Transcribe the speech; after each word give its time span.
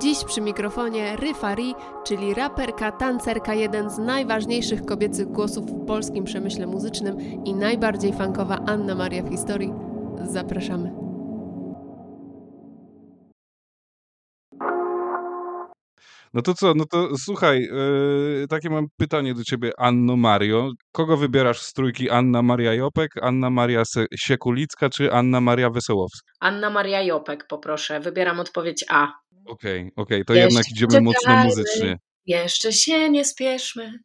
Dziś 0.00 0.24
przy 0.24 0.40
mikrofonie 0.40 1.16
Ryfari, 1.16 1.74
czyli 2.04 2.34
raperka, 2.34 2.92
tancerka, 2.92 3.54
jeden 3.54 3.90
z 3.90 3.98
najważniejszych 3.98 4.84
kobiecych 4.84 5.28
głosów 5.28 5.66
w 5.66 5.86
polskim 5.86 6.24
przemyśle 6.24 6.66
muzycznym 6.66 7.44
i 7.44 7.54
najbardziej 7.54 8.12
fankowa 8.12 8.58
Anna 8.66 8.94
Maria 8.94 9.22
w 9.22 9.28
historii. 9.28 9.72
Zapraszamy. 10.24 11.07
No 16.34 16.42
to 16.42 16.54
co, 16.54 16.74
no 16.74 16.84
to 16.90 17.08
słuchaj, 17.18 17.60
yy, 17.60 18.46
takie 18.48 18.70
mam 18.70 18.86
pytanie 18.96 19.34
do 19.34 19.44
ciebie, 19.44 19.70
Anno 19.78 20.16
Mario. 20.16 20.70
Kogo 20.92 21.16
wybierasz 21.16 21.60
z 21.60 21.72
trójki 21.72 22.10
Anna 22.10 22.42
Maria 22.42 22.74
Jopek, 22.74 23.10
Anna 23.22 23.50
Maria 23.50 23.84
Se 23.84 24.06
Siekulicka 24.16 24.90
czy 24.90 25.12
Anna 25.12 25.40
Maria 25.40 25.70
Wesołowska? 25.70 26.32
Anna 26.40 26.70
Maria 26.70 27.02
Jopek, 27.02 27.46
poproszę. 27.46 28.00
Wybieram 28.00 28.40
odpowiedź 28.40 28.84
A. 28.88 29.12
Okej, 29.46 29.80
okay, 29.80 29.92
okej, 29.96 30.22
okay. 30.22 30.24
to 30.24 30.34
Jeszcze 30.34 30.48
jednak 30.48 30.70
idziemy 30.70 31.00
mocno 31.00 31.44
muzycznie. 31.44 31.98
Jeszcze 32.26 32.72
się 32.72 33.10
nie 33.10 33.24
spieszmy. 33.24 33.98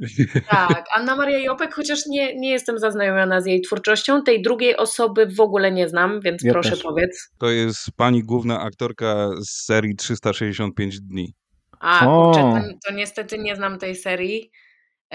Tak, 0.50 0.84
Anna 0.96 1.16
Maria 1.16 1.38
Jopek, 1.38 1.74
chociaż 1.74 2.06
nie, 2.06 2.36
nie 2.36 2.50
jestem 2.50 2.78
zaznajomiona 2.78 3.40
z 3.40 3.46
jej 3.46 3.60
twórczością. 3.60 4.22
Tej 4.22 4.42
drugiej 4.42 4.76
osoby 4.76 5.26
w 5.26 5.40
ogóle 5.40 5.72
nie 5.72 5.88
znam, 5.88 6.20
więc 6.20 6.42
ja 6.44 6.52
proszę 6.52 6.70
też. 6.70 6.82
powiedz. 6.82 7.28
To 7.38 7.50
jest 7.50 7.88
pani 7.96 8.22
główna 8.22 8.60
aktorka 8.60 9.30
z 9.40 9.64
serii 9.64 9.96
365 9.96 11.00
dni. 11.00 11.34
A, 11.82 12.06
kurczę, 12.06 12.40
to, 12.40 12.88
to 12.88 12.94
niestety 12.94 13.38
nie 13.38 13.56
znam 13.56 13.78
tej 13.78 13.96
serii 13.96 14.50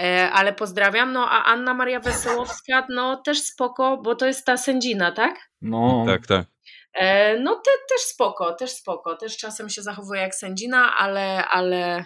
e, 0.00 0.30
ale 0.32 0.52
pozdrawiam. 0.52 1.12
No 1.12 1.30
a 1.30 1.44
Anna 1.44 1.74
Maria 1.74 2.00
Wesołowska, 2.00 2.86
no 2.90 3.16
też 3.16 3.42
spoko, 3.42 3.96
bo 3.96 4.14
to 4.14 4.26
jest 4.26 4.46
ta 4.46 4.56
sędzina, 4.56 5.12
tak? 5.12 5.50
No. 5.62 6.04
Tak, 6.06 6.26
tak. 6.26 6.46
E, 6.94 7.38
no 7.38 7.54
te, 7.54 7.70
też 7.88 8.00
spoko, 8.00 8.52
też 8.52 8.70
spoko. 8.70 9.16
Też 9.16 9.36
czasem 9.36 9.68
się 9.68 9.82
zachowuje 9.82 10.20
jak 10.20 10.34
sędzina, 10.34 10.96
ale, 10.96 11.44
ale 11.48 12.04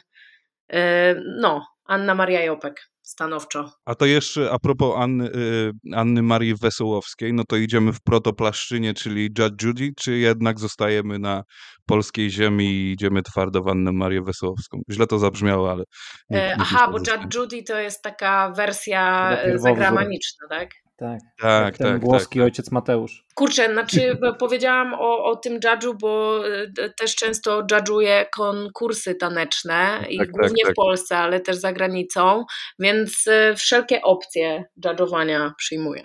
e, 0.72 1.14
no, 1.38 1.66
Anna 1.84 2.14
Maria 2.14 2.42
Jopek 2.42 2.91
stanowczo. 3.02 3.72
A 3.84 3.94
to 3.94 4.06
jeszcze 4.06 4.50
a 4.50 4.58
propos 4.58 4.96
Anny, 4.96 5.26
y, 5.26 5.72
Anny 5.94 6.22
Marii 6.22 6.54
Wesołowskiej, 6.54 7.32
no 7.32 7.44
to 7.48 7.56
idziemy 7.56 7.92
w 7.92 8.00
protoplaszczynie, 8.00 8.94
czyli 8.94 9.30
Judge 9.38 9.62
Judy, 9.62 9.92
czy 9.96 10.18
jednak 10.18 10.60
zostajemy 10.60 11.18
na 11.18 11.42
polskiej 11.86 12.30
ziemi 12.30 12.64
i 12.64 12.92
idziemy 12.92 13.22
twardo 13.22 13.62
w 13.62 13.68
Annę 13.68 13.92
Marię 13.92 14.22
Wesołowską? 14.22 14.80
Źle 14.90 15.06
to 15.06 15.18
zabrzmiało, 15.18 15.70
ale... 15.70 15.84
Nie, 16.30 16.38
nie 16.38 16.56
Aha, 16.58 16.88
bo 16.92 16.98
Judge 16.98 17.34
Judy 17.34 17.62
to 17.62 17.78
jest 17.78 18.02
taka 18.02 18.52
wersja 18.56 19.36
zagraniczna, 19.56 20.48
tak? 20.48 20.70
Tak, 21.02 21.20
tak, 21.40 21.78
ten 21.78 21.92
tak, 21.92 22.00
włoski 22.00 22.38
tak, 22.38 22.44
ojciec 22.44 22.70
Mateusz. 22.70 23.24
Kurczę, 23.34 23.72
znaczy 23.72 24.18
powiedziałam 24.40 24.94
o, 24.94 25.24
o 25.24 25.36
tym 25.36 25.60
judge'u, 25.60 25.94
bo 26.00 26.42
e, 26.48 26.90
też 26.98 27.16
często 27.16 27.62
judge'uję 27.62 28.24
konkursy 28.34 29.14
taneczne 29.14 30.04
i 30.08 30.18
tak, 30.18 30.26
tak 30.26 30.36
głównie 30.36 30.64
w 30.72 30.74
Polsce, 30.74 31.18
ale 31.18 31.40
też 31.40 31.56
za 31.56 31.72
granicą, 31.72 32.44
więc 32.78 33.26
e, 33.26 33.54
wszelkie 33.56 34.02
opcje 34.02 34.64
judge'owania 34.84 35.50
przyjmuję 35.58 36.02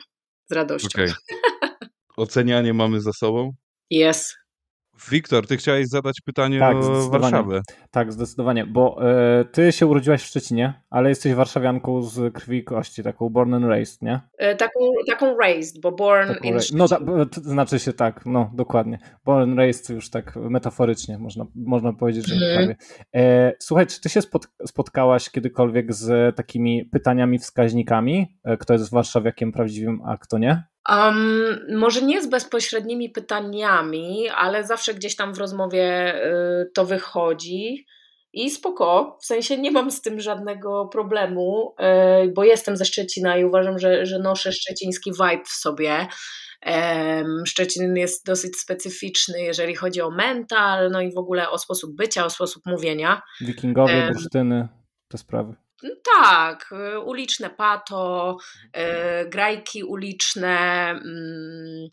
z 0.50 0.54
radością. 0.54 0.90
Okay. 1.04 1.14
Ocenianie 2.18 2.74
mamy 2.74 3.02
za 3.02 3.14
sobą? 3.14 3.52
Jest. 3.90 4.47
Wiktor, 5.12 5.48
ty 5.48 5.58
chciałeś 5.58 5.88
zadać 5.88 6.22
pytanie 6.22 6.60
tak, 6.60 6.76
o 6.76 7.10
Warszawę. 7.10 7.62
Tak, 7.92 8.14
zdecydowanie, 8.14 8.66
bo 8.66 9.10
e, 9.10 9.46
ty 9.46 9.72
się 9.72 9.88
urodziłaś 9.88 10.24
w 10.24 10.26
Szczecinie, 10.26 10.82
ale 10.90 11.10
jesteś 11.10 11.34
warszawianką 11.34 12.02
z 12.02 12.34
krwi 12.34 12.58
i 12.58 12.64
kości, 12.64 13.04
taką 13.04 13.30
born 13.30 13.54
and 13.54 13.66
raised, 13.66 14.02
nie? 14.02 14.20
E, 14.38 14.56
taką, 14.56 14.80
taką 15.08 15.38
raised, 15.38 15.82
bo 15.82 15.92
born 15.92 16.28
taką 16.28 16.50
in 16.50 16.58
No, 16.74 16.88
ta, 16.88 17.00
to 17.26 17.42
znaczy 17.42 17.80
się 17.80 17.94
tak, 17.94 18.26
no 18.26 18.52
dokładnie. 18.54 19.00
Born 19.26 19.50
and 19.50 19.58
raised 19.58 19.90
już 19.90 20.10
tak 20.10 20.36
metaforycznie 20.36 21.18
można, 21.18 21.46
można 21.56 21.94
powiedzieć, 21.94 22.28
że 22.28 22.36
prawie. 22.56 22.76
E, 23.16 23.54
słuchaj, 23.60 23.88
czy 23.88 24.02
ty 24.02 24.10
się 24.10 24.22
spot, 24.22 24.48
spotkałaś 24.68 25.30
kiedykolwiek 25.30 25.94
z 25.94 26.36
takimi 26.36 26.86
pytaniami, 26.86 27.40
wskaźnikami, 27.40 28.38
e, 28.44 28.58
kto 28.58 28.74
jest 28.74 28.92
warszawiakiem 28.92 29.52
prawdziwym, 29.52 30.02
a 30.06 30.18
kto 30.18 30.38
nie? 30.38 30.64
Um, 30.90 31.58
może 31.70 32.02
nie 32.02 32.22
z 32.22 32.28
bezpośrednimi 32.28 33.10
pytaniami, 33.10 34.30
ale 34.30 34.64
zawsze 34.64 34.94
gdzieś 34.94 35.16
tam 35.16 35.34
w 35.34 35.38
rozmowie 35.38 36.16
y, 36.26 36.72
to 36.74 36.86
wychodzi. 36.86 37.86
I 38.34 38.50
spoko, 38.50 39.18
w 39.22 39.26
sensie 39.26 39.58
nie 39.58 39.72
mam 39.72 39.92
z 39.92 40.02
tym 40.02 40.20
żadnego 40.20 40.86
problemu, 40.86 41.76
y, 42.26 42.32
bo 42.32 42.44
jestem 42.44 42.78
ze 42.78 42.86
Szczecina 42.86 43.38
i 43.38 43.46
uważam, 43.46 43.80
że, 43.80 44.06
że 44.06 44.20
noszę 44.20 44.52
szczeciński 44.52 45.12
vibe 45.12 45.46
w 45.46 45.50
sobie. 45.50 46.08
Szczecin 47.46 47.96
jest 47.96 48.26
dosyć 48.26 48.58
specyficzny, 48.58 49.42
jeżeli 49.42 49.76
chodzi 49.76 50.02
o 50.02 50.10
mental, 50.10 50.92
no 50.92 51.02
i 51.02 51.14
w 51.14 51.18
ogóle 51.18 51.50
o 51.50 51.58
sposób 51.58 51.96
bycia, 51.96 52.26
o 52.26 52.30
sposób 52.30 52.64
mówienia. 52.66 53.22
Wikingowie, 53.42 54.08
bursztyny, 54.14 54.68
te 55.08 55.18
sprawy. 55.18 55.67
Tak, 56.16 56.70
y, 56.72 57.00
uliczne 57.00 57.50
pato, 57.50 58.38
y, 58.68 59.30
grajki 59.30 59.84
uliczne, 59.84 60.90
mm, 60.90 61.88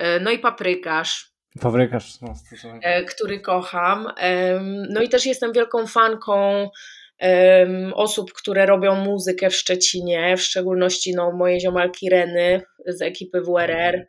y, 0.00 0.20
no 0.20 0.30
i 0.30 0.38
paprykarz. 0.38 1.32
Paprykarz, 1.60 2.20
no, 2.20 2.34
który 3.08 3.40
kocham. 3.40 4.08
No 4.88 5.02
i 5.02 5.08
też 5.08 5.26
jestem 5.26 5.52
wielką 5.52 5.86
fanką 5.86 6.70
osób, 7.94 8.32
które 8.32 8.66
robią 8.66 8.94
muzykę 8.94 9.50
w 9.50 9.56
Szczecinie, 9.56 10.36
w 10.36 10.42
szczególności 10.42 11.14
no, 11.14 11.32
moje 11.32 11.60
ziomalki 11.60 12.10
Reny 12.10 12.62
z 12.86 13.02
ekipy 13.02 13.40
WRR. 13.40 14.06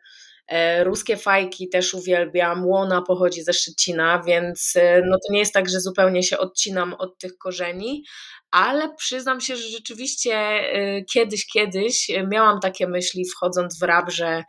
E, 0.48 0.84
ruskie 0.84 1.16
fajki 1.16 1.68
też 1.68 1.94
uwielbiam, 1.94 2.66
Łona 2.66 3.02
pochodzi 3.02 3.42
ze 3.42 3.52
Szczecina, 3.52 4.22
więc 4.26 4.74
no 5.06 5.16
to 5.26 5.32
nie 5.32 5.38
jest 5.38 5.52
tak, 5.52 5.68
że 5.68 5.80
zupełnie 5.80 6.22
się 6.22 6.38
odcinam 6.38 6.94
od 6.94 7.18
tych 7.18 7.38
korzeni, 7.38 8.04
ale 8.50 8.94
przyznam 8.94 9.40
się, 9.40 9.56
że 9.56 9.68
rzeczywiście 9.68 10.60
y, 10.76 11.04
kiedyś, 11.12 11.46
kiedyś 11.46 12.10
miałam 12.30 12.60
takie 12.60 12.86
myśli 12.86 13.24
wchodząc 13.24 13.78
w 13.78 13.82
rap, 13.82 14.10
że 14.10 14.44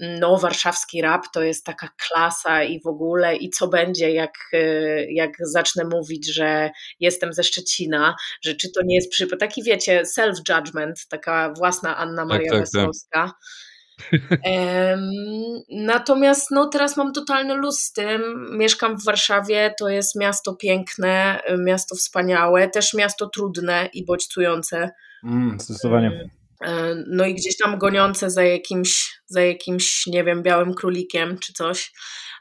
mm, 0.00 0.20
no, 0.20 0.38
warszawski 0.38 1.02
rap 1.02 1.24
to 1.32 1.42
jest 1.42 1.64
taka 1.64 1.88
klasa 1.96 2.62
i 2.62 2.80
w 2.80 2.86
ogóle, 2.86 3.36
i 3.36 3.50
co 3.50 3.68
będzie, 3.68 4.10
jak, 4.10 4.34
jak 5.08 5.30
zacznę 5.40 5.84
mówić, 5.84 6.34
że 6.34 6.70
jestem 7.00 7.32
ze 7.32 7.44
Szczecina, 7.44 8.16
że 8.42 8.54
czy 8.54 8.72
to 8.72 8.80
nie 8.84 8.94
jest 8.94 9.10
przypadek, 9.10 9.40
taki 9.40 9.62
wiecie, 9.62 10.02
self-judgment, 10.02 10.94
taka 11.08 11.52
własna 11.56 11.96
Anna 11.96 12.22
tak, 12.22 12.28
Maria 12.28 12.52
tak, 12.52 12.68
tak. 12.72 12.90
Tak 13.10 13.32
Natomiast 15.70 16.50
no, 16.50 16.68
teraz 16.68 16.96
mam 16.96 17.12
totalny 17.12 17.54
luz 17.54 17.78
z 17.78 17.92
tym. 17.92 18.48
Mieszkam 18.58 18.98
w 18.98 19.04
Warszawie, 19.04 19.74
to 19.78 19.88
jest 19.88 20.16
miasto 20.16 20.54
piękne, 20.54 21.40
miasto 21.58 21.96
wspaniałe, 21.96 22.68
też 22.68 22.94
miasto 22.94 23.28
trudne 23.28 23.88
i 23.92 24.04
bodźcujące. 24.04 24.90
Mm, 25.24 25.60
zdecydowanie. 25.60 26.30
No 27.06 27.26
i 27.26 27.34
gdzieś 27.34 27.56
tam 27.56 27.78
goniące 27.78 28.30
za 28.30 28.42
jakimś, 28.44 29.20
za 29.26 29.42
jakimś, 29.42 30.06
nie 30.06 30.24
wiem, 30.24 30.42
białym 30.42 30.74
królikiem 30.74 31.38
czy 31.38 31.52
coś, 31.52 31.92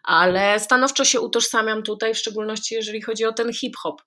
ale 0.03 0.59
stanowczo 0.59 1.05
się 1.05 1.21
utożsamiam 1.21 1.83
tutaj, 1.83 2.13
w 2.13 2.17
szczególności 2.17 2.75
jeżeli 2.75 3.01
chodzi 3.01 3.25
o 3.25 3.33
ten 3.33 3.53
hip-hop 3.53 4.01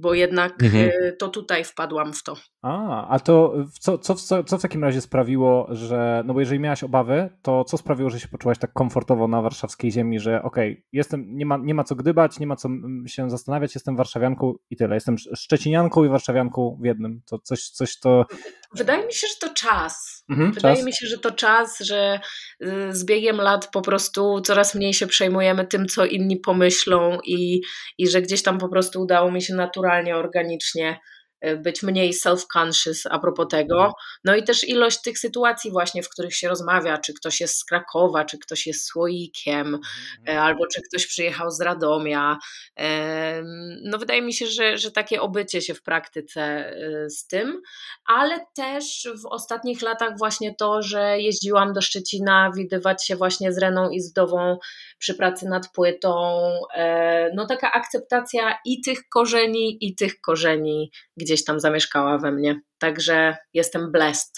bo 0.00 0.14
jednak 0.14 0.62
mhm. 0.62 0.90
E, 1.02 1.12
to 1.12 1.28
tutaj 1.28 1.64
wpadłam 1.64 2.12
w 2.12 2.22
to. 2.22 2.36
A, 2.62 3.08
a 3.08 3.18
to 3.18 3.54
co, 3.80 3.98
co, 3.98 4.14
co, 4.14 4.44
co 4.44 4.58
w 4.58 4.62
takim 4.62 4.84
razie 4.84 5.00
sprawiło, 5.00 5.66
że, 5.70 6.22
no 6.26 6.34
bo 6.34 6.40
jeżeli 6.40 6.60
miałaś 6.60 6.84
obawy, 6.84 7.30
to 7.42 7.64
co 7.64 7.76
sprawiło, 7.76 8.10
że 8.10 8.20
się 8.20 8.28
poczułaś 8.28 8.58
tak 8.58 8.72
komfortowo 8.72 9.28
na 9.28 9.42
warszawskiej 9.42 9.92
ziemi, 9.92 10.20
że 10.20 10.42
okej, 10.42 10.72
okay, 10.72 10.84
jestem, 10.92 11.36
nie 11.36 11.46
ma, 11.46 11.56
nie 11.56 11.74
ma 11.74 11.84
co 11.84 11.94
gdybać, 11.94 12.38
nie 12.38 12.46
ma 12.46 12.56
co 12.56 12.68
się 13.06 13.30
zastanawiać, 13.30 13.74
jestem 13.74 13.96
warszawianką 13.96 14.54
i 14.70 14.76
tyle, 14.76 14.94
jestem 14.94 15.18
szczecinianką 15.18 16.04
i 16.04 16.08
warszawianką 16.08 16.78
w 16.80 16.84
jednym, 16.84 17.22
to 17.26 17.38
coś, 17.38 17.68
coś 17.68 17.98
to... 17.98 18.26
Wydaje 18.74 19.06
mi 19.06 19.12
się, 19.12 19.26
że 19.26 19.48
to 19.48 19.54
czas. 19.54 20.19
Mhm, 20.30 20.52
Wydaje 20.52 20.76
czas? 20.76 20.84
mi 20.84 20.92
się, 20.92 21.06
że 21.06 21.18
to 21.18 21.30
czas, 21.30 21.78
że 21.80 22.20
y, 22.62 22.68
z 22.96 23.04
biegiem 23.04 23.36
lat 23.36 23.68
po 23.72 23.82
prostu 23.82 24.40
coraz 24.40 24.74
mniej 24.74 24.94
się 24.94 25.06
przejmujemy 25.06 25.66
tym, 25.66 25.86
co 25.86 26.04
inni 26.06 26.36
pomyślą 26.36 27.18
i, 27.24 27.60
i 27.98 28.08
że 28.08 28.22
gdzieś 28.22 28.42
tam 28.42 28.58
po 28.58 28.68
prostu 28.68 29.02
udało 29.02 29.30
mi 29.30 29.42
się 29.42 29.54
naturalnie, 29.54 30.16
organicznie 30.16 31.00
być 31.56 31.82
mniej 31.82 32.12
self-conscious 32.12 33.06
a 33.10 33.18
propos 33.18 33.46
tego. 33.50 33.74
Mhm. 33.74 33.92
No 34.24 34.36
i 34.36 34.44
też 34.44 34.68
ilość 34.68 35.02
tych 35.02 35.18
sytuacji 35.18 35.70
właśnie, 35.70 36.02
w 36.02 36.08
których 36.08 36.34
się 36.34 36.48
rozmawia, 36.48 36.98
czy 36.98 37.14
ktoś 37.14 37.40
jest 37.40 37.56
z 37.56 37.64
Krakowa, 37.64 38.24
czy 38.24 38.38
ktoś 38.38 38.66
jest 38.66 38.86
słoikiem, 38.86 39.66
mhm. 39.66 39.80
E, 40.28 40.42
albo 40.42 40.66
czy 40.66 40.82
ktoś 40.82 41.06
przyjechał 41.06 41.50
z 41.50 41.60
Radomia. 41.60 42.38
No 43.82 43.98
wydaje 43.98 44.22
mi 44.22 44.34
się, 44.34 44.46
że, 44.46 44.78
że 44.78 44.90
takie 44.90 45.20
obycie 45.20 45.60
się 45.62 45.74
w 45.74 45.82
praktyce 45.82 46.74
z 47.08 47.26
tym, 47.26 47.62
ale 48.06 48.46
też 48.56 49.08
w 49.22 49.26
ostatnich 49.26 49.82
latach 49.82 50.18
właśnie 50.18 50.54
to, 50.54 50.82
że 50.82 51.20
jeździłam 51.20 51.72
do 51.72 51.80
Szczecina 51.80 52.50
widywać 52.56 53.06
się 53.06 53.16
właśnie 53.16 53.52
z 53.52 53.58
Reną 53.58 53.90
i 53.90 54.00
z 54.00 54.12
przy 54.98 55.14
pracy 55.14 55.46
nad 55.48 55.72
płytą, 55.72 56.42
e, 56.74 57.30
no 57.34 57.46
taka 57.46 57.72
akceptacja 57.72 58.58
i 58.64 58.80
tych 58.80 59.08
korzeni, 59.08 59.78
i 59.80 59.94
tych 59.94 60.20
korzeni 60.20 60.90
gdzieś 61.30 61.44
tam 61.44 61.60
zamieszkała 61.60 62.18
we 62.18 62.32
mnie. 62.32 62.60
Także 62.78 63.36
jestem 63.54 63.92
blessed. 63.92 64.32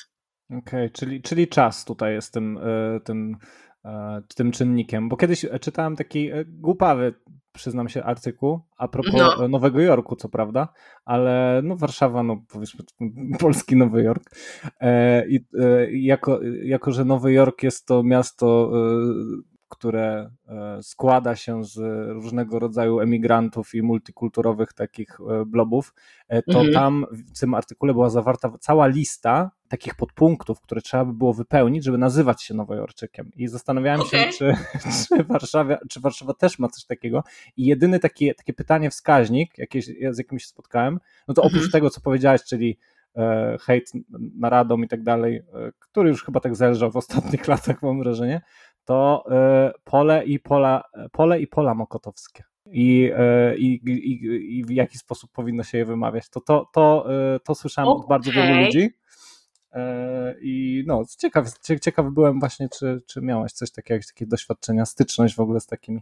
Okej, 0.50 0.60
okay, 0.60 0.90
czyli, 0.90 1.22
czyli 1.22 1.48
czas 1.48 1.84
tutaj 1.84 2.14
jest 2.14 2.32
tym, 2.32 2.58
e, 2.58 3.00
tym, 3.00 3.36
e, 3.84 4.22
tym 4.36 4.52
czynnikiem, 4.52 5.08
bo 5.08 5.16
kiedyś 5.16 5.46
czytałem 5.60 5.96
taki 5.96 6.30
głupawy 6.46 7.14
przyznam 7.52 7.88
się, 7.88 8.02
artykuł 8.02 8.60
a 8.76 8.88
propos 8.88 9.14
no. 9.38 9.48
Nowego 9.48 9.80
Jorku, 9.80 10.16
co 10.16 10.28
prawda, 10.28 10.68
ale 11.04 11.60
no 11.64 11.76
Warszawa, 11.76 12.22
no 12.22 12.44
powiedzmy 12.48 12.84
polski 13.40 13.76
Nowy 13.76 14.02
Jork. 14.02 14.22
E, 14.80 15.28
I 15.28 15.46
e, 15.60 15.92
jako, 15.92 16.40
jako, 16.62 16.92
że 16.92 17.04
Nowy 17.04 17.32
Jork 17.32 17.62
jest 17.62 17.86
to 17.86 18.02
miasto 18.02 18.72
e, 18.74 19.51
które 19.72 20.30
e, 20.48 20.82
składa 20.82 21.36
się 21.36 21.64
z 21.64 21.78
różnego 22.08 22.58
rodzaju 22.58 23.00
emigrantów 23.00 23.74
i 23.74 23.82
multikulturowych 23.82 24.72
takich 24.72 25.18
e, 25.20 25.44
blobów, 25.46 25.94
e, 26.28 26.42
to 26.42 26.58
mhm. 26.58 26.72
tam 26.72 27.06
w 27.34 27.40
tym 27.40 27.54
artykule 27.54 27.92
była 27.92 28.10
zawarta 28.10 28.52
cała 28.60 28.86
lista 28.86 29.50
takich 29.68 29.94
podpunktów, 29.94 30.60
które 30.60 30.80
trzeba 30.80 31.04
by 31.04 31.12
było 31.12 31.32
wypełnić, 31.32 31.84
żeby 31.84 31.98
nazywać 31.98 32.42
się 32.42 32.54
Nowojorczykiem. 32.54 33.30
I 33.36 33.48
zastanawiałem 33.48 34.00
okay. 34.00 34.32
się, 34.32 34.38
czy, 34.38 34.56
czy, 35.16 35.24
Warszawa, 35.24 35.78
czy 35.88 36.00
Warszawa 36.00 36.34
też 36.34 36.58
ma 36.58 36.68
coś 36.68 36.84
takiego. 36.84 37.24
I 37.56 37.66
jedyny 37.66 37.98
takie, 37.98 38.34
takie 38.34 38.52
pytanie, 38.52 38.90
wskaźnik, 38.90 39.58
jakieś, 39.58 39.86
z 40.10 40.18
jakim 40.18 40.38
się 40.38 40.46
spotkałem, 40.46 41.00
no 41.28 41.34
to 41.34 41.42
oprócz 41.42 41.64
mhm. 41.64 41.72
tego, 41.72 41.90
co 41.90 42.00
powiedziałeś, 42.00 42.42
czyli 42.44 42.78
hejt 43.60 43.92
na 44.38 44.50
Radom 44.50 44.84
i 44.84 44.88
tak 44.88 45.02
dalej, 45.02 45.42
który 45.78 46.08
już 46.08 46.24
chyba 46.24 46.40
tak 46.40 46.56
zelżał 46.56 46.90
w 46.90 46.96
ostatnich 46.96 47.48
latach, 47.52 47.82
mam 47.82 47.98
wrażenie, 47.98 48.40
to 48.84 49.24
e, 49.30 49.72
pole 49.84 50.24
i 50.24 50.38
pola, 50.40 50.82
pole 51.12 51.40
i 51.40 51.46
pola 51.46 51.74
mokotowskie. 51.74 52.44
I, 52.66 53.10
e, 53.16 53.56
i, 53.56 53.80
i, 53.86 54.58
i 54.58 54.64
w 54.64 54.70
jaki 54.70 54.98
sposób 54.98 55.30
powinno 55.32 55.62
się 55.62 55.78
je 55.78 55.84
wymawiać. 55.84 56.28
To, 56.28 56.40
to, 56.40 56.66
to, 56.72 57.06
e, 57.34 57.40
to 57.40 57.54
słyszałem 57.54 57.88
okay. 57.88 58.02
od 58.02 58.08
bardzo 58.08 58.32
wielu 58.32 58.64
ludzi. 58.64 58.90
I 60.42 60.84
no, 60.86 61.02
ciekaw, 61.18 61.46
ciekawy 61.82 62.10
byłem 62.10 62.40
właśnie, 62.40 62.68
czy, 62.78 63.02
czy 63.06 63.20
miałaś 63.20 63.52
coś 63.52 63.70
takiego, 63.70 63.94
jakieś 63.94 64.06
takie 64.06 64.26
doświadczenia, 64.26 64.86
styczność 64.86 65.34
w 65.34 65.40
ogóle 65.40 65.60
z 65.60 65.66
takimi? 65.66 66.00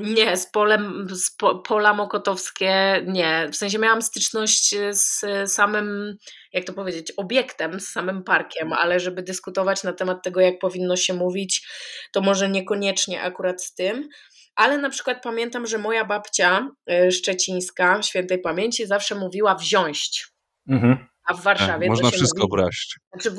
Nie, 0.00 0.36
z 0.36 0.46
polem, 0.46 1.06
z 1.10 1.30
po, 1.30 1.58
pola 1.58 1.94
mokotowskie 1.94 3.02
nie. 3.06 3.48
W 3.52 3.56
sensie 3.56 3.78
miałam 3.78 4.02
styczność 4.02 4.74
z 4.90 5.24
samym, 5.52 6.16
jak 6.52 6.64
to 6.64 6.72
powiedzieć, 6.72 7.12
obiektem, 7.16 7.80
z 7.80 7.88
samym 7.88 8.24
parkiem, 8.24 8.72
ale 8.72 9.00
żeby 9.00 9.22
dyskutować 9.22 9.82
na 9.84 9.92
temat 9.92 10.22
tego, 10.22 10.40
jak 10.40 10.58
powinno 10.58 10.96
się 10.96 11.14
mówić, 11.14 11.68
to 12.12 12.20
może 12.20 12.48
niekoniecznie 12.48 13.22
akurat 13.22 13.62
z 13.62 13.74
tym. 13.74 14.08
Ale 14.54 14.78
na 14.78 14.90
przykład 14.90 15.22
pamiętam, 15.22 15.66
że 15.66 15.78
moja 15.78 16.04
babcia 16.04 16.68
e, 16.86 17.10
szczecińska, 17.10 18.02
świętej 18.02 18.40
pamięci, 18.40 18.86
zawsze 18.86 19.14
mówiła 19.14 19.54
wziąć. 19.54 20.26
Mhm. 20.68 21.09
A 21.24 21.34
w 21.34 21.42
Warszawie. 21.42 21.88
można 21.88 22.10
wszystko 22.10 22.42
mówi, 22.42 22.50
braść. 22.50 22.98
Znaczy, 23.12 23.36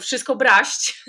wszystko 0.00 0.36
braść. 0.36 1.04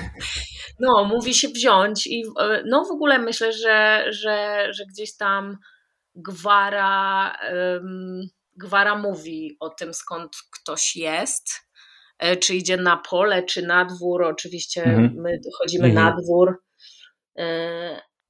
no, 0.80 1.04
mówi 1.04 1.34
się 1.34 1.48
wziąć 1.48 2.06
i 2.06 2.24
no 2.64 2.84
w 2.84 2.90
ogóle 2.90 3.18
myślę, 3.18 3.52
że, 3.52 4.04
że, 4.08 4.66
że 4.72 4.84
gdzieś 4.86 5.16
tam 5.16 5.58
gwara, 6.14 7.36
gwara 8.56 8.98
mówi 8.98 9.56
o 9.60 9.70
tym, 9.70 9.94
skąd 9.94 10.36
ktoś 10.50 10.96
jest. 10.96 11.46
E, 12.18 12.36
czy 12.36 12.54
idzie 12.54 12.76
na 12.76 12.96
pole, 12.96 13.42
czy 13.42 13.62
na 13.62 13.84
dwór. 13.84 14.22
Oczywiście 14.22 14.84
mhm. 14.84 15.14
my 15.16 15.38
chodzimy 15.58 15.88
mhm. 15.88 16.04
na 16.04 16.16
dwór. 16.22 16.62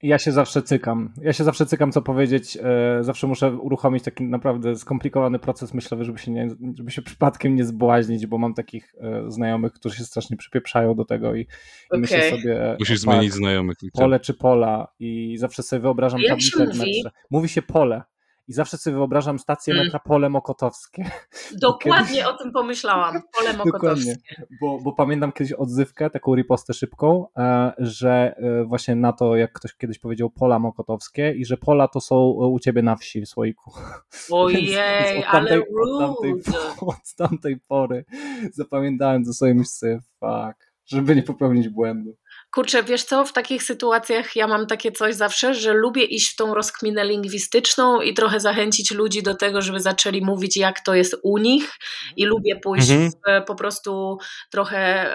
E, 0.02 0.06
ja 0.06 0.18
się 0.18 0.32
zawsze 0.32 0.62
cykam. 0.62 1.12
Ja 1.22 1.32
się 1.32 1.44
zawsze 1.44 1.66
cykam, 1.66 1.92
co 1.92 2.02
powiedzieć. 2.02 2.58
E, 2.62 2.98
zawsze 3.04 3.26
muszę 3.26 3.52
uruchomić 3.52 4.04
taki 4.04 4.24
naprawdę 4.24 4.76
skomplikowany 4.76 5.38
proces 5.38 5.74
myślowy, 5.74 6.04
żeby 6.04 6.18
się, 6.18 6.30
nie, 6.30 6.48
żeby 6.74 6.90
się 6.90 7.02
przypadkiem 7.02 7.56
nie 7.56 7.64
zbłaźnić, 7.64 8.26
bo 8.26 8.38
mam 8.38 8.54
takich 8.54 8.94
e, 9.00 9.30
znajomych, 9.30 9.72
którzy 9.72 9.96
się 9.96 10.04
strasznie 10.04 10.36
przypieprzają 10.36 10.94
do 10.94 11.04
tego 11.04 11.34
i, 11.34 11.46
okay. 11.90 12.00
myślę 12.00 12.30
sobie. 12.30 12.76
Musisz 12.78 13.00
zmienić 13.00 13.32
znajomych. 13.32 13.76
Pole 13.92 14.20
czy 14.20 14.34
pola 14.34 14.88
i 14.98 15.36
zawsze 15.38 15.62
sobie 15.62 15.80
wyobrażam 15.80 16.20
tablicę 16.28 16.66
w 16.66 16.78
metrze. 16.78 17.10
Mówi 17.30 17.48
się 17.48 17.62
pole 17.62 18.02
i 18.48 18.52
zawsze 18.52 18.78
sobie 18.78 18.96
wyobrażam 18.96 19.38
stację 19.38 19.74
mm. 19.74 19.84
metra 19.84 19.98
Pole 19.98 20.28
Mokotowskie. 20.28 21.10
Dokładnie 21.62 22.16
Kiedy... 22.16 22.28
o 22.28 22.36
tym 22.36 22.52
pomyślałam, 22.52 23.22
Pole 23.38 23.56
Mokotowskie. 23.64 24.16
Bo, 24.60 24.78
bo 24.80 24.92
pamiętam 24.92 25.32
kiedyś 25.32 25.52
odzywkę, 25.52 26.10
taką 26.10 26.34
ripostę 26.34 26.74
szybką, 26.74 27.26
e, 27.36 27.72
że 27.78 28.34
e, 28.36 28.64
właśnie 28.64 28.94
na 28.94 29.12
to, 29.12 29.36
jak 29.36 29.52
ktoś 29.52 29.74
kiedyś 29.74 29.98
powiedział 29.98 30.30
Pola 30.30 30.58
Mokotowskie 30.58 31.32
i 31.32 31.44
że 31.44 31.56
Pola 31.56 31.88
to 31.88 32.00
są 32.00 32.16
u 32.30 32.58
ciebie 32.58 32.82
na 32.82 32.96
wsi 32.96 33.20
w 33.20 33.28
słoiku. 33.28 33.72
Ojej, 34.30 34.66
więc, 34.66 35.26
od 35.26 35.32
tamtej, 35.32 35.52
ale 35.52 35.62
rude. 35.70 36.04
Od 36.04 36.14
tamtej, 36.14 36.34
od 36.80 37.14
tamtej 37.16 37.60
pory 37.68 38.04
zapamiętałem 38.52 39.24
to 39.24 39.32
sobie 39.32 39.54
myślę, 39.54 39.98
fuck, 40.20 40.68
żeby 40.86 41.16
nie 41.16 41.22
popełnić 41.22 41.68
błędu. 41.68 42.16
Kurczę, 42.50 42.82
wiesz 42.82 43.04
co, 43.04 43.24
w 43.24 43.32
takich 43.32 43.62
sytuacjach 43.62 44.36
ja 44.36 44.46
mam 44.46 44.66
takie 44.66 44.92
coś 44.92 45.14
zawsze, 45.14 45.54
że 45.54 45.72
lubię 45.72 46.04
iść 46.04 46.32
w 46.32 46.36
tą 46.36 46.54
rozkminę 46.54 47.04
lingwistyczną 47.04 48.00
i 48.00 48.14
trochę 48.14 48.40
zachęcić 48.40 48.90
ludzi 48.90 49.22
do 49.22 49.34
tego, 49.34 49.62
żeby 49.62 49.80
zaczęli 49.80 50.24
mówić, 50.24 50.56
jak 50.56 50.80
to 50.80 50.94
jest 50.94 51.16
u 51.22 51.38
nich 51.38 51.72
i 52.16 52.24
lubię 52.24 52.56
pójść 52.56 52.90
mhm. 52.90 53.10
w, 53.10 53.46
po 53.46 53.54
prostu 53.54 54.18
trochę 54.50 55.10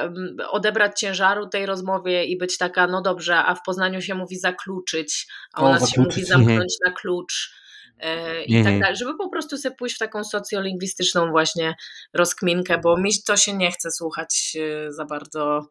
odebrać 0.49 0.99
ciężaru 0.99 1.47
tej 1.47 1.65
rozmowie 1.65 2.25
i 2.25 2.37
być 2.37 2.57
taka, 2.57 2.87
no 2.87 3.01
dobrze, 3.01 3.37
a 3.37 3.55
w 3.55 3.63
Poznaniu 3.65 4.01
się 4.01 4.15
mówi 4.15 4.39
zakluczyć, 4.39 5.27
a 5.53 5.61
u 5.61 5.69
nas 5.69 5.81
zakluczyć. 5.81 5.95
się 5.95 6.01
mówi 6.01 6.25
zamknąć 6.25 6.73
mhm. 6.81 6.85
na 6.85 6.91
klucz 6.91 7.53
e, 7.99 8.43
i 8.43 8.51
tak 8.51 8.57
mhm. 8.57 8.75
tak 8.75 8.81
dalej, 8.81 8.97
żeby 8.97 9.17
po 9.17 9.29
prostu 9.29 9.57
sobie 9.57 9.75
pójść 9.75 9.95
w 9.95 9.99
taką 9.99 10.23
socjolingwistyczną 10.23 11.31
właśnie 11.31 11.75
rozkminkę, 12.13 12.77
bo 12.77 12.97
mi 12.97 13.11
to 13.25 13.37
się 13.37 13.53
nie 13.53 13.71
chce 13.71 13.91
słuchać 13.91 14.57
e, 14.59 14.91
za 14.91 15.05
bardzo 15.05 15.67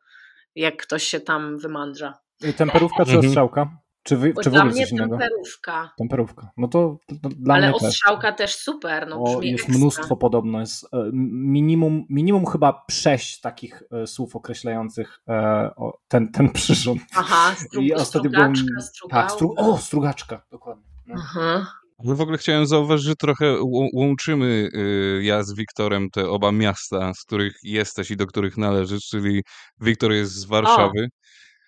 jak 0.57 0.77
ktoś 0.77 1.03
się 1.03 1.21
tam 1.21 1.59
wymądrza. 1.59 2.19
I 2.49 2.55
temperówka 2.55 3.05
czy 3.05 3.11
mhm. 3.11 3.27
ostrzałka? 3.27 3.83
Czy, 4.05 4.17
wy, 4.17 4.35
czy 4.43 4.51
dla 4.51 4.65
mnie 4.65 4.87
temperówka. 4.87 5.93
Temperówka. 5.99 6.51
No 6.57 6.69
to, 6.69 6.99
to 7.23 7.29
dla 7.29 7.55
Ale 7.55 7.67
mnie 7.69 7.77
ostrzałka 7.77 8.33
też, 8.33 8.57
też 8.57 8.63
super. 8.63 9.09
No, 9.09 9.23
o, 9.25 9.43
jest 9.43 9.65
ekstra. 9.65 9.79
mnóstwo 9.79 10.17
podobno. 10.17 10.61
Jest 10.61 10.85
e, 10.85 11.11
minimum, 11.33 12.05
minimum 12.11 12.47
chyba 12.47 12.85
sześć 12.91 13.41
takich 13.41 13.83
e, 13.93 14.07
słów 14.07 14.37
określających 14.37 15.21
e, 15.29 15.71
ten, 16.09 16.33
ten 16.33 16.51
przyrząd. 16.53 17.03
Aha, 17.17 17.55
stru, 17.55 17.83
I 17.83 17.93
ostatnio 17.93 18.31
strugaczka, 18.31 18.67
Tak, 19.11 19.31
stru, 19.33 19.55
o, 19.57 19.79
strugaczka, 19.79 20.47
dokładnie. 20.51 20.85
No. 21.07 21.15
Aha. 21.19 21.67
W 22.05 22.21
ogóle 22.21 22.39
chciałem 22.39 22.67
zauważyć, 22.67 23.07
że 23.07 23.17
trochę 23.17 23.57
łączymy 23.93 24.69
y, 24.75 25.21
ja 25.25 25.43
z 25.43 25.55
Wiktorem 25.55 26.11
te 26.11 26.29
oba 26.29 26.53
miasta, 26.53 27.15
z 27.15 27.25
których 27.25 27.57
jesteś 27.63 28.11
i 28.11 28.17
do 28.17 28.27
których 28.27 28.57
należysz, 28.57 29.03
czyli 29.03 29.43
Wiktor 29.81 30.13
jest 30.13 30.33
z 30.33 30.45
Warszawy, 30.45 31.09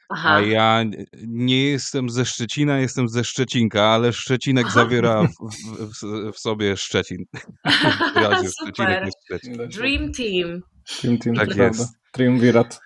a 0.09 0.41
ja 0.41 0.85
nie 1.27 1.65
jestem 1.65 2.11
ze 2.11 2.25
Szczecina, 2.25 2.79
jestem 2.79 3.09
ze 3.09 3.25
Szczecinka, 3.25 3.83
ale 3.83 4.13
Szczecinek 4.13 4.71
zawiera 4.71 5.23
w, 5.27 5.53
w, 5.81 6.33
w 6.33 6.39
sobie 6.39 6.77
Szczecin. 6.77 7.19
W 8.15 8.17
razie 8.17 8.49
Szczecinek 8.49 9.05
jest 9.05 9.19
Szczecin. 9.25 9.57
Dream 9.57 10.13
Team. 10.13 10.61
Dream 11.03 11.19
Team, 11.19 11.37
Tak 11.37 11.57
jest. 11.57 11.95
Triumvirat. 12.13 12.81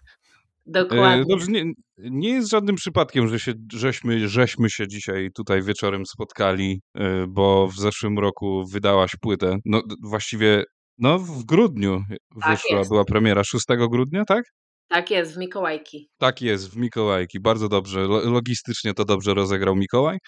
Dokładnie. 0.68 1.24
Dobrze, 1.28 1.46
nie, 1.50 1.72
nie 1.98 2.30
jest 2.30 2.50
żadnym 2.50 2.76
przypadkiem, 2.76 3.28
że 3.28 3.40
się, 3.40 3.52
żeśmy, 3.72 4.28
żeśmy 4.28 4.70
się 4.70 4.88
dzisiaj 4.88 5.28
tutaj 5.34 5.62
wieczorem 5.62 6.06
spotkali, 6.06 6.80
e, 6.94 7.26
bo 7.28 7.68
w 7.68 7.76
zeszłym 7.76 8.18
roku 8.18 8.64
wydałaś 8.72 9.12
płytę. 9.20 9.56
No 9.64 9.82
właściwie 10.02 10.64
no, 10.98 11.18
w 11.18 11.44
grudniu 11.44 12.02
tak 12.42 12.50
wyszła, 12.50 12.84
była 12.88 13.04
premiera 13.04 13.44
6 13.44 13.66
grudnia, 13.90 14.24
tak? 14.24 14.44
Tak 14.88 15.10
jest, 15.10 15.34
w 15.34 15.38
Mikołajki. 15.38 16.08
Tak 16.18 16.42
jest, 16.42 16.70
w 16.70 16.76
Mikołajki. 16.76 17.40
Bardzo 17.40 17.68
dobrze. 17.68 18.00
Logistycznie 18.06 18.94
to 18.94 19.04
dobrze 19.04 19.34
rozegrał 19.34 19.76
Mikołaj. 19.76 20.18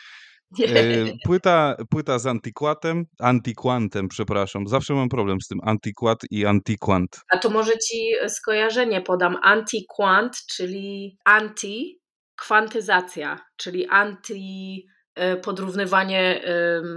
E, 0.59 1.07
płyta, 1.25 1.76
płyta 1.90 2.19
z 2.19 2.26
Antiquatem, 2.26 3.04
Antiquantem, 3.19 4.09
przepraszam. 4.09 4.66
Zawsze 4.69 4.95
mam 4.95 5.09
problem 5.09 5.40
z 5.40 5.49
tym. 5.49 5.59
Antiquat 5.62 6.19
i 6.30 6.47
Antiquant. 6.47 7.21
A 7.33 7.38
to 7.38 7.50
może 7.50 7.73
ci 7.78 8.12
skojarzenie 8.28 9.00
podam. 9.00 9.37
Antiquant, 9.42 10.37
czyli 10.57 11.19
anti, 11.25 12.00
kwantyzacja, 12.37 13.38
czyli 13.57 13.87
anti 13.87 14.87
e, 15.14 15.37
podrównywanie 15.37 16.42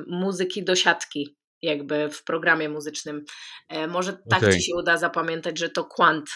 muzyki 0.07 0.63
do 0.63 0.75
siatki 0.75 1.37
jakby 1.63 2.09
w 2.09 2.23
programie 2.23 2.69
muzycznym. 2.69 3.25
E, 3.69 3.87
może 3.87 4.13
tak 4.29 4.39
okay. 4.39 4.53
ci 4.53 4.63
się 4.63 4.75
uda 4.75 4.97
zapamiętać, 4.97 5.59
że 5.59 5.69
to 5.69 5.85
quant. 5.85 6.29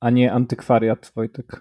A 0.00 0.10
nie 0.10 0.32
antykwariat, 0.32 1.12
Wojtek. 1.16 1.60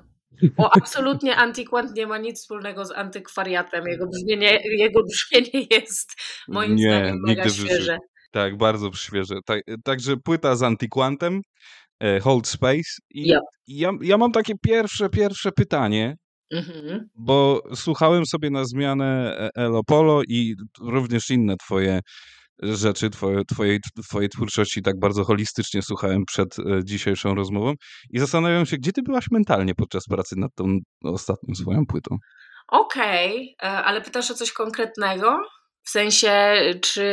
O, 0.58 0.70
absolutnie 0.78 1.36
antykwant 1.36 1.96
nie 1.96 2.08
ma 2.08 2.18
nic 2.18 2.40
wspólnego 2.40 2.86
z 2.86 2.92
antykwariatem. 2.92 3.88
Jego 3.88 4.08
brzmienie, 4.08 4.60
jego 4.78 5.04
brzmienie 5.04 5.68
jest 5.72 6.12
moim 6.48 6.76
nie, 6.76 6.82
zdaniem 6.82 7.18
mega 7.28 7.50
świeże. 7.50 7.98
Tak, 8.32 8.58
bardzo 8.58 8.94
świeże. 8.94 9.36
Tak, 9.46 9.62
także 9.84 10.18
płyta 10.18 10.56
z 10.56 10.64
antykwantem, 10.64 11.42
e, 12.00 12.20
Hold 12.20 12.48
Space. 12.48 12.92
I 13.10 13.32
yep. 13.32 13.42
ja, 13.68 13.92
ja 14.02 14.18
mam 14.18 14.32
takie 14.32 14.54
pierwsze, 14.62 15.10
pierwsze 15.10 15.52
pytanie, 15.52 16.16
mhm. 16.52 17.08
bo 17.16 17.62
słuchałem 17.76 18.26
sobie 18.26 18.50
na 18.50 18.66
zmianę 18.66 19.38
e, 19.38 19.50
Elopolo 19.56 20.22
i 20.28 20.56
również 20.82 21.30
inne 21.30 21.56
twoje 21.58 22.00
rzeczy, 22.62 23.10
twoje, 23.10 23.46
twojej, 23.46 23.80
twojej 24.10 24.30
twórczości 24.30 24.82
tak 24.82 25.00
bardzo 25.00 25.24
holistycznie 25.24 25.82
słuchałem 25.82 26.26
przed 26.26 26.60
e, 26.60 26.64
dzisiejszą 26.84 27.36
rozmową 27.36 27.74
i 28.10 28.20
zastanawiam 28.20 28.66
się, 28.66 28.78
gdzie 28.78 28.92
ty 28.92 29.02
byłaś 29.02 29.26
mentalnie 29.32 29.76
podczas 29.76 30.04
pracy 30.06 30.36
nad 30.38 30.52
tą 30.56 30.78
ostatnią 31.04 31.56
swoją 31.56 31.86
płytą? 31.86 32.18
Okej, 32.68 33.56
okay, 33.60 33.72
ale 33.72 34.02
pytasz 34.02 34.32
o 34.32 34.34
coś 34.34 34.52
konkretnego? 34.52 35.38
W 35.84 35.90
sensie, 35.90 36.56
czy 36.82 37.04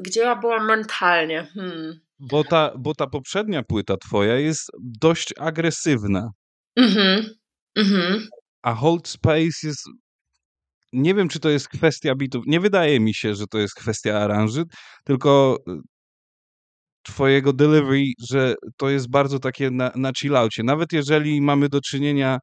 gdzie 0.00 0.20
ja 0.20 0.36
byłam 0.36 0.66
mentalnie? 0.66 1.48
Hmm. 1.54 2.00
Bo, 2.18 2.44
ta, 2.44 2.72
bo 2.78 2.94
ta 2.94 3.06
poprzednia 3.06 3.62
płyta 3.62 3.96
twoja 3.96 4.36
jest 4.36 4.70
dość 5.00 5.34
agresywna. 5.38 6.30
Mhm. 6.76 7.24
Mhm. 7.76 8.28
A 8.62 8.74
Hold 8.74 9.08
Space 9.08 9.58
jest. 9.62 9.84
Nie 10.92 11.14
wiem, 11.14 11.28
czy 11.28 11.40
to 11.40 11.50
jest 11.50 11.68
kwestia 11.68 12.14
bitów. 12.14 12.44
Nie 12.46 12.60
wydaje 12.60 13.00
mi 13.00 13.14
się, 13.14 13.34
że 13.34 13.46
to 13.46 13.58
jest 13.58 13.74
kwestia 13.74 14.18
aranży, 14.18 14.64
tylko 15.04 15.58
y, 15.68 15.72
twojego 17.02 17.52
delivery, 17.52 18.04
że 18.30 18.54
to 18.76 18.90
jest 18.90 19.10
bardzo 19.10 19.38
takie 19.38 19.70
na, 19.70 19.92
na 19.96 20.12
chillaucie. 20.18 20.62
Nawet 20.62 20.92
jeżeli 20.92 21.40
mamy 21.40 21.68
do 21.68 21.80
czynienia 21.80 22.38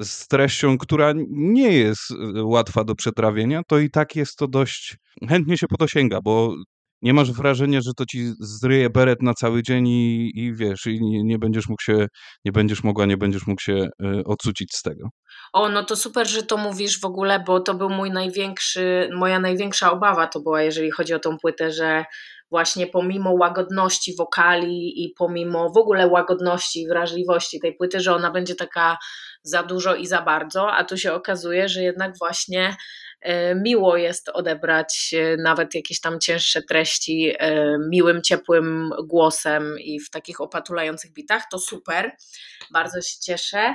z 0.00 0.28
treścią, 0.28 0.78
która 0.78 1.12
nie 1.30 1.72
jest 1.72 2.10
y, 2.10 2.44
łatwa 2.44 2.84
do 2.84 2.94
przetrawienia, 2.94 3.62
to 3.68 3.78
i 3.78 3.90
tak 3.90 4.16
jest 4.16 4.36
to 4.36 4.48
dość, 4.48 4.96
chętnie 5.28 5.58
się 5.58 5.66
po 5.66 5.76
to 5.76 5.88
sięga, 5.88 6.20
bo 6.24 6.54
nie 7.02 7.14
masz 7.14 7.32
wrażenia, 7.32 7.80
że 7.80 7.90
to 7.96 8.06
ci 8.06 8.32
zryje 8.40 8.90
beret 8.90 9.22
na 9.22 9.34
cały 9.34 9.62
dzień 9.62 9.88
i, 9.88 10.30
i 10.34 10.54
wiesz, 10.54 10.86
i 10.86 11.00
nie, 11.00 11.24
nie, 11.24 11.38
będziesz 11.38 11.68
mógł 11.68 11.82
się, 11.82 12.06
nie 12.44 12.52
będziesz 12.52 12.84
mogła, 12.84 13.06
nie 13.06 13.16
będziesz 13.16 13.46
mógł 13.46 13.60
się 13.60 13.74
y, 13.74 14.24
odsucić 14.24 14.74
z 14.74 14.82
tego. 14.82 15.08
O, 15.52 15.68
no 15.68 15.84
to 15.84 15.96
super, 15.96 16.28
że 16.28 16.42
to 16.42 16.56
mówisz 16.56 17.00
w 17.00 17.04
ogóle, 17.04 17.40
bo 17.46 17.60
to 17.60 17.74
był 17.74 17.90
mój 17.90 18.10
największy, 18.10 19.10
moja 19.16 19.40
największa 19.40 19.92
obawa 19.92 20.26
to 20.26 20.40
była, 20.40 20.62
jeżeli 20.62 20.90
chodzi 20.90 21.14
o 21.14 21.18
tą 21.18 21.38
płytę, 21.38 21.72
że 21.72 22.04
właśnie 22.50 22.86
pomimo 22.86 23.32
łagodności 23.32 24.16
wokali 24.18 25.04
i 25.04 25.14
pomimo 25.18 25.70
w 25.70 25.76
ogóle 25.76 26.06
łagodności 26.06 26.82
i 26.82 26.88
wrażliwości 26.88 27.60
tej 27.60 27.76
płyty, 27.76 28.00
że 28.00 28.14
ona 28.14 28.30
będzie 28.30 28.54
taka 28.54 28.98
za 29.42 29.62
dużo 29.62 29.94
i 29.94 30.06
za 30.06 30.22
bardzo, 30.22 30.72
a 30.72 30.84
tu 30.84 30.96
się 30.96 31.12
okazuje, 31.12 31.68
że 31.68 31.82
jednak 31.82 32.12
właśnie 32.18 32.76
miło 33.56 33.96
jest 33.96 34.28
odebrać 34.28 35.14
e, 35.18 35.36
nawet 35.36 35.74
jakieś 35.74 36.00
tam 36.00 36.20
cięższe 36.20 36.62
treści 36.62 37.32
e, 37.38 37.76
miłym, 37.90 38.22
ciepłym 38.22 38.90
głosem 39.04 39.76
i 39.80 40.00
w 40.00 40.10
takich 40.10 40.40
opatulających 40.40 41.12
bitach, 41.12 41.42
to 41.50 41.58
super, 41.58 42.12
bardzo 42.72 43.00
się 43.02 43.20
cieszę. 43.20 43.74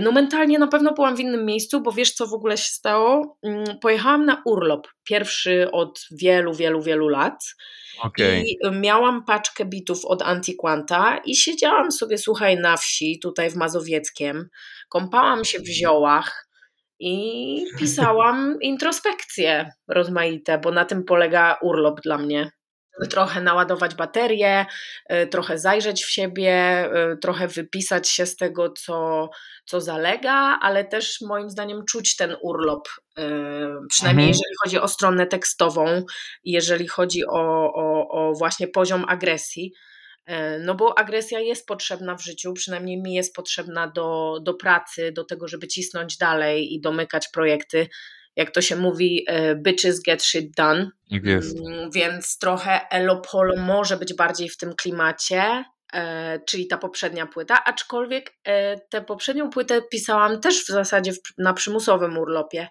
No 0.00 0.12
mentalnie 0.12 0.58
na 0.58 0.66
pewno 0.66 0.94
byłam 0.94 1.16
w 1.16 1.20
innym 1.20 1.46
miejscu, 1.46 1.80
bo 1.80 1.92
wiesz 1.92 2.12
co 2.12 2.26
w 2.26 2.32
ogóle 2.32 2.56
się 2.56 2.70
stało? 2.70 3.38
Mm, 3.42 3.78
pojechałam 3.78 4.24
na 4.24 4.42
urlop, 4.44 4.88
pierwszy 5.04 5.70
od 5.70 6.06
wielu, 6.10 6.54
wielu, 6.54 6.82
wielu 6.82 7.08
lat 7.08 7.44
Okay. 8.00 8.42
I 8.42 8.58
miałam 8.72 9.24
paczkę 9.24 9.64
bitów 9.64 10.04
od 10.04 10.22
Antiquanta 10.22 11.20
i 11.24 11.36
siedziałam 11.36 11.92
sobie, 11.92 12.18
słuchaj, 12.18 12.56
na 12.56 12.76
wsi, 12.76 13.18
tutaj 13.22 13.50
w 13.50 13.56
Mazowieckiem, 13.56 14.48
kąpałam 14.88 15.44
się 15.44 15.58
w 15.58 15.66
ziołach 15.66 16.48
i 17.04 17.64
pisałam 17.78 18.56
introspekcje 18.60 19.70
rozmaite, 19.88 20.58
bo 20.58 20.70
na 20.70 20.84
tym 20.84 21.04
polega 21.04 21.58
urlop 21.62 22.00
dla 22.00 22.18
mnie 22.18 22.50
trochę 23.10 23.40
naładować 23.40 23.94
baterię, 23.94 24.66
y, 25.12 25.26
trochę 25.26 25.58
zajrzeć 25.58 26.04
w 26.04 26.10
siebie, 26.10 26.84
y, 27.12 27.16
trochę 27.16 27.48
wypisać 27.48 28.08
się 28.08 28.26
z 28.26 28.36
tego, 28.36 28.70
co, 28.70 29.30
co 29.66 29.80
zalega, 29.80 30.58
ale 30.62 30.84
też 30.84 31.20
moim 31.20 31.50
zdaniem 31.50 31.84
czuć 31.84 32.16
ten 32.16 32.36
urlop, 32.42 32.88
y, 32.88 33.22
przynajmniej 33.88 34.26
mhm. 34.26 34.28
jeżeli 34.28 34.54
chodzi 34.64 34.78
o 34.78 34.88
stronę 34.88 35.26
tekstową, 35.26 36.04
jeżeli 36.44 36.88
chodzi 36.88 37.26
o, 37.26 37.72
o, 37.74 38.08
o 38.08 38.32
właśnie 38.34 38.68
poziom 38.68 39.04
agresji. 39.08 39.72
No 40.60 40.74
bo 40.74 40.98
agresja 40.98 41.40
jest 41.40 41.66
potrzebna 41.66 42.14
w 42.16 42.22
życiu, 42.22 42.52
przynajmniej 42.52 43.02
mi 43.02 43.14
jest 43.14 43.34
potrzebna 43.34 43.88
do, 43.88 44.38
do 44.42 44.54
pracy, 44.54 45.12
do 45.12 45.24
tego, 45.24 45.48
żeby 45.48 45.68
cisnąć 45.68 46.16
dalej 46.16 46.74
i 46.74 46.80
domykać 46.80 47.28
projekty 47.28 47.88
jak 48.36 48.50
to 48.50 48.60
się 48.60 48.76
mówi, 48.76 49.24
e, 49.28 49.54
bitches 49.56 50.02
get 50.02 50.22
shit 50.22 50.54
done. 50.56 50.90
Tak 51.10 51.24
jest. 51.24 51.56
Mm, 51.58 51.90
więc 51.90 52.38
trochę 52.38 52.88
Elopol 52.90 53.54
może 53.58 53.96
być 53.96 54.14
bardziej 54.14 54.48
w 54.48 54.56
tym 54.56 54.74
klimacie, 54.74 55.64
e, 55.92 56.40
czyli 56.46 56.66
ta 56.66 56.78
poprzednia 56.78 57.26
płyta, 57.26 57.64
aczkolwiek 57.64 58.34
e, 58.44 58.80
tę 58.80 59.02
poprzednią 59.02 59.50
płytę 59.50 59.82
pisałam 59.90 60.40
też 60.40 60.64
w 60.64 60.66
zasadzie 60.66 61.12
na 61.38 61.52
przymusowym 61.52 62.18
urlopie, 62.18 62.68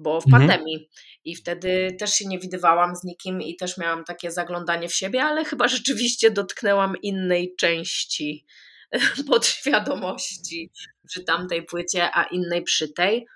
bo 0.00 0.20
w 0.20 0.26
mhm. 0.26 0.48
pandemii. 0.48 0.88
I 1.24 1.36
wtedy 1.36 1.96
też 1.98 2.14
się 2.14 2.28
nie 2.28 2.38
widywałam 2.38 2.96
z 2.96 3.04
nikim 3.04 3.42
i 3.42 3.56
też 3.56 3.78
miałam 3.78 4.04
takie 4.04 4.30
zaglądanie 4.30 4.88
w 4.88 4.94
siebie, 4.94 5.22
ale 5.22 5.44
chyba 5.44 5.68
rzeczywiście 5.68 6.30
dotknęłam 6.30 6.96
innej 7.02 7.54
części 7.58 8.46
podświadomości 9.30 10.70
przy 11.08 11.24
tamtej 11.24 11.62
płycie, 11.62 12.10
a 12.14 12.24
innej 12.24 12.62
przy 12.62 12.92
tej. 12.92 13.26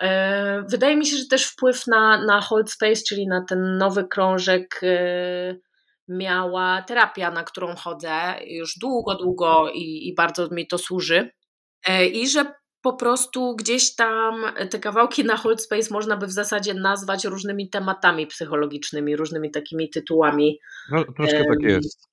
E, 0.00 0.62
wydaje 0.68 0.96
mi 0.96 1.06
się, 1.06 1.16
że 1.16 1.26
też 1.26 1.46
wpływ 1.46 1.86
na, 1.86 2.24
na 2.24 2.40
Hold 2.40 2.70
Space, 2.70 3.02
czyli 3.08 3.26
na 3.26 3.44
ten 3.48 3.78
nowy 3.78 4.08
krążek, 4.08 4.80
e, 4.82 5.56
miała 6.08 6.82
terapia, 6.82 7.30
na 7.30 7.44
którą 7.44 7.74
chodzę 7.74 8.34
już 8.46 8.78
długo, 8.78 9.14
długo 9.14 9.70
i, 9.74 10.08
i 10.08 10.14
bardzo 10.14 10.48
mi 10.50 10.66
to 10.66 10.78
służy. 10.78 11.30
E, 11.88 12.06
I 12.06 12.28
że 12.28 12.52
po 12.86 12.92
prostu 12.92 13.56
gdzieś 13.56 13.94
tam 13.94 14.44
te 14.70 14.78
kawałki 14.78 15.24
na 15.24 15.36
Hold 15.36 15.62
Space 15.62 15.88
można 15.90 16.16
by 16.16 16.26
w 16.26 16.32
zasadzie 16.32 16.74
nazwać 16.74 17.24
różnymi 17.24 17.70
tematami 17.70 18.26
psychologicznymi, 18.26 19.16
różnymi 19.16 19.50
takimi 19.50 19.90
tytułami. 19.90 20.58
No, 20.90 21.04
troszkę 21.16 21.44
tak 21.44 21.62
jest. 21.62 22.08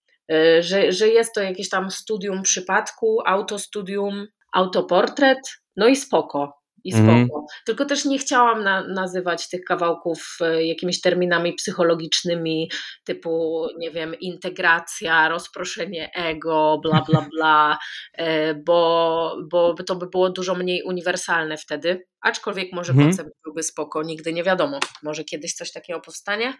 Że, 0.59 0.91
że 0.91 1.07
jest 1.07 1.33
to 1.35 1.41
jakieś 1.41 1.69
tam 1.69 1.91
studium 1.91 2.41
przypadku, 2.41 3.19
autostudium, 3.25 4.27
autoportret, 4.53 5.39
no 5.75 5.87
i 5.87 5.95
spoko 5.95 6.62
i 6.83 6.91
spoko. 6.91 7.11
Mm. 7.11 7.29
Tylko 7.65 7.85
też 7.85 8.05
nie 8.05 8.17
chciałam 8.17 8.63
na, 8.63 8.87
nazywać 8.87 9.49
tych 9.49 9.63
kawałków 9.63 10.37
e, 10.41 10.65
jakimiś 10.65 11.01
terminami 11.01 11.53
psychologicznymi, 11.53 12.71
typu, 13.03 13.65
nie 13.77 13.91
wiem, 13.91 14.15
integracja, 14.19 15.29
rozproszenie 15.29 16.11
ego, 16.15 16.79
bla, 16.83 17.03
bla, 17.09 17.27
bla, 17.37 17.77
e, 18.13 18.53
bo, 18.53 19.37
bo 19.51 19.73
to 19.73 19.95
by 19.95 20.07
było 20.07 20.29
dużo 20.29 20.55
mniej 20.55 20.83
uniwersalne 20.83 21.57
wtedy. 21.57 22.05
Aczkolwiek 22.21 22.73
może 22.73 22.93
mm. 22.93 23.05
koncept 23.05 23.29
byłby 23.43 23.63
spoko, 23.63 24.03
nigdy 24.03 24.33
nie 24.33 24.43
wiadomo. 24.43 24.79
Może 25.03 25.23
kiedyś 25.23 25.53
coś 25.53 25.71
takiego 25.71 25.99
powstanie 25.99 26.53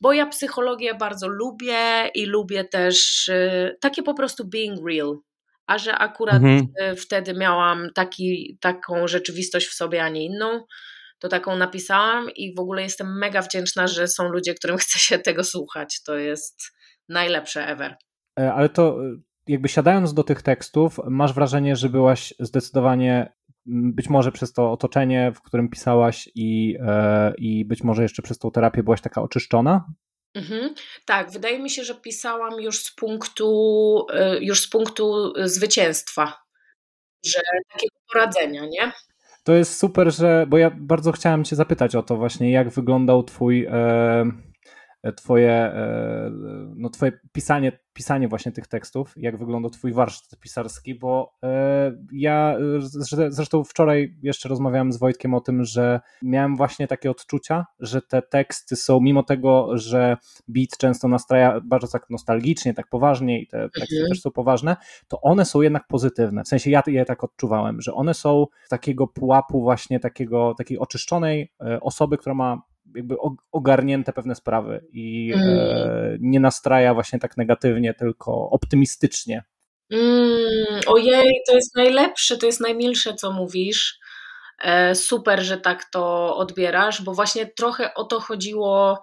bo 0.00 0.12
ja 0.12 0.26
psychologię 0.26 0.94
bardzo 0.94 1.28
lubię 1.28 2.10
i 2.14 2.26
lubię 2.26 2.64
też 2.64 3.28
e, 3.28 3.76
takie 3.80 4.02
po 4.02 4.14
prostu 4.14 4.44
being 4.48 4.88
real, 4.88 5.18
a 5.70 5.78
że 5.78 5.94
akurat 5.94 6.42
mhm. 6.42 6.68
Y, 6.92 6.96
wtedy 6.96 7.34
miałam 7.34 7.88
taki, 7.94 8.58
taką 8.60 9.08
rzeczywistość 9.08 9.66
w 9.66 9.74
sobie, 9.74 10.04
a 10.04 10.08
nie 10.08 10.24
inną, 10.24 10.64
to 11.18 11.28
taką 11.28 11.56
napisałam 11.56 12.30
i 12.36 12.54
w 12.54 12.60
ogóle 12.60 12.82
jestem 12.82 13.18
mega 13.18 13.42
wdzięczna, 13.42 13.86
że 13.86 14.08
są 14.08 14.28
ludzie, 14.28 14.54
którym 14.54 14.76
chce 14.84 14.98
się 14.98 15.18
tego 15.18 15.44
słuchać. 15.44 16.02
To 16.02 16.16
jest 16.16 16.62
najlepsze 17.08 17.66
ever. 17.66 17.96
E, 18.40 18.52
ale 18.52 18.68
to 18.68 19.04
y, 19.04 19.20
jakby 19.48 19.68
siadając 19.68 20.14
do 20.14 20.24
tych 20.24 20.42
tekstów, 20.42 21.00
masz 21.10 21.32
wrażenie, 21.32 21.76
że 21.76 21.88
byłaś 21.88 22.34
zdecydowanie 22.40 23.32
być 23.66 24.08
może 24.08 24.32
przez 24.32 24.52
to 24.52 24.72
otoczenie, 24.72 25.32
w 25.34 25.42
którym 25.42 25.68
pisałaś 25.68 26.28
i, 26.34 26.76
e, 26.80 27.32
i 27.38 27.64
być 27.64 27.84
może 27.84 28.02
jeszcze 28.02 28.22
przez 28.22 28.38
tą 28.38 28.50
terapię 28.50 28.82
byłaś 28.82 29.00
taka 29.00 29.22
oczyszczona 29.22 29.84
Mhm. 30.34 30.74
Tak, 31.04 31.30
wydaje 31.30 31.58
mi 31.58 31.70
się, 31.70 31.84
że 31.84 31.94
pisałam 31.94 32.60
już 32.60 32.78
z 32.84 32.94
punktu, 32.94 34.06
y, 34.36 34.44
już 34.44 34.60
z 34.60 34.68
punktu 34.68 35.32
zwycięstwa, 35.44 36.42
że 37.24 37.40
takiego 37.72 37.94
poradzenia, 38.12 38.66
nie? 38.66 38.92
To 39.44 39.52
jest 39.52 39.78
super, 39.78 40.14
że, 40.14 40.46
bo 40.48 40.58
ja 40.58 40.70
bardzo 40.76 41.12
chciałem 41.12 41.44
Cię 41.44 41.56
zapytać 41.56 41.94
o 41.96 42.02
to 42.02 42.16
właśnie, 42.16 42.50
jak 42.50 42.70
wyglądał 42.70 43.22
Twój. 43.22 43.66
Twoje, 45.16 45.50
e, 45.50 46.30
no 46.76 46.90
twoje 46.90 47.12
pisanie, 47.32 47.72
pisanie 47.92 48.28
właśnie 48.28 48.52
tych 48.52 48.66
tekstów, 48.66 49.14
jak 49.16 49.38
wygląda 49.38 49.70
twój 49.70 49.92
warsztat 49.92 50.40
pisarski, 50.40 50.94
bo 50.94 51.32
e, 51.44 51.92
ja 52.12 52.56
zresztą 53.28 53.64
wczoraj 53.64 54.16
jeszcze 54.22 54.48
rozmawiałem 54.48 54.92
z 54.92 54.96
Wojtkiem 54.96 55.34
o 55.34 55.40
tym, 55.40 55.64
że 55.64 56.00
miałem 56.22 56.56
właśnie 56.56 56.86
takie 56.86 57.10
odczucia, 57.10 57.66
że 57.80 58.02
te 58.02 58.22
teksty 58.22 58.76
są, 58.76 59.00
mimo 59.00 59.22
tego, 59.22 59.78
że 59.78 60.16
beat 60.48 60.70
często 60.78 61.08
nastraja 61.08 61.60
bardzo 61.64 61.88
tak 61.88 62.10
nostalgicznie, 62.10 62.74
tak 62.74 62.88
poważnie 62.88 63.40
i 63.42 63.46
te 63.46 63.68
teksty 63.70 63.96
mhm. 63.96 64.08
też 64.08 64.20
są 64.20 64.30
poważne, 64.30 64.76
to 65.08 65.20
one 65.20 65.44
są 65.44 65.60
jednak 65.60 65.86
pozytywne. 65.86 66.44
W 66.44 66.48
sensie 66.48 66.70
ja 66.70 66.82
je 66.86 67.04
tak 67.04 67.24
odczuwałem, 67.24 67.80
że 67.80 67.94
one 67.94 68.14
są 68.14 68.46
takiego 68.68 69.06
pułapu 69.06 69.60
właśnie 69.62 70.00
takiego, 70.00 70.54
takiej 70.58 70.78
oczyszczonej 70.78 71.52
e, 71.60 71.80
osoby, 71.80 72.18
która 72.18 72.34
ma 72.34 72.62
jakby 72.94 73.16
ogarnięte 73.52 74.12
pewne 74.12 74.34
sprawy 74.34 74.84
i 74.92 75.32
mm. 75.34 75.48
e, 75.48 76.16
nie 76.20 76.40
nastraja 76.40 76.94
właśnie 76.94 77.18
tak 77.18 77.36
negatywnie, 77.36 77.94
tylko 77.94 78.50
optymistycznie. 78.50 79.44
Mm, 79.90 80.80
ojej, 80.86 81.42
to 81.46 81.54
jest 81.54 81.76
najlepsze, 81.76 82.36
to 82.36 82.46
jest 82.46 82.60
najmilsze, 82.60 83.14
co 83.14 83.32
mówisz. 83.32 83.98
E, 84.60 84.94
super, 84.94 85.42
że 85.42 85.58
tak 85.58 85.84
to 85.84 86.36
odbierasz, 86.36 87.02
bo 87.02 87.14
właśnie 87.14 87.46
trochę 87.46 87.94
o 87.94 88.04
to 88.04 88.20
chodziło 88.20 89.02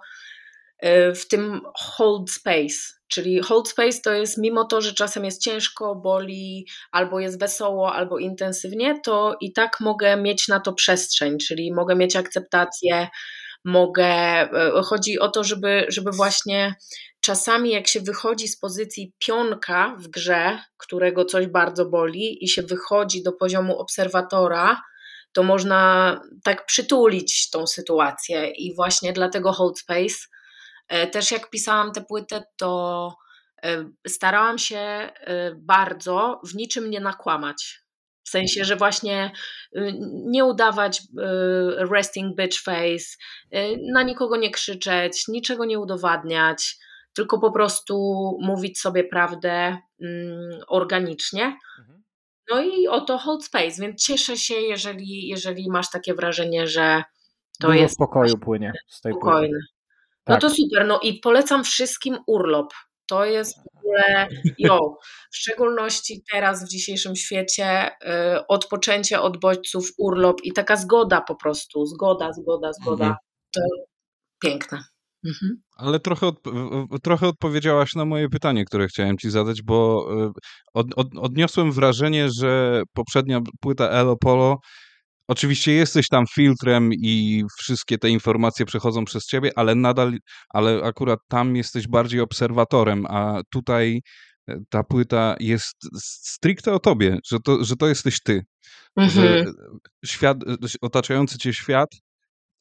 e, 0.78 1.14
w 1.14 1.28
tym 1.28 1.60
hold 1.74 2.30
space. 2.30 2.98
Czyli 3.08 3.40
hold 3.40 3.68
space 3.68 4.00
to 4.04 4.12
jest 4.12 4.38
mimo 4.38 4.64
to, 4.64 4.80
że 4.80 4.94
czasem 4.94 5.24
jest 5.24 5.42
ciężko, 5.42 5.94
boli, 5.94 6.66
albo 6.92 7.20
jest 7.20 7.40
wesoło, 7.40 7.94
albo 7.94 8.18
intensywnie, 8.18 9.00
to 9.04 9.36
i 9.40 9.52
tak 9.52 9.80
mogę 9.80 10.16
mieć 10.16 10.48
na 10.48 10.60
to 10.60 10.72
przestrzeń, 10.72 11.38
czyli 11.38 11.72
mogę 11.74 11.96
mieć 11.96 12.16
akceptację, 12.16 13.08
mogę. 13.64 14.04
E, 14.06 14.82
chodzi 14.84 15.18
o 15.18 15.28
to, 15.28 15.44
żeby, 15.44 15.86
żeby 15.88 16.10
właśnie 16.10 16.74
czasami, 17.20 17.70
jak 17.70 17.88
się 17.88 18.00
wychodzi 18.00 18.48
z 18.48 18.58
pozycji 18.58 19.12
pionka 19.18 19.96
w 19.98 20.08
grze, 20.08 20.58
którego 20.76 21.24
coś 21.24 21.46
bardzo 21.46 21.86
boli, 21.86 22.44
i 22.44 22.48
się 22.48 22.62
wychodzi 22.62 23.22
do 23.22 23.32
poziomu 23.32 23.78
obserwatora, 23.78 24.82
to 25.32 25.42
można 25.42 26.20
tak 26.44 26.66
przytulić 26.66 27.50
tą 27.50 27.66
sytuację. 27.66 28.50
I 28.50 28.74
właśnie 28.74 29.12
dlatego 29.12 29.52
Hold 29.52 29.78
Space. 29.78 30.16
E, 30.88 31.06
też 31.06 31.30
jak 31.30 31.50
pisałam 31.50 31.92
tę 31.92 32.04
płytę, 32.08 32.42
to 32.56 33.14
e, 33.62 33.84
starałam 34.08 34.58
się 34.58 35.10
bardzo 35.56 36.40
w 36.44 36.54
niczym 36.54 36.90
nie 36.90 37.00
nakłamać. 37.00 37.87
W 38.28 38.30
sensie, 38.30 38.64
że 38.64 38.76
właśnie 38.76 39.30
y, 39.76 39.94
nie 40.26 40.44
udawać 40.44 41.00
y, 41.00 41.04
resting 41.92 42.36
bitch 42.36 42.62
face, 42.62 43.16
y, 43.54 43.78
na 43.92 44.02
nikogo 44.02 44.36
nie 44.36 44.50
krzyczeć, 44.50 45.28
niczego 45.28 45.64
nie 45.64 45.78
udowadniać, 45.78 46.78
tylko 47.12 47.38
po 47.38 47.52
prostu 47.52 47.94
mówić 48.40 48.78
sobie 48.78 49.04
prawdę 49.04 49.78
mm, 50.00 50.60
organicznie. 50.68 51.58
Mhm. 51.78 52.02
No 52.50 52.62
i 52.62 52.88
oto 52.88 53.18
hold 53.18 53.44
space, 53.44 53.82
więc 53.82 54.04
cieszę 54.04 54.36
się, 54.36 54.54
jeżeli, 54.54 55.28
jeżeli 55.28 55.70
masz 55.70 55.90
takie 55.90 56.14
wrażenie, 56.14 56.66
że 56.66 57.02
to 57.60 57.66
Dużo 57.66 57.78
jest. 57.80 57.94
spokoju 57.94 58.38
płynie 58.38 58.72
z 58.88 59.00
tej 59.00 59.12
spokojny. 59.12 59.48
Płyty. 59.48 59.66
No 60.26 60.34
tak. 60.34 60.40
to 60.40 60.50
super. 60.50 60.86
No 60.86 61.00
i 61.02 61.14
polecam 61.14 61.64
wszystkim 61.64 62.18
urlop. 62.26 62.72
To 63.08 63.24
jest 63.24 63.58
w 63.58 63.78
ogóle, 63.78 64.28
jo, 64.58 64.96
w 65.32 65.36
szczególności 65.36 66.22
teraz 66.32 66.64
w 66.64 66.68
dzisiejszym 66.68 67.16
świecie, 67.16 67.90
y, 67.90 68.46
odpoczęcie 68.48 69.20
od 69.20 69.40
bodźców, 69.40 69.90
urlop 69.98 70.40
i 70.42 70.52
taka 70.52 70.76
zgoda 70.76 71.20
po 71.20 71.36
prostu, 71.36 71.86
zgoda, 71.86 72.32
zgoda, 72.32 72.72
zgoda, 72.72 73.04
mhm. 73.04 73.16
to 73.54 73.60
piękne. 74.42 74.78
Mhm. 75.26 75.62
Ale 75.76 76.00
trochę, 76.00 76.26
od, 76.26 76.36
trochę 77.02 77.28
odpowiedziałaś 77.28 77.94
na 77.94 78.04
moje 78.04 78.28
pytanie, 78.28 78.64
które 78.64 78.86
chciałem 78.88 79.18
ci 79.18 79.30
zadać, 79.30 79.62
bo 79.62 80.08
y, 80.26 80.30
od, 80.74 80.86
od, 80.96 81.06
odniosłem 81.18 81.72
wrażenie, 81.72 82.30
że 82.30 82.82
poprzednia 82.94 83.40
płyta 83.60 83.88
Elo 83.88 84.16
Polo 84.16 84.56
Oczywiście 85.28 85.72
jesteś 85.72 86.08
tam 86.08 86.24
filtrem 86.34 86.90
i 86.92 87.44
wszystkie 87.58 87.98
te 87.98 88.10
informacje 88.10 88.66
przechodzą 88.66 89.04
przez 89.04 89.26
ciebie, 89.26 89.50
ale 89.56 89.74
nadal, 89.74 90.18
ale 90.48 90.82
akurat 90.84 91.20
tam 91.28 91.56
jesteś 91.56 91.88
bardziej 91.88 92.20
obserwatorem, 92.20 93.06
a 93.06 93.40
tutaj 93.50 94.00
e, 94.48 94.56
ta 94.68 94.82
płyta 94.82 95.36
jest 95.40 95.76
stricte 95.98 96.72
o 96.72 96.78
tobie, 96.78 97.18
że 97.30 97.38
to, 97.40 97.64
że 97.64 97.76
to 97.76 97.88
jesteś 97.88 98.22
ty. 98.22 98.42
Mhm. 98.96 99.10
Że 99.10 99.44
świat, 100.04 100.38
otaczający 100.80 101.38
cię 101.38 101.52
świat 101.52 101.88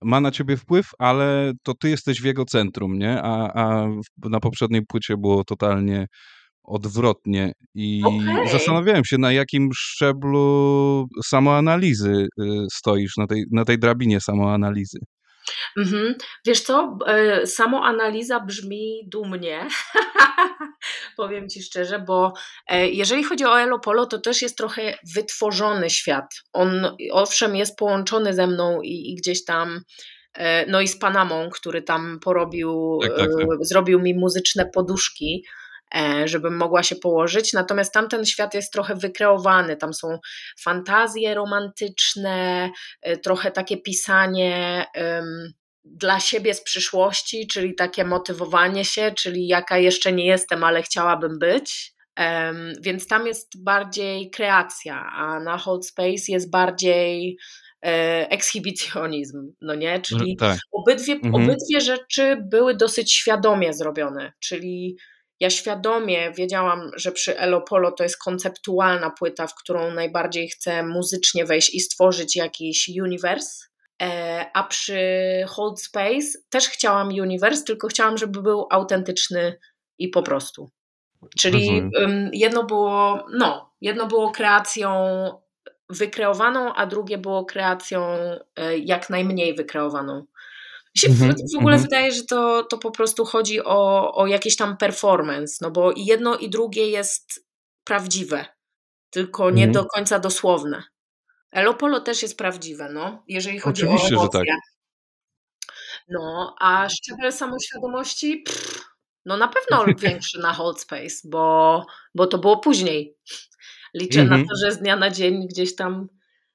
ma 0.02 0.20
na 0.20 0.32
ciebie 0.32 0.58
wpływ, 0.58 0.88
ale 1.00 1.52
to 1.64 1.74
ty 1.74 1.90
jesteś 1.90 2.22
w 2.22 2.26
jego 2.26 2.46
centrum, 2.46 2.98
nie? 2.98 3.22
A, 3.22 3.54
a 3.54 3.88
na 4.30 4.40
poprzedniej 4.40 4.86
płycie 4.86 5.18
było 5.18 5.44
totalnie 5.44 6.08
odwrotnie 6.68 7.52
i 7.76 8.02
okay. 8.06 8.48
zastanawiałem 8.52 9.06
się, 9.06 9.18
na 9.18 9.32
jakim 9.32 9.70
szczeblu 9.76 11.08
samoanalizy 11.26 12.28
y, 12.42 12.46
stoisz, 12.74 13.18
na 13.18 13.28
tej, 13.28 13.46
na 13.52 13.66
tej 13.66 13.80
drabinie 13.80 14.22
samoanalizy. 14.22 15.00
Mhm. 15.78 16.16
Wiesz 16.46 16.62
co, 16.62 16.98
e, 17.08 17.48
samoanaliza 17.48 18.40
brzmi 18.40 19.10
dumnie, 19.12 19.68
powiem 21.18 21.50
Ci 21.50 21.64
szczerze, 21.64 22.00
bo 22.00 22.34
e, 22.68 22.88
jeżeli 22.88 23.24
chodzi 23.24 23.46
o 23.46 23.62
Elopolo, 23.62 24.06
to 24.06 24.20
też 24.20 24.42
jest 24.42 24.58
trochę 24.58 24.98
wytworzony 25.16 25.90
świat. 25.90 26.26
On 26.54 26.96
owszem 27.12 27.56
jest 27.56 27.78
połączony 27.78 28.34
ze 28.34 28.48
mną 28.48 28.82
i, 28.82 29.12
i 29.12 29.16
gdzieś 29.16 29.46
tam 29.46 29.82
e, 30.34 30.66
no 30.66 30.82
i 30.82 30.88
z 30.88 31.00
Panamą, 31.00 31.50
który 31.50 31.82
tam 31.82 32.20
porobił, 32.20 33.00
tak, 33.02 33.18
tak, 33.18 33.28
tak. 33.28 33.58
zrobił 33.62 34.00
mi 34.00 34.14
muzyczne 34.14 34.70
poduszki, 34.74 35.44
E, 35.44 35.67
żebym 36.26 36.58
mogła 36.58 36.84
się 36.84 36.96
położyć. 36.96 37.54
Natomiast 37.54 37.94
tamten 37.94 38.26
świat 38.26 38.54
jest 38.54 38.74
trochę 38.74 38.96
wykreowany. 38.96 39.78
Tam 39.78 39.94
są 39.94 40.20
fantazje 40.60 41.34
romantyczne, 41.34 42.70
e, 43.02 43.18
trochę 43.18 43.52
takie 43.52 43.78
pisanie 43.78 44.86
um, 44.96 45.54
dla 45.86 46.20
siebie 46.20 46.54
z 46.54 46.64
przyszłości, 46.64 47.48
czyli 47.48 47.76
takie 47.76 48.06
motywowanie 48.06 48.86
się, 48.86 49.12
czyli 49.18 49.48
jaka 49.48 49.78
jeszcze 49.78 50.14
nie 50.14 50.26
jestem, 50.26 50.64
ale 50.64 50.82
chciałabym 50.82 51.40
być. 51.40 51.94
Um, 52.20 52.74
więc 52.82 53.08
tam 53.08 53.28
jest 53.28 53.64
bardziej 53.64 54.30
kreacja, 54.30 55.10
a 55.14 55.40
na 55.40 55.58
Hold 55.58 55.86
Space 55.86 56.24
jest 56.28 56.52
bardziej 56.52 57.38
e, 57.86 58.30
ekshibicjonizm, 58.30 59.54
no 59.62 59.76
nie? 59.76 60.02
Czyli 60.02 60.38
tak. 60.38 60.58
obydwie, 60.72 61.14
mhm. 61.14 61.36
obydwie 61.36 61.82
rzeczy 61.82 62.38
były 62.52 62.76
dosyć 62.76 63.14
świadomie 63.14 63.74
zrobione, 63.74 64.34
czyli 64.40 64.98
ja 65.40 65.50
świadomie 65.50 66.32
wiedziałam, 66.32 66.92
że 66.96 67.12
przy 67.12 67.40
Elopolo 67.40 67.92
to 67.92 68.04
jest 68.04 68.18
konceptualna 68.18 69.10
płyta, 69.10 69.48
w 69.48 69.56
którą 69.56 69.94
najbardziej 69.94 70.50
chcę 70.50 70.84
muzycznie 70.84 71.46
wejść 71.46 71.74
i 71.74 71.80
stworzyć 71.80 72.36
jakiś 72.36 72.90
uniwers. 73.02 73.68
E, 74.02 74.46
a 74.54 74.64
przy 74.64 75.00
Hold 75.48 75.82
Space 75.82 76.28
też 76.50 76.70
chciałam 76.70 77.08
uniwers, 77.08 77.64
tylko 77.64 77.88
chciałam, 77.88 78.18
żeby 78.18 78.42
był 78.42 78.68
autentyczny 78.72 79.60
i 80.00 80.10
po 80.10 80.24
prostu. 80.24 80.70
Czyli 81.40 81.70
mhm. 81.70 82.30
jedno 82.34 82.64
było, 82.64 83.26
no, 83.34 83.74
jedno 83.82 84.08
było 84.08 84.32
kreacją 84.32 84.92
wykreowaną, 85.90 86.74
a 86.74 86.86
drugie 86.86 87.18
było 87.18 87.46
kreacją 87.46 88.08
e, 88.56 88.78
jak 88.78 89.10
najmniej 89.10 89.56
wykreowaną 89.56 90.26
się 90.98 91.08
mm 91.08 91.20
-hmm, 91.20 91.36
w 91.54 91.58
ogóle 91.58 91.76
mm 91.76 91.80
-hmm. 91.80 91.90
wydaje, 91.90 92.12
że 92.12 92.24
to, 92.24 92.64
to 92.64 92.78
po 92.78 92.92
prostu 92.92 93.26
chodzi 93.26 93.64
o, 93.64 94.12
o 94.16 94.28
jakiś 94.28 94.56
tam 94.56 94.78
performance, 94.78 95.58
no 95.62 95.72
bo 95.72 95.94
jedno 95.96 96.38
i 96.38 96.50
drugie 96.50 96.90
jest 96.90 97.46
prawdziwe, 97.84 98.46
tylko 99.10 99.52
nie 99.52 99.64
mm 99.64 99.72
-hmm. 99.72 99.74
do 99.74 99.86
końca 99.86 100.20
dosłowne. 100.20 100.84
Elopolo 101.52 102.02
też 102.02 102.22
jest 102.22 102.38
prawdziwe, 102.38 102.90
no, 102.94 103.24
jeżeli 103.28 103.60
chodzi 103.60 103.84
Oczywiście, 103.84 104.16
o 104.16 104.20
emocje. 104.20 104.40
Że 104.40 104.46
tak. 104.46 104.60
No, 106.10 106.56
a 106.60 106.90
szczebel 106.90 107.34
samoświadomości, 107.34 108.44
pff, 108.46 108.86
no 109.26 109.38
na 109.38 109.48
pewno 109.48 109.86
większy 110.10 110.40
na 110.40 110.54
Hold 110.54 110.80
Space, 110.82 111.16
bo, 111.24 111.86
bo 112.16 112.28
to 112.28 112.38
było 112.38 112.58
później. 112.58 113.18
Liczę 113.94 114.24
na 114.24 114.38
to, 114.38 114.56
że 114.64 114.72
z 114.72 114.80
dnia 114.80 114.96
na 114.96 115.10
dzień 115.10 115.48
gdzieś 115.48 115.76
tam 115.76 116.08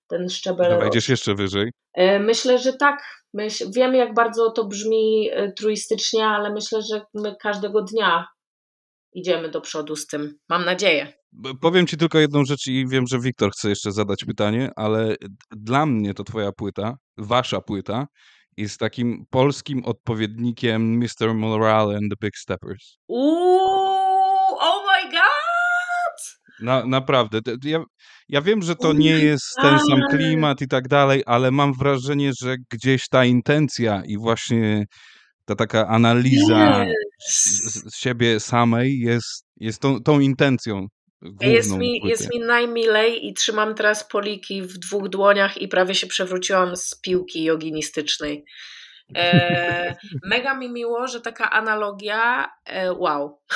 ten 0.06 0.28
szczebel. 0.30 0.78
Wejdziesz 0.78 1.08
jeszcze 1.08 1.34
wyżej? 1.34 1.72
E, 1.94 2.18
myślę, 2.18 2.58
że 2.58 2.72
tak, 2.72 3.21
Myśl, 3.34 3.70
wiem, 3.76 3.94
jak 3.94 4.14
bardzo 4.14 4.50
to 4.50 4.64
brzmi 4.66 5.30
e, 5.32 5.52
truistycznie, 5.52 6.26
ale 6.26 6.52
myślę, 6.52 6.80
że 6.92 7.02
my 7.14 7.36
każdego 7.40 7.82
dnia 7.82 8.26
idziemy 9.12 9.48
do 9.48 9.60
przodu 9.60 9.96
z 9.96 10.06
tym. 10.06 10.38
Mam 10.48 10.64
nadzieję. 10.64 11.12
Powiem 11.60 11.86
Ci 11.86 11.96
tylko 11.96 12.18
jedną 12.18 12.44
rzecz 12.44 12.66
i 12.66 12.86
wiem, 12.88 13.06
że 13.06 13.20
Wiktor 13.20 13.50
chce 13.52 13.68
jeszcze 13.68 13.92
zadać 13.92 14.24
pytanie, 14.24 14.70
ale 14.76 15.16
dla 15.50 15.86
mnie 15.86 16.14
to 16.14 16.24
Twoja 16.24 16.52
płyta, 16.52 16.96
Wasza 17.16 17.60
płyta, 17.60 18.06
jest 18.56 18.80
takim 18.80 19.24
polskim 19.30 19.84
odpowiednikiem 19.84 20.98
Mr. 20.98 21.34
Morale 21.34 21.96
and 21.96 22.10
the 22.10 22.26
Big 22.26 22.36
Steppers. 22.36 22.98
Uuu! 23.08 23.81
Na, 26.62 26.86
naprawdę. 26.86 27.40
Ja, 27.64 27.84
ja 28.28 28.42
wiem, 28.42 28.62
że 28.62 28.76
to 28.76 28.92
nie 28.92 29.10
jest 29.10 29.54
ten 29.62 29.78
sam 29.78 30.02
klimat 30.10 30.60
i 30.60 30.68
tak 30.68 30.88
dalej, 30.88 31.22
ale 31.26 31.50
mam 31.50 31.74
wrażenie, 31.74 32.32
że 32.40 32.56
gdzieś 32.70 33.08
ta 33.08 33.24
intencja 33.24 34.02
i 34.06 34.18
właśnie 34.18 34.84
ta 35.44 35.54
taka 35.54 35.88
analiza 35.88 36.84
z 37.28 37.96
siebie 37.96 38.40
samej 38.40 38.98
jest, 38.98 39.46
jest 39.56 39.80
tą, 39.80 40.02
tą 40.02 40.20
intencją. 40.20 40.86
Jest 41.40 41.76
mi, 41.76 42.00
jest 42.04 42.34
mi 42.34 42.40
najmilej 42.40 43.26
i 43.26 43.34
trzymam 43.34 43.74
teraz 43.74 44.08
poliki 44.08 44.62
w 44.62 44.78
dwóch 44.78 45.08
dłoniach 45.08 45.58
i 45.58 45.68
prawie 45.68 45.94
się 45.94 46.06
przewróciłam 46.06 46.76
z 46.76 47.00
piłki 47.00 47.44
joginistycznej. 47.44 48.44
E, 49.16 49.96
mega 50.24 50.54
mi 50.54 50.72
miło, 50.72 51.06
że 51.06 51.20
taka 51.20 51.50
analogia. 51.50 52.52
E, 52.64 52.92
wow. 52.92 53.40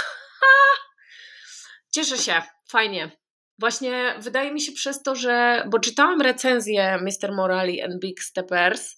Cieszę 1.94 2.18
się, 2.18 2.42
fajnie. 2.70 3.11
Właśnie 3.59 4.14
wydaje 4.18 4.52
mi 4.52 4.61
się 4.61 4.72
przez 4.72 5.02
to, 5.02 5.14
że, 5.14 5.64
bo 5.70 5.79
czytałam 5.79 6.20
recenzję 6.20 6.98
Mr. 7.02 7.33
Morali 7.33 7.83
and 7.83 8.00
Big 8.00 8.22
Steppers 8.22 8.96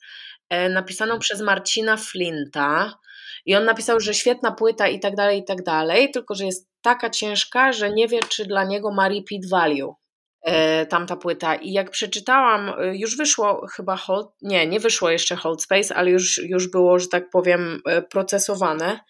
e, 0.51 0.69
napisaną 0.69 1.11
mhm. 1.11 1.21
przez 1.21 1.41
Marcina 1.41 1.97
Flinta 1.97 2.99
i 3.47 3.57
on 3.57 3.65
napisał, 3.65 4.01
że 4.01 4.15
świetna 4.15 4.53
płyta 4.53 4.89
i 4.89 5.01
tak 5.01 5.15
dalej, 5.15 5.39
i 5.39 5.45
tak 5.45 5.63
dalej, 5.63 6.11
tylko 6.11 6.35
że 6.35 6.45
jest 6.45 6.69
taka 6.83 7.11
ciężka, 7.11 7.73
że 7.73 7.91
nie 7.91 8.09
wie, 8.09 8.21
czy 8.29 8.45
dla 8.45 8.65
niego 8.65 8.93
ma 8.93 9.09
repeat 9.09 9.43
value. 9.51 9.95
e, 10.43 10.87
tamta 10.87 11.17
płyta. 11.17 11.55
I 11.55 11.73
jak 11.73 11.91
przeczytałam, 11.91 12.69
e, 12.69 12.97
już 12.97 13.17
wyszło 13.17 13.67
chyba 13.67 13.97
Hold, 13.97 14.27
nie, 14.43 14.67
nie 14.67 14.81
wyszło 14.81 15.11
jeszcze 15.11 15.37
Hold 15.37 15.63
Space, 15.63 15.95
ale 15.95 16.11
już, 16.11 16.39
już 16.39 16.71
było, 16.71 16.99
że 16.99 17.09
tak 17.09 17.31
powiem, 17.31 17.81
procesowane. 18.11 19.01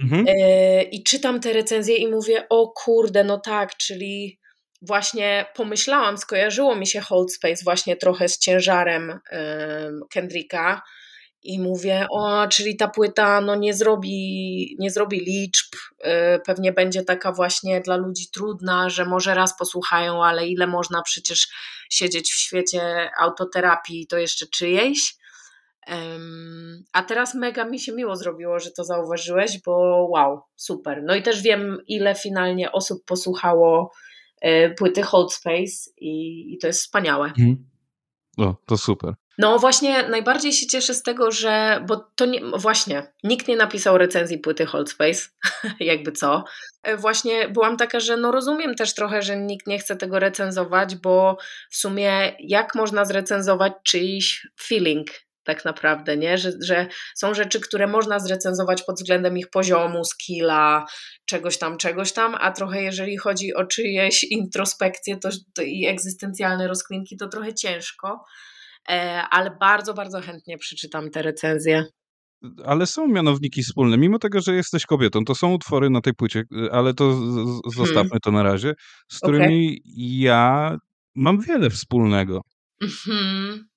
Mhm. 0.00 0.26
I 0.90 1.02
czytam 1.02 1.40
te 1.40 1.52
recenzje 1.52 1.96
i 1.96 2.08
mówię, 2.08 2.46
o 2.48 2.68
kurde, 2.68 3.24
no 3.24 3.38
tak, 3.38 3.76
czyli 3.76 4.40
właśnie 4.82 5.46
pomyślałam, 5.54 6.18
skojarzyło 6.18 6.76
mi 6.76 6.86
się 6.86 7.00
Hold 7.00 7.32
Space 7.32 7.64
właśnie 7.64 7.96
trochę 7.96 8.28
z 8.28 8.38
ciężarem 8.38 9.20
Kendricka 10.10 10.82
i 11.42 11.60
mówię, 11.60 12.06
o, 12.10 12.48
czyli 12.48 12.76
ta 12.76 12.88
płyta 12.88 13.40
no 13.40 13.54
nie 13.56 13.74
zrobi, 13.74 14.76
nie 14.78 14.90
zrobi 14.90 15.20
liczb, 15.20 15.74
y, 15.74 16.08
pewnie 16.46 16.72
będzie 16.72 17.04
taka 17.04 17.32
właśnie 17.32 17.80
dla 17.80 17.96
ludzi 17.96 18.30
trudna, 18.30 18.90
że 18.90 19.04
może 19.04 19.34
raz 19.34 19.58
posłuchają, 19.58 20.24
ale 20.24 20.46
ile 20.46 20.66
można 20.66 21.02
przecież 21.02 21.48
siedzieć 21.90 22.32
w 22.32 22.40
świecie 22.40 23.10
autoterapii, 23.18 24.06
to 24.06 24.18
jeszcze 24.18 24.46
czyjejś. 24.46 25.14
A 26.92 27.02
teraz 27.02 27.34
mega 27.34 27.64
mi 27.64 27.80
się 27.80 27.92
miło 27.92 28.16
zrobiło, 28.16 28.58
że 28.58 28.70
to 28.70 28.84
zauważyłeś, 28.84 29.62
bo 29.66 29.72
wow, 30.10 30.40
super. 30.56 31.02
No 31.02 31.14
i 31.14 31.22
też 31.22 31.42
wiem, 31.42 31.78
ile 31.88 32.14
finalnie 32.14 32.72
osób 32.72 33.04
posłuchało 33.04 33.92
y, 34.44 34.74
płyty 34.78 35.02
Hold 35.02 35.32
Space 35.32 35.90
i, 35.96 36.44
i 36.54 36.58
to 36.58 36.66
jest 36.66 36.80
wspaniałe. 36.80 37.32
O, 38.38 38.54
to 38.66 38.76
super. 38.76 39.14
No 39.38 39.58
właśnie, 39.58 40.08
najbardziej 40.08 40.52
się 40.52 40.66
cieszę 40.66 40.94
z 40.94 41.02
tego, 41.02 41.30
że, 41.30 41.84
bo 41.88 41.96
to 41.96 42.26
nie, 42.26 42.40
właśnie, 42.56 43.12
nikt 43.24 43.48
nie 43.48 43.56
napisał 43.56 43.98
recenzji 43.98 44.38
płyty 44.38 44.66
Hold 44.66 44.90
Space, 44.90 45.20
jakby 45.80 46.12
co. 46.12 46.44
E, 46.82 46.96
właśnie 46.96 47.48
byłam 47.48 47.76
taka, 47.76 48.00
że 48.00 48.16
no 48.16 48.32
rozumiem 48.32 48.74
też 48.74 48.94
trochę, 48.94 49.22
że 49.22 49.36
nikt 49.36 49.66
nie 49.66 49.78
chce 49.78 49.96
tego 49.96 50.18
recenzować, 50.18 50.96
bo 50.96 51.36
w 51.70 51.76
sumie 51.76 52.36
jak 52.40 52.74
można 52.74 53.04
zrecenzować 53.04 53.72
czyjś 53.84 54.46
feeling 54.60 55.08
tak 55.54 55.64
naprawdę, 55.64 56.16
nie? 56.16 56.38
Że, 56.38 56.52
że 56.62 56.86
są 57.14 57.34
rzeczy, 57.34 57.60
które 57.60 57.86
można 57.86 58.18
zrecenzować 58.18 58.82
pod 58.82 58.96
względem 58.96 59.38
ich 59.38 59.50
poziomu, 59.50 60.04
skilla, 60.04 60.86
czegoś 61.26 61.58
tam, 61.58 61.76
czegoś 61.76 62.12
tam, 62.12 62.34
a 62.40 62.50
trochę 62.52 62.82
jeżeli 62.82 63.16
chodzi 63.16 63.54
o 63.54 63.64
czyjeś 63.64 64.24
introspekcje 64.24 65.16
to, 65.16 65.28
to 65.54 65.62
i 65.62 65.86
egzystencjalne 65.86 66.68
rozkminki, 66.68 67.16
to 67.16 67.28
trochę 67.28 67.54
ciężko. 67.54 68.24
E, 68.88 69.22
ale 69.30 69.56
bardzo, 69.60 69.94
bardzo 69.94 70.20
chętnie 70.20 70.58
przeczytam 70.58 71.10
te 71.10 71.22
recenzje. 71.22 71.84
Ale 72.64 72.86
są 72.86 73.08
mianowniki 73.08 73.62
wspólne, 73.62 73.98
mimo 73.98 74.18
tego, 74.18 74.40
że 74.40 74.54
jesteś 74.54 74.86
kobietą. 74.86 75.24
To 75.24 75.34
są 75.34 75.52
utwory 75.52 75.90
na 75.90 76.00
tej 76.00 76.14
płycie, 76.14 76.44
ale 76.72 76.94
to 76.94 77.12
zostawmy 77.66 78.10
hmm. 78.10 78.20
to 78.22 78.30
na 78.30 78.42
razie, 78.42 78.74
z 79.08 79.18
którymi 79.18 79.68
okay. 79.68 79.80
ja 79.96 80.76
mam 81.14 81.40
wiele 81.40 81.70
wspólnego. 81.70 82.40
Mhm. 82.82 83.69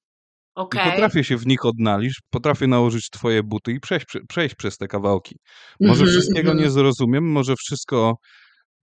Okay. 0.55 0.91
potrafię 0.91 1.23
się 1.23 1.37
w 1.37 1.47
nich 1.47 1.65
odnaleźć, 1.65 2.21
potrafię 2.29 2.67
nałożyć 2.67 3.09
twoje 3.09 3.43
buty 3.43 3.71
i 3.71 3.79
przejść, 3.79 4.05
przejść 4.29 4.55
przez 4.55 4.77
te 4.77 4.87
kawałki. 4.87 5.35
Może 5.79 6.03
mm 6.03 6.07
-hmm, 6.07 6.11
wszystkiego 6.11 6.51
mm 6.51 6.57
-hmm. 6.57 6.65
nie 6.65 6.71
zrozumiem, 6.71 7.31
może 7.31 7.55
wszystko 7.55 8.15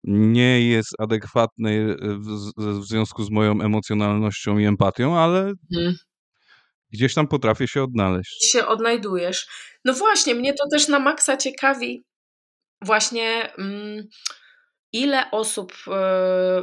nie 0.05 0.69
jest 0.69 0.91
adekwatne 0.99 1.71
e, 1.71 1.97
w, 1.97 2.53
w, 2.57 2.85
związku 2.85 3.25
z 3.25 3.31
moją 3.31 3.61
emocjonalnością 3.61 4.59
i 4.59 4.65
empatią, 4.65 5.19
ale 5.19 5.53
mm. 5.77 5.95
Gdzieś 6.93 7.15
tam 7.15 7.29
potrafię 7.29 7.69
się 7.69 7.83
odnaleźć. 7.83 8.51
Się 8.53 8.67
odnajdujesz. 8.67 9.47
No 9.85 9.95
właśnie, 9.95 10.35
mnie 10.35 10.55
to 10.55 10.69
też 10.71 10.89
na 10.89 10.99
maksa 10.99 11.37
ciekawi, 11.37 12.05
właśnie 12.83 13.53
mm, 13.59 14.05
ile 14.93 15.31
osób 15.31 15.73
y, 15.73 15.91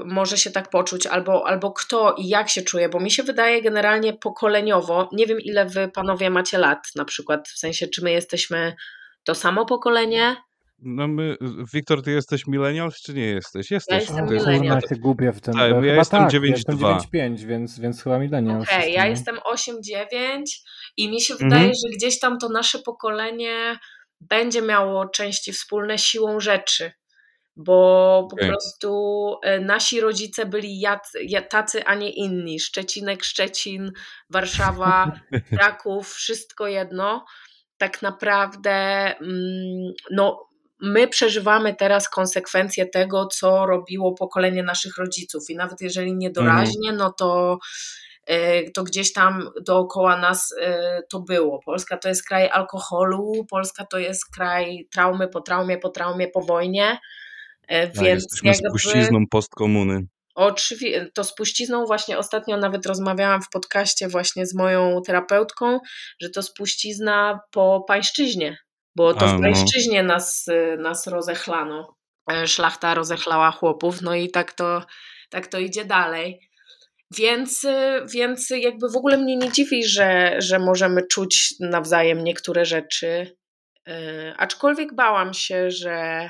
może 0.05 0.37
się 0.37 0.51
tak 0.51 0.69
poczuć, 0.69 1.05
albo, 1.05 1.47
albo 1.47 1.71
kto 1.71 2.15
i 2.17 2.27
jak 2.27 2.49
się 2.49 2.61
czuje, 2.61 2.89
bo 2.89 2.99
mi 2.99 3.11
się 3.11 3.23
wydaje 3.23 3.61
generalnie 3.61 4.13
pokoleniowo, 4.13 5.09
nie 5.13 5.25
wiem 5.25 5.39
ile 5.39 5.65
wy 5.65 5.89
panowie 5.93 6.29
macie 6.29 6.57
lat 6.57 6.79
na 6.95 7.05
przykład, 7.05 7.47
w 7.47 7.59
sensie 7.59 7.87
czy 7.87 8.03
my 8.03 8.11
jesteśmy 8.11 8.75
to 9.23 9.35
samo 9.35 9.65
pokolenie, 9.65 10.35
no 10.79 11.07
my, 11.07 11.37
Wiktor, 11.73 12.01
ty 12.01 12.11
jesteś 12.11 12.47
millennials, 12.47 13.01
czy 13.01 13.13
nie 13.13 13.25
jesteś? 13.25 13.71
Jesteś. 13.71 13.93
Ja 13.93 13.99
jestem 13.99 14.25
millennial. 14.25 14.79
Ja 14.83 14.89
się 14.89 15.01
gubię 15.01 15.31
w 15.31 15.41
tym. 15.41 15.53
Tak, 15.53 15.73
bo 15.73 15.83
ja 15.83 15.95
jestem 15.95 16.19
tak, 16.19 16.31
9.2. 16.31 16.99
Ja 17.13 17.29
więc, 17.47 17.79
więc 17.79 18.03
chyba 18.03 18.19
millennials. 18.19 18.63
Okej, 18.63 18.79
okay, 18.79 18.89
ja 18.89 19.07
jestem 19.07 19.35
8.9 19.35 20.41
i 20.97 21.09
mi 21.09 21.21
się 21.21 21.33
mhm. 21.33 21.49
wydaje, 21.49 21.67
że 21.67 21.95
gdzieś 21.95 22.19
tam 22.19 22.37
to 22.37 22.49
nasze 22.49 22.79
pokolenie 22.79 23.79
będzie 24.21 24.61
miało 24.61 25.09
części 25.09 25.53
wspólne 25.53 25.97
siłą 25.97 26.39
rzeczy, 26.39 26.91
bo 27.57 28.17
okay. 28.17 28.29
po 28.29 28.51
prostu 28.51 29.35
e, 29.43 29.59
nasi 29.59 30.01
rodzice 30.01 30.45
byli 30.45 30.83
tacy, 31.49 31.85
a 31.85 31.95
nie 31.95 32.09
inni. 32.09 32.59
Szczecinek, 32.59 33.23
Szczecin, 33.23 33.91
Warszawa, 34.29 35.11
Kraków, 35.57 36.13
wszystko 36.13 36.67
jedno 36.67 37.25
tak 37.77 38.01
naprawdę 38.01 38.71
mm, 39.21 39.93
no, 40.11 40.47
my 40.81 41.07
przeżywamy 41.07 41.75
teraz 41.75 42.09
konsekwencje 42.09 42.85
tego, 42.85 43.25
co 43.25 43.65
robiło 43.65 44.13
pokolenie 44.13 44.63
naszych 44.63 44.97
rodziców 44.97 45.49
i 45.49 45.55
nawet 45.55 45.81
jeżeli 45.81 46.15
niedoraźnie, 46.15 46.89
mhm. 46.89 46.97
no 46.97 47.11
to 47.11 47.57
e, 48.25 48.71
to 48.71 48.83
gdzieś 48.83 49.13
tam 49.13 49.49
dookoła 49.65 50.17
nas 50.17 50.55
e, 50.61 51.01
to 51.11 51.19
było. 51.19 51.59
Polska 51.65 51.97
to 51.97 52.09
jest 52.09 52.27
kraj 52.27 52.49
alkoholu, 52.49 53.45
Polska 53.49 53.85
to 53.85 53.97
jest 53.97 54.31
kraj 54.35 54.87
traumy 54.91 55.27
po 55.27 55.41
traumie, 55.41 55.77
po 55.77 55.89
traumie, 55.89 56.27
po 56.27 56.41
wojnie. 56.41 56.97
E, 57.67 57.87
tak, 57.87 58.03
więc 58.03 58.23
jesteśmy 58.23 58.49
jakby, 58.49 58.79
spuścizną 58.79 59.19
postkomuny. 59.31 60.07
Oczywiście, 60.35 61.11
to 61.13 61.23
spuścizną 61.23 61.85
właśnie 61.85 62.17
ostatnio 62.17 62.57
nawet 62.57 62.85
rozmawiałam 62.85 63.41
w 63.41 63.49
podcaście 63.49 64.07
właśnie 64.07 64.45
z 64.45 64.55
moją 64.55 65.01
terapeutką, 65.05 65.79
że 66.21 66.29
to 66.29 66.43
spuścizna 66.43 67.39
po 67.51 67.85
pańszczyźnie, 67.87 68.57
bo 68.95 69.13
to 69.13 69.25
A, 69.25 69.27
w 69.27 69.33
no. 69.33 69.39
pańszczyźnie 69.41 70.03
no. 70.03 70.13
nas, 70.13 70.45
nas 70.77 71.07
rozechlano. 71.07 71.95
E, 72.31 72.47
szlachta 72.47 72.93
rozechlała 72.93 73.51
chłopów, 73.51 74.01
no 74.01 74.15
i 74.15 74.31
tak 74.31 74.53
to, 74.53 74.85
tak 75.29 75.47
to 75.47 75.59
idzie 75.59 75.85
dalej. 75.85 76.39
Więc, 77.17 77.65
więc 78.13 78.49
jakby 78.49 78.89
w 78.89 78.95
ogóle 78.95 79.17
mnie 79.17 79.35
nie 79.35 79.51
dziwi, 79.51 79.85
że, 79.85 80.35
że 80.37 80.59
możemy 80.59 81.07
czuć 81.07 81.53
nawzajem 81.59 82.23
niektóre 82.23 82.65
rzeczy. 82.65 83.37
E, 83.87 84.33
aczkolwiek 84.37 84.95
bałam 84.95 85.33
się, 85.33 85.71
że, 85.71 86.29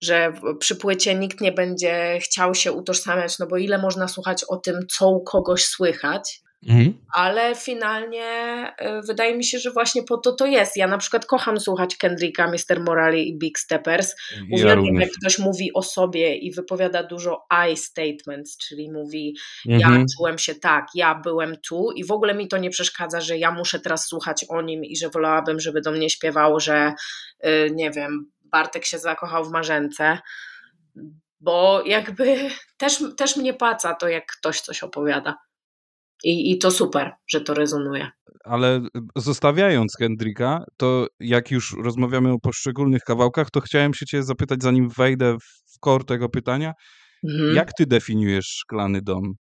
że 0.00 0.32
przy 0.60 0.76
płycie 0.76 1.14
nikt 1.14 1.40
nie 1.40 1.52
będzie 1.52 2.18
chciał 2.22 2.54
się 2.54 2.72
utożsamiać, 2.72 3.38
no 3.38 3.46
bo 3.46 3.56
ile 3.56 3.78
można 3.78 4.08
słuchać 4.08 4.44
o 4.48 4.56
tym, 4.56 4.86
co 4.90 5.08
u 5.08 5.24
kogoś 5.24 5.64
słychać. 5.64 6.42
Mhm. 6.66 6.94
Ale 7.12 7.54
finalnie 7.54 8.66
y, 8.80 9.06
wydaje 9.06 9.36
mi 9.36 9.44
się, 9.44 9.58
że 9.58 9.70
właśnie 9.70 10.02
po 10.02 10.16
to 10.16 10.32
to 10.32 10.46
jest. 10.46 10.76
Ja 10.76 10.86
na 10.86 10.98
przykład 10.98 11.26
kocham 11.26 11.60
słuchać 11.60 11.96
Kendricka, 11.96 12.50
Mr. 12.50 12.80
Morali 12.80 13.28
i 13.28 13.38
Big 13.38 13.58
Steppers. 13.58 14.14
Uwielbiam, 14.52 14.94
ja 14.94 15.00
jak 15.00 15.10
ktoś 15.20 15.38
mówi 15.38 15.70
o 15.74 15.82
sobie 15.82 16.36
i 16.36 16.52
wypowiada 16.52 17.02
dużo 17.02 17.46
I 17.72 17.76
statements, 17.76 18.56
czyli 18.56 18.92
mówi 18.92 19.36
mhm. 19.68 19.98
ja 19.98 20.04
czułem 20.16 20.38
się 20.38 20.54
tak, 20.54 20.86
ja 20.94 21.14
byłem 21.14 21.56
tu 21.68 21.90
i 21.96 22.04
w 22.04 22.12
ogóle 22.12 22.34
mi 22.34 22.48
to 22.48 22.58
nie 22.58 22.70
przeszkadza, 22.70 23.20
że 23.20 23.38
ja 23.38 23.50
muszę 23.50 23.80
teraz 23.80 24.06
słuchać 24.06 24.44
o 24.48 24.62
nim 24.62 24.84
i 24.84 24.96
że 24.96 25.08
wolałabym, 25.08 25.60
żeby 25.60 25.80
do 25.80 25.92
mnie 25.92 26.10
śpiewał, 26.10 26.60
że 26.60 26.92
yy, 27.42 27.70
nie 27.74 27.90
wiem, 27.90 28.30
Bartek 28.50 28.84
się 28.84 28.98
zakochał 28.98 29.44
w 29.44 29.50
marzence, 29.50 30.18
bo 31.40 31.82
jakby 31.86 32.50
też, 32.76 33.04
też 33.16 33.36
mnie 33.36 33.54
paca 33.54 33.94
to, 33.94 34.08
jak 34.08 34.26
ktoś 34.26 34.60
coś 34.60 34.82
opowiada. 34.82 35.36
I, 36.24 36.50
I 36.50 36.58
to 36.58 36.70
super, 36.70 37.12
że 37.28 37.40
to 37.40 37.54
rezonuje. 37.54 38.10
Ale 38.44 38.80
zostawiając 39.16 39.96
Kendricka, 39.98 40.64
to 40.76 41.06
jak 41.20 41.50
już 41.50 41.76
rozmawiamy 41.82 42.32
o 42.32 42.38
poszczególnych 42.38 43.02
kawałkach, 43.02 43.50
to 43.50 43.60
chciałem 43.60 43.94
się 43.94 44.06
cię 44.06 44.22
zapytać, 44.22 44.62
zanim 44.62 44.88
wejdę 44.88 45.36
w 45.40 45.78
kor 45.80 46.04
tego 46.04 46.28
pytania, 46.28 46.72
mhm. 47.24 47.54
jak 47.54 47.72
ty 47.72 47.86
definiujesz 47.86 48.46
szklany 48.46 49.02
dom? 49.02 49.32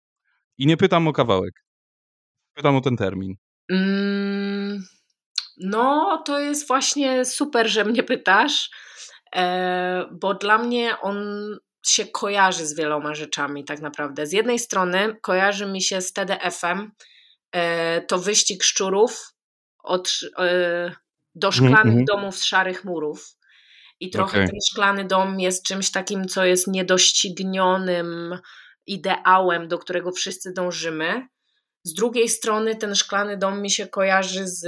I 0.58 0.66
nie 0.66 0.76
pytam 0.76 1.08
o 1.08 1.12
kawałek, 1.12 1.54
pytam 2.54 2.76
o 2.76 2.80
ten 2.80 2.96
termin. 2.96 3.34
Mm, 3.70 4.84
no, 5.56 6.22
to 6.26 6.40
jest 6.40 6.68
właśnie 6.68 7.24
super, 7.24 7.68
że 7.68 7.84
mnie 7.84 8.02
pytasz, 8.02 8.70
e, 9.36 10.06
bo 10.12 10.34
dla 10.34 10.58
mnie 10.58 11.00
on 11.00 11.16
się 11.86 12.06
kojarzy 12.06 12.66
z 12.66 12.76
wieloma 12.76 13.14
rzeczami 13.14 13.64
tak 13.64 13.80
naprawdę. 13.80 14.26
Z 14.26 14.32
jednej 14.32 14.58
strony 14.58 15.16
kojarzy 15.22 15.66
mi 15.66 15.82
się 15.82 16.00
z 16.00 16.12
TDF-em, 16.12 16.92
e, 17.52 18.00
to 18.00 18.18
wyścig 18.18 18.64
szczurów 18.64 19.32
od, 19.82 20.20
e, 20.38 20.92
do 21.34 21.48
mhm, 21.48 21.52
szklanych 21.52 21.92
mm 21.92 22.04
-hmm. 22.04 22.06
domów 22.06 22.36
z 22.36 22.44
szarych 22.44 22.84
murów. 22.84 23.36
I 24.00 24.10
trochę 24.10 24.38
okay. 24.38 24.48
ten 24.48 24.58
szklany 24.70 25.04
dom 25.04 25.40
jest 25.40 25.64
czymś 25.64 25.90
takim, 25.90 26.28
co 26.28 26.44
jest 26.44 26.66
niedoścignionym 26.66 28.38
ideałem, 28.86 29.68
do 29.68 29.78
którego 29.78 30.12
wszyscy 30.12 30.52
dążymy. 30.52 31.28
Z 31.86 31.94
drugiej 31.94 32.28
strony 32.28 32.76
ten 32.76 32.94
szklany 32.94 33.36
dom 33.36 33.62
mi 33.62 33.70
się 33.70 33.86
kojarzy 33.86 34.48
z 34.48 34.66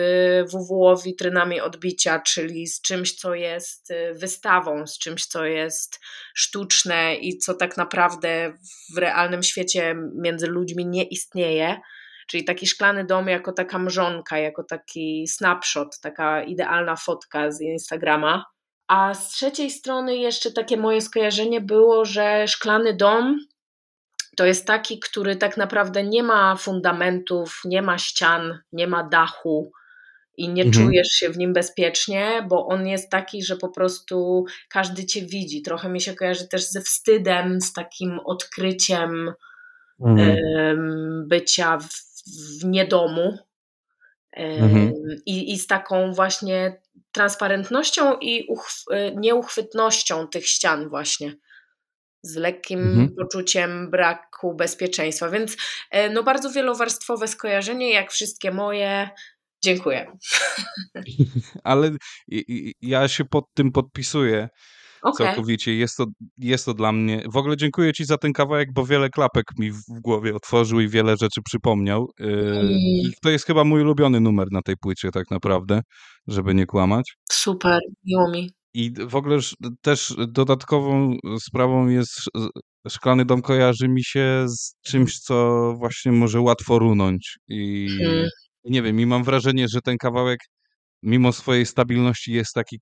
WWO 0.50 0.96
witrynami 0.96 1.60
odbicia, 1.60 2.20
czyli 2.20 2.66
z 2.66 2.80
czymś, 2.80 3.14
co 3.14 3.34
jest 3.34 3.90
y, 3.90 4.14
wystawą, 4.14 4.86
z 4.86 4.98
czymś, 4.98 5.26
co 5.26 5.44
jest 5.44 6.00
sztuczne 6.34 7.14
i 7.14 7.38
co 7.38 7.54
tak 7.54 7.76
naprawdę 7.76 8.52
w 8.94 8.98
realnym 8.98 9.42
świecie 9.42 9.96
między 10.14 10.46
ludźmi 10.46 10.86
nie 10.86 11.04
istnieje. 11.04 11.80
Czyli 12.26 12.44
taki 12.44 12.66
szklany 12.66 13.04
dom 13.04 13.28
jako 13.28 13.52
taka 13.52 13.78
mrzonka, 13.78 14.38
jako 14.38 14.64
taki 14.64 15.28
snapshot, 15.28 16.00
taka 16.00 16.42
idealna 16.42 16.96
fotka 16.96 17.50
z 17.50 17.60
Instagrama. 17.60 18.44
A 18.88 19.14
z 19.14 19.28
trzeciej 19.28 19.70
strony 19.70 20.16
jeszcze 20.16 20.52
takie 20.52 20.76
moje 20.76 21.00
skojarzenie 21.00 21.60
było, 21.60 22.04
że 22.04 22.48
szklany 22.48 22.96
dom 22.96 23.38
to 24.38 24.46
jest 24.46 24.66
taki, 24.66 25.00
który 25.00 25.36
tak 25.36 25.56
naprawdę 25.56 26.04
nie 26.04 26.22
ma 26.22 26.56
fundamentów, 26.56 27.60
nie 27.64 27.82
ma 27.82 27.98
ścian, 27.98 28.58
nie 28.72 28.86
ma 28.86 29.08
dachu 29.08 29.72
i 30.36 30.48
nie 30.48 30.62
mhm. 30.62 30.86
czujesz 30.86 31.08
się 31.08 31.30
w 31.30 31.38
nim 31.38 31.52
bezpiecznie, 31.52 32.46
bo 32.48 32.66
on 32.66 32.86
jest 32.86 33.10
taki, 33.10 33.42
że 33.42 33.56
po 33.56 33.68
prostu 33.68 34.44
każdy 34.68 35.06
cię 35.06 35.22
widzi. 35.22 35.62
Trochę 35.62 35.88
mi 35.88 36.00
się 36.00 36.14
kojarzy 36.14 36.48
też 36.48 36.70
ze 36.70 36.80
wstydem, 36.80 37.60
z 37.60 37.72
takim 37.72 38.20
odkryciem 38.24 39.32
mhm. 40.00 40.38
bycia 41.28 41.78
w, 41.78 41.88
w 42.60 42.64
niedomu. 42.64 43.38
Mhm. 44.32 44.92
I, 45.26 45.52
I 45.52 45.58
z 45.58 45.66
taką 45.66 46.12
właśnie 46.12 46.80
transparentnością 47.12 48.18
i 48.18 48.46
uchw, 48.48 48.84
nieuchwytnością 49.16 50.28
tych 50.28 50.46
ścian, 50.46 50.88
właśnie 50.88 51.32
z 52.22 52.36
lekkim 52.36 52.80
mhm. 52.80 53.08
poczuciem 53.18 53.90
braku 53.90 54.54
bezpieczeństwa. 54.54 55.30
Więc 55.30 55.56
e, 55.90 56.10
no 56.10 56.22
bardzo 56.22 56.50
wielowarstwowe 56.50 57.28
skojarzenie, 57.28 57.92
jak 57.92 58.12
wszystkie 58.12 58.50
moje. 58.50 59.10
Dziękuję. 59.64 60.12
Ale 61.64 61.90
ja 62.80 63.08
się 63.08 63.24
pod 63.24 63.44
tym 63.54 63.72
podpisuję. 63.72 64.48
Okay. 65.02 65.26
Całkowicie. 65.26 65.74
Jest 65.74 65.96
to, 65.96 66.06
jest 66.38 66.64
to 66.64 66.74
dla 66.74 66.92
mnie. 66.92 67.22
W 67.32 67.36
ogóle 67.36 67.56
dziękuję 67.56 67.92
Ci 67.92 68.04
za 68.04 68.18
ten 68.18 68.32
kawałek, 68.32 68.72
bo 68.72 68.86
wiele 68.86 69.10
klapek 69.10 69.44
mi 69.58 69.72
w 69.72 69.82
głowie 69.88 70.34
otworzył 70.34 70.80
i 70.80 70.88
wiele 70.88 71.16
rzeczy 71.16 71.42
przypomniał. 71.42 72.10
I 73.02 73.12
to 73.22 73.30
jest 73.30 73.46
chyba 73.46 73.64
mój 73.64 73.82
ulubiony 73.82 74.20
numer 74.20 74.46
na 74.52 74.62
tej 74.62 74.76
płycie, 74.76 75.10
tak 75.10 75.30
naprawdę, 75.30 75.80
żeby 76.26 76.54
nie 76.54 76.66
kłamać. 76.66 77.16
Super, 77.32 77.80
miło 78.04 78.30
mi. 78.30 78.50
I 78.74 78.92
w 79.08 79.16
ogóle 79.16 79.38
też 79.80 80.14
dodatkową 80.28 81.16
sprawą 81.40 81.88
jest, 81.88 82.10
Szklany 82.88 83.24
Dom 83.24 83.42
kojarzy 83.42 83.88
mi 83.88 84.04
się 84.04 84.44
z 84.48 84.74
czymś, 84.82 85.18
co 85.18 85.74
właśnie 85.78 86.12
może 86.12 86.40
łatwo 86.40 86.78
runąć. 86.78 87.38
I 87.48 87.88
hmm. 87.98 88.28
nie 88.64 88.82
wiem, 88.82 89.00
i 89.00 89.06
mam 89.06 89.24
wrażenie, 89.24 89.66
że 89.68 89.80
ten 89.80 89.96
kawałek 89.96 90.40
mimo 91.02 91.32
swojej 91.32 91.66
stabilności 91.66 92.32
jest 92.32 92.54
taki, 92.54 92.80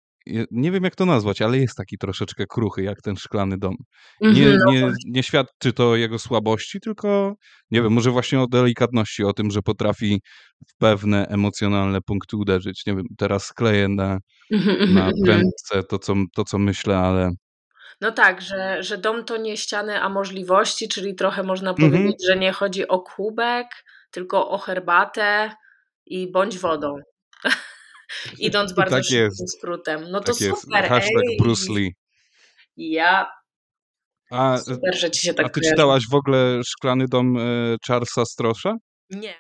nie 0.51 0.73
wiem 0.73 0.85
jak 0.85 0.97
to 0.97 1.07
nazwać, 1.07 1.43
ale 1.43 1.59
jest 1.59 1.77
taki 1.77 1.99
troszeczkę 1.99 2.45
kruchy, 2.47 2.83
jak 2.83 3.03
ten 3.03 3.17
Szklany 3.17 3.59
Dom. 3.59 3.75
Nie, 4.21 4.29
mhm, 4.29 4.59
no 4.67 4.73
nie, 4.73 4.93
nie 5.07 5.23
świadczy 5.23 5.73
to 5.73 5.97
jego 5.97 6.19
słabości, 6.19 6.81
tylko 6.81 7.35
nie 7.71 7.83
wiem, 7.83 7.93
może 7.93 8.11
właśnie 8.11 8.41
o 8.41 8.47
delikatności, 8.47 9.25
o 9.25 9.33
tym, 9.33 9.51
że 9.51 9.63
potrafi 9.63 10.21
w 10.69 10.77
pewne 10.79 11.27
emocjonalne 11.27 12.01
punkty 12.01 12.37
uderzyć. 12.37 12.87
Nie 12.87 12.95
wiem, 12.95 13.07
teraz 13.19 13.45
skleję 13.45 13.89
na 13.89 14.19
Mhm, 14.51 14.77
mhm, 14.77 14.95
na 14.95 15.13
prędce 15.25 15.83
to 15.83 15.99
co, 15.99 16.15
to, 16.35 16.45
co 16.45 16.59
myślę, 16.59 16.99
ale. 16.99 17.31
No 18.01 18.13
tak, 18.13 18.41
że, 18.41 18.83
że 18.83 18.99
dom 18.99 19.25
to 19.25 19.37
nie 19.37 19.57
ściany, 19.57 20.03
a 20.03 20.09
możliwości, 20.09 20.89
czyli 20.89 21.15
trochę 21.15 21.43
można 21.43 21.75
powiedzieć, 21.75 22.27
że 22.27 22.37
nie 22.37 22.53
chodzi 22.53 22.89
o 22.89 23.01
kubek, 23.01 23.67
tylko 24.11 24.51
o 24.51 24.59
herbatę 24.59 25.51
i 26.07 26.33
bądź 26.33 26.59
wodą. 26.59 26.95
Idąc 28.39 28.73
bardzo 28.73 28.97
tak 28.97 29.05
szybkim 29.05 29.49
skrótem. 29.59 30.05
No 30.11 30.21
to 30.21 30.27
tak 30.27 30.35
super. 30.35 30.83
Jest. 30.83 30.89
Hashtag 30.89 31.23
ej. 31.31 31.37
Bruce 31.41 31.73
Lee. 31.73 31.95
Ja. 32.77 33.27
A, 34.31 34.59
super, 34.59 34.99
że 34.99 35.11
ci 35.11 35.27
się 35.27 35.35
tak 35.35 35.47
A 35.47 35.49
ty 35.49 35.61
czytałaś 35.61 36.03
w 36.11 36.15
ogóle 36.15 36.61
Szklany 36.67 37.07
Dom 37.09 37.37
e, 37.37 37.41
Charlesa 37.87 38.25
Strosza? 38.25 38.77
Nie, 39.11 39.35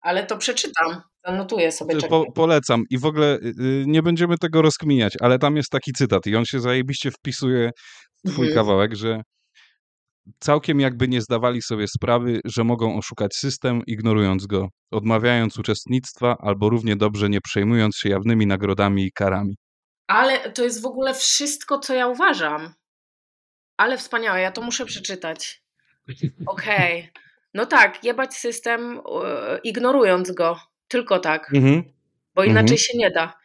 ale 0.00 0.26
to 0.26 0.36
przeczytam. 0.36 1.02
Zanotuję 1.26 1.72
sobie. 1.72 1.96
Po, 1.96 2.32
polecam. 2.32 2.82
I 2.90 2.98
w 2.98 3.04
ogóle 3.04 3.38
y, 3.38 3.84
nie 3.86 4.02
będziemy 4.02 4.38
tego 4.38 4.62
rozkminiać, 4.62 5.14
ale 5.20 5.38
tam 5.38 5.56
jest 5.56 5.70
taki 5.70 5.92
cytat 5.92 6.26
i 6.26 6.36
on 6.36 6.44
się 6.44 6.60
zajebiście 6.60 7.10
wpisuje 7.10 7.70
w 8.24 8.30
twój 8.32 8.46
mhm. 8.46 8.54
kawałek, 8.54 8.96
że 8.96 9.22
całkiem 10.38 10.80
jakby 10.80 11.08
nie 11.08 11.20
zdawali 11.20 11.62
sobie 11.62 11.88
sprawy, 11.88 12.40
że 12.44 12.64
mogą 12.64 12.98
oszukać 12.98 13.34
system, 13.34 13.82
ignorując 13.86 14.46
go, 14.46 14.68
odmawiając 14.90 15.58
uczestnictwa 15.58 16.36
albo 16.40 16.68
równie 16.68 16.96
dobrze 16.96 17.28
nie 17.28 17.40
przejmując 17.40 17.96
się 17.96 18.08
jawnymi 18.08 18.46
nagrodami 18.46 19.04
i 19.04 19.12
karami. 19.12 19.56
Ale 20.06 20.50
to 20.50 20.64
jest 20.64 20.82
w 20.82 20.86
ogóle 20.86 21.14
wszystko, 21.14 21.78
co 21.78 21.94
ja 21.94 22.06
uważam. 22.06 22.74
Ale 23.76 23.98
wspaniałe, 23.98 24.40
ja 24.40 24.52
to 24.52 24.62
muszę 24.62 24.86
przeczytać. 24.86 25.62
Okej. 26.46 27.00
Okay. 27.00 27.22
No 27.54 27.66
tak, 27.66 28.04
jebać 28.04 28.34
system, 28.34 29.00
ignorując 29.64 30.32
go. 30.32 30.60
Tylko 30.88 31.18
tak. 31.18 31.54
Mhm. 31.54 31.82
Bo 32.34 32.44
inaczej 32.44 32.62
mhm. 32.62 32.78
się 32.78 32.98
nie 32.98 33.10
da. 33.10 33.39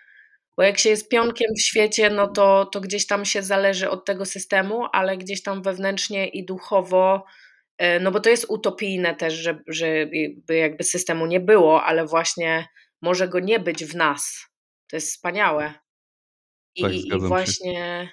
Bo 0.57 0.63
jak 0.63 0.79
się 0.79 0.89
jest 0.89 1.09
pionkiem 1.09 1.47
w 1.57 1.61
świecie, 1.61 2.09
no 2.09 2.27
to, 2.27 2.65
to 2.65 2.81
gdzieś 2.81 3.07
tam 3.07 3.25
się 3.25 3.43
zależy 3.43 3.89
od 3.89 4.05
tego 4.05 4.25
systemu, 4.25 4.85
ale 4.93 5.17
gdzieś 5.17 5.43
tam 5.43 5.61
wewnętrznie 5.61 6.27
i 6.27 6.45
duchowo, 6.45 7.25
e, 7.77 7.99
no 7.99 8.11
bo 8.11 8.19
to 8.19 8.29
jest 8.29 8.45
utopijne 8.49 9.15
też, 9.15 9.33
że, 9.33 9.63
żeby 9.67 10.55
jakby 10.55 10.83
systemu 10.83 11.25
nie 11.25 11.39
było, 11.39 11.83
ale 11.83 12.05
właśnie 12.05 12.67
może 13.01 13.27
go 13.27 13.39
nie 13.39 13.59
być 13.59 13.85
w 13.85 13.95
nas. 13.95 14.45
To 14.89 14.95
jest 14.95 15.11
wspaniałe. 15.11 15.73
I, 16.75 16.81
tak, 16.81 16.93
i 16.93 17.19
właśnie. 17.19 17.73
Się. 17.73 18.09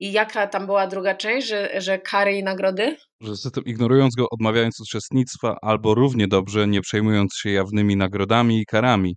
I 0.00 0.12
jaka 0.12 0.46
tam 0.46 0.66
była 0.66 0.86
druga 0.86 1.14
część, 1.14 1.48
że, 1.48 1.80
że 1.80 1.98
kary 1.98 2.32
i 2.32 2.42
nagrody? 2.42 2.96
Że 3.20 3.36
system 3.36 3.64
ignorując 3.64 4.14
go, 4.14 4.26
odmawiając 4.30 4.80
uczestnictwa, 4.80 5.56
albo 5.62 5.94
równie 5.94 6.28
dobrze 6.28 6.66
nie 6.66 6.80
przejmując 6.80 7.34
się 7.34 7.50
jawnymi 7.50 7.96
nagrodami 7.96 8.60
i 8.60 8.66
karami. 8.66 9.16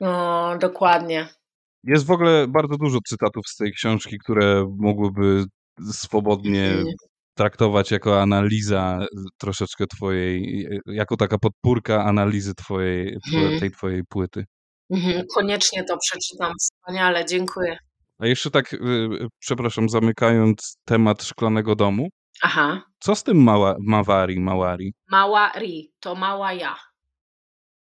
No, 0.00 0.58
dokładnie. 0.58 1.28
Jest 1.84 2.06
w 2.06 2.10
ogóle 2.10 2.48
bardzo 2.48 2.76
dużo 2.76 2.98
cytatów 3.08 3.42
z 3.46 3.56
tej 3.56 3.72
książki, 3.72 4.18
które 4.18 4.66
mogłyby 4.78 5.44
swobodnie 5.92 6.68
mhm. 6.68 6.94
traktować 7.34 7.90
jako 7.90 8.22
analiza 8.22 9.06
troszeczkę 9.38 9.86
twojej, 9.86 10.66
jako 10.86 11.16
taka 11.16 11.38
podpórka 11.38 12.04
analizy 12.04 12.54
twojej, 12.54 13.16
mhm. 13.34 13.60
tej 13.60 13.70
twojej 13.70 14.02
płyty. 14.04 14.44
Mhm. 14.90 15.22
Koniecznie 15.34 15.84
to 15.84 15.96
przeczytam. 15.98 16.52
Wspaniale, 16.60 17.24
dziękuję. 17.26 17.76
A 18.18 18.26
jeszcze 18.26 18.50
tak, 18.50 18.72
y, 18.72 18.76
y, 18.76 19.26
przepraszam, 19.38 19.88
zamykając 19.88 20.76
temat 20.84 21.22
szklanego 21.22 21.74
domu. 21.74 22.08
Aha. 22.42 22.82
Co 22.98 23.14
z 23.14 23.22
tym 23.22 23.42
mała, 23.42 23.76
Mawari, 23.80 24.40
Małari? 24.40 24.94
Małari, 25.10 25.92
to 26.00 26.14
mała 26.14 26.52
ja. 26.52 26.76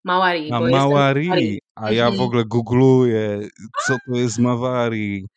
Małari. 0.03 0.51
A 0.51 0.59
Małari, 0.59 1.59
a 1.81 1.91
ja 1.91 2.05
w 2.05 2.13
mhm. 2.13 2.27
ogóle 2.27 2.45
googluję, 2.45 3.39
co 3.87 3.97
to 4.05 4.19
jest 4.19 4.39
Mawari. 4.39 5.27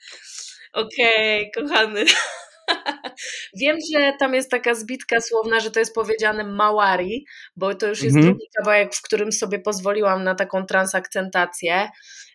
Okej, 0.72 1.50
okay, 1.50 1.68
kochany. 1.68 2.05
Wiem, 3.61 3.76
że 3.94 4.12
tam 4.18 4.35
jest 4.35 4.50
taka 4.50 4.74
zbitka 4.74 5.20
słowna, 5.20 5.61
że 5.61 5.70
to 5.70 5.81
jest 5.81 5.94
powiedziane 5.94 6.44
Małari, 6.44 7.26
bo 7.57 7.74
to 7.74 7.87
już 7.87 8.02
jest 8.02 8.16
mhm. 8.16 8.35
drugi 8.35 8.46
kawałek, 8.59 8.94
w 8.94 9.02
którym 9.02 9.33
sobie 9.33 9.59
pozwoliłam 9.59 10.24
na 10.24 10.35
taką 10.35 10.66
transakcentację. 10.66 11.88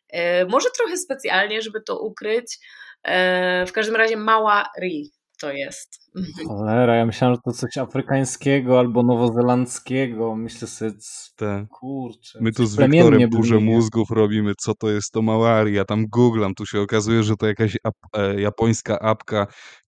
E, 0.10 0.46
może 0.46 0.70
trochę 0.78 0.98
specjalnie, 0.98 1.62
żeby 1.62 1.82
to 1.82 2.00
ukryć. 2.00 2.60
E, 3.04 3.66
w 3.66 3.72
każdym 3.72 3.96
razie 3.96 4.18
mała 4.18 4.70
ri 4.82 5.12
to 5.42 5.52
jest. 5.52 6.12
Mhm. 6.16 6.48
Cholera, 6.48 6.96
ja 6.96 7.06
myślałem, 7.06 7.36
że 7.36 7.42
to 7.46 7.52
coś 7.52 7.78
afrykańskiego 7.78 8.80
albo 8.80 9.04
nowozelandzkiego. 9.04 10.36
Myślę 10.36 10.68
sobie, 10.68 10.92
Te. 11.36 11.68
kurczę. 11.70 12.40
My 12.42 12.52
tu 12.52 12.66
z 12.66 12.78
Wiktorem 12.78 13.30
burzę 13.30 13.60
mózgów 13.60 14.12
robimy, 14.12 14.54
co 14.58 14.74
to 14.76 14.90
jest 14.90 15.12
to 15.12 15.22
Małari. 15.22 15.74
Ja 15.74 15.86
tam 15.86 16.06
googlam, 16.08 16.54
tu 16.56 16.66
się 16.66 16.82
okazuje, 16.82 17.24
że 17.24 17.36
to 17.36 17.48
jakaś 17.48 17.78
ap 17.84 17.96
e, 18.18 18.42
japońska 18.42 19.00
apka, 19.00 19.48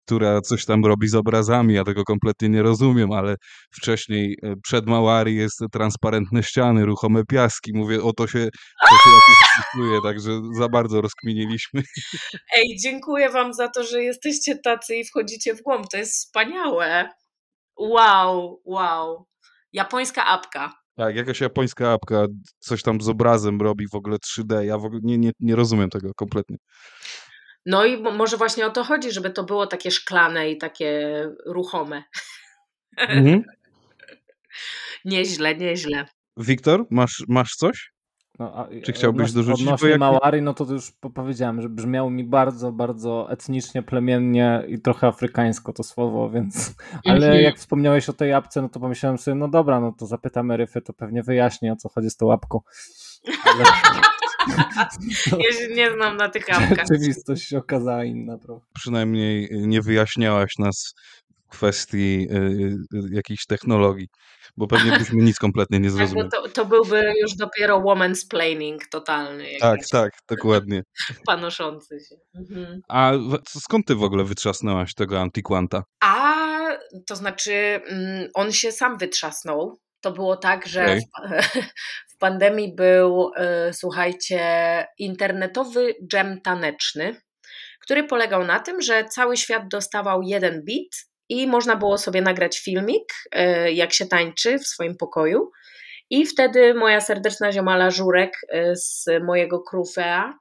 która 0.09 0.41
coś 0.41 0.65
tam 0.65 0.85
robi 0.85 1.07
z 1.07 1.15
obrazami, 1.15 1.73
ja 1.73 1.83
tego 1.83 2.03
kompletnie 2.03 2.49
nie 2.49 2.61
rozumiem, 2.61 3.11
ale 3.11 3.35
wcześniej 3.71 4.37
e, 4.43 4.53
przed 4.63 4.87
Małari 4.87 5.35
jest 5.35 5.59
transparentne 5.71 6.43
ściany, 6.43 6.85
ruchome 6.85 7.25
piaski, 7.25 7.71
mówię, 7.75 8.03
o 8.03 8.13
to 8.13 8.27
się, 8.27 8.49
to 8.89 8.95
się 8.95 9.09
jakoś 9.85 10.03
także 10.03 10.41
za 10.57 10.69
bardzo 10.69 11.01
rozkminiliśmy. 11.01 11.81
Ej, 12.57 12.77
dziękuję 12.83 13.29
wam 13.29 13.53
za 13.53 13.67
to, 13.67 13.83
że 13.83 14.03
jesteście 14.03 14.57
tacy 14.63 14.95
i 14.95 15.05
wchodzicie 15.05 15.55
w 15.55 15.61
głąb, 15.61 15.87
to 15.91 15.97
jest 15.97 16.13
wspaniałe. 16.13 17.09
Wow, 17.77 18.61
wow. 18.65 19.25
Japońska 19.73 20.25
apka. 20.25 20.73
Tak, 20.95 21.15
jakaś 21.15 21.41
japońska 21.41 21.91
apka, 21.91 22.25
coś 22.59 22.83
tam 22.83 23.01
z 23.01 23.09
obrazem 23.09 23.61
robi 23.61 23.85
w 23.93 23.95
ogóle 23.95 24.17
3D, 24.17 24.61
ja 24.61 24.77
w 24.77 24.85
ogóle 24.85 25.01
nie, 25.03 25.17
nie, 25.17 25.31
nie 25.39 25.55
rozumiem 25.55 25.89
tego 25.89 26.13
kompletnie. 26.15 26.57
No 27.69 27.85
i 27.85 27.97
może 27.97 28.37
właśnie 28.37 28.65
o 28.65 28.69
to 28.69 28.83
chodzi, 28.83 29.11
żeby 29.11 29.29
to 29.29 29.43
było 29.43 29.67
takie 29.67 29.91
szklane 29.91 30.51
i 30.51 30.57
takie 30.57 31.23
ruchome. 31.45 32.03
Mhm. 32.97 33.43
nieźle, 35.05 35.55
nieźle. 35.55 36.05
Wiktor, 36.37 36.85
masz, 36.89 37.23
masz 37.27 37.55
coś? 37.55 37.93
No, 38.39 38.55
a, 38.55 38.67
Czy 38.83 38.93
chciałbyś 38.93 39.29
odnoś, 39.29 39.31
dorzucić? 39.31 39.67
Odnośnie 39.67 39.89
jak... 39.89 39.99
Małary, 39.99 40.41
no 40.41 40.53
to 40.53 40.73
już 40.73 40.91
powiedziałem, 41.15 41.61
że 41.61 41.69
brzmiało 41.69 42.09
mi 42.09 42.23
bardzo, 42.23 42.71
bardzo 42.71 43.31
etnicznie, 43.31 43.83
plemiennie 43.83 44.63
i 44.67 44.81
trochę 44.81 45.07
afrykańsko 45.07 45.73
to 45.73 45.83
słowo, 45.83 46.29
więc... 46.29 46.75
Ale 47.05 47.25
mhm. 47.25 47.43
jak 47.43 47.57
wspomniałeś 47.57 48.09
o 48.09 48.13
tej 48.13 48.33
apce, 48.33 48.61
no 48.61 48.69
to 48.69 48.79
pomyślałem 48.79 49.17
sobie, 49.17 49.35
no 49.35 49.47
dobra, 49.47 49.79
no 49.79 49.91
to 49.91 50.05
zapytamy 50.05 50.57
Ryfy, 50.57 50.81
to 50.81 50.93
pewnie 50.93 51.23
wyjaśni, 51.23 51.71
o 51.71 51.75
co 51.75 51.89
chodzi 51.89 52.09
z 52.09 52.17
tą 52.17 52.25
łapką. 52.25 52.61
Ale... 53.53 53.63
Ja 55.45 55.53
się 55.53 55.67
nie 55.75 55.91
znam 55.91 56.17
na 56.17 56.29
tych 56.29 56.49
apkach. 56.49 56.87
Rzeczywistość 56.87 57.47
się 57.47 57.57
okazała 57.57 58.03
inna 58.03 58.37
trochę. 58.37 58.65
Przynajmniej 58.73 59.49
nie 59.51 59.81
wyjaśniałaś 59.81 60.51
nas 60.59 60.93
w 61.47 61.51
kwestii 61.51 62.27
y, 62.31 62.35
y, 62.97 63.09
jakichś 63.11 63.45
technologii 63.45 64.07
bo 64.59 64.67
pewnie 64.67 64.97
byśmy 64.97 65.23
nic 65.23 65.37
kompletnie 65.37 65.79
nie 65.79 65.89
tak, 65.89 65.97
zrozumieli. 65.97 66.29
Tak, 66.29 66.41
to, 66.41 66.49
to 66.49 66.65
byłby 66.65 67.13
już 67.21 67.35
dopiero 67.35 67.81
woman's 67.81 68.27
planning 68.29 68.87
totalny. 68.91 69.45
Tak, 69.59 69.79
tak, 69.91 70.11
dokładnie. 70.29 70.83
Panoszący 71.27 71.99
się. 72.09 72.15
Mhm. 72.35 72.81
A 72.87 73.11
skąd 73.47 73.85
ty 73.85 73.95
w 73.95 74.03
ogóle 74.03 74.23
wytrzasnęłaś 74.23 74.93
tego 74.93 75.19
Antiquanta? 75.19 75.83
A, 76.03 76.35
to 77.07 77.15
znaczy 77.15 77.53
mm, 77.53 78.29
on 78.33 78.51
się 78.51 78.71
sam 78.71 78.97
wytrzasnął. 78.97 79.79
To 80.01 80.11
było 80.11 80.37
tak, 80.37 80.67
że 80.67 80.83
okay. 80.83 81.63
Pandemii 82.19 82.75
był, 82.75 83.31
y, 83.69 83.73
słuchajcie, 83.73 84.41
internetowy 84.97 85.95
dżem 86.07 86.41
taneczny, 86.41 87.21
który 87.81 88.03
polegał 88.03 88.45
na 88.45 88.59
tym, 88.59 88.81
że 88.81 89.05
cały 89.05 89.37
świat 89.37 89.63
dostawał 89.67 90.21
jeden 90.21 90.65
beat 90.65 91.09
i 91.29 91.47
można 91.47 91.75
było 91.75 91.97
sobie 91.97 92.21
nagrać 92.21 92.59
filmik, 92.59 93.13
e, 93.31 93.71
jak 93.71 93.93
się 93.93 94.05
tańczy 94.05 94.59
w 94.59 94.67
swoim 94.67 94.97
pokoju. 94.97 95.51
I 96.09 96.25
wtedy 96.25 96.73
moja 96.73 97.01
serdeczna 97.01 97.51
ziomala 97.51 97.91
Żurek 97.91 98.31
e, 98.49 98.75
z 98.75 99.05
mojego 99.23 99.59
Krufea 99.59 100.33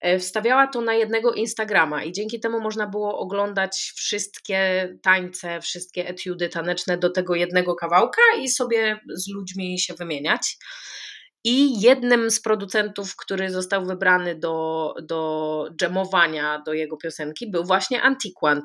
e, 0.00 0.18
wstawiała 0.18 0.66
to 0.66 0.80
na 0.80 0.94
jednego 0.94 1.32
Instagrama 1.32 2.04
i 2.04 2.12
dzięki 2.12 2.40
temu 2.40 2.60
można 2.60 2.86
było 2.86 3.18
oglądać 3.18 3.92
wszystkie 3.96 4.88
tańce, 5.02 5.60
wszystkie 5.60 6.08
etiudy 6.08 6.48
taneczne 6.48 6.98
do 6.98 7.10
tego 7.10 7.34
jednego 7.34 7.74
kawałka 7.74 8.22
i 8.40 8.48
sobie 8.48 9.00
z 9.14 9.34
ludźmi 9.34 9.78
się 9.78 9.94
wymieniać. 9.94 10.56
I 11.44 11.80
jednym 11.80 12.30
z 12.30 12.40
producentów, 12.40 13.16
który 13.16 13.50
został 13.50 13.86
wybrany 13.86 14.34
do, 14.34 14.94
do 15.02 15.68
dżemowania 15.76 16.62
do 16.66 16.72
jego 16.72 16.96
piosenki, 16.96 17.50
był 17.50 17.64
właśnie 17.64 18.02
Antiquant. 18.02 18.64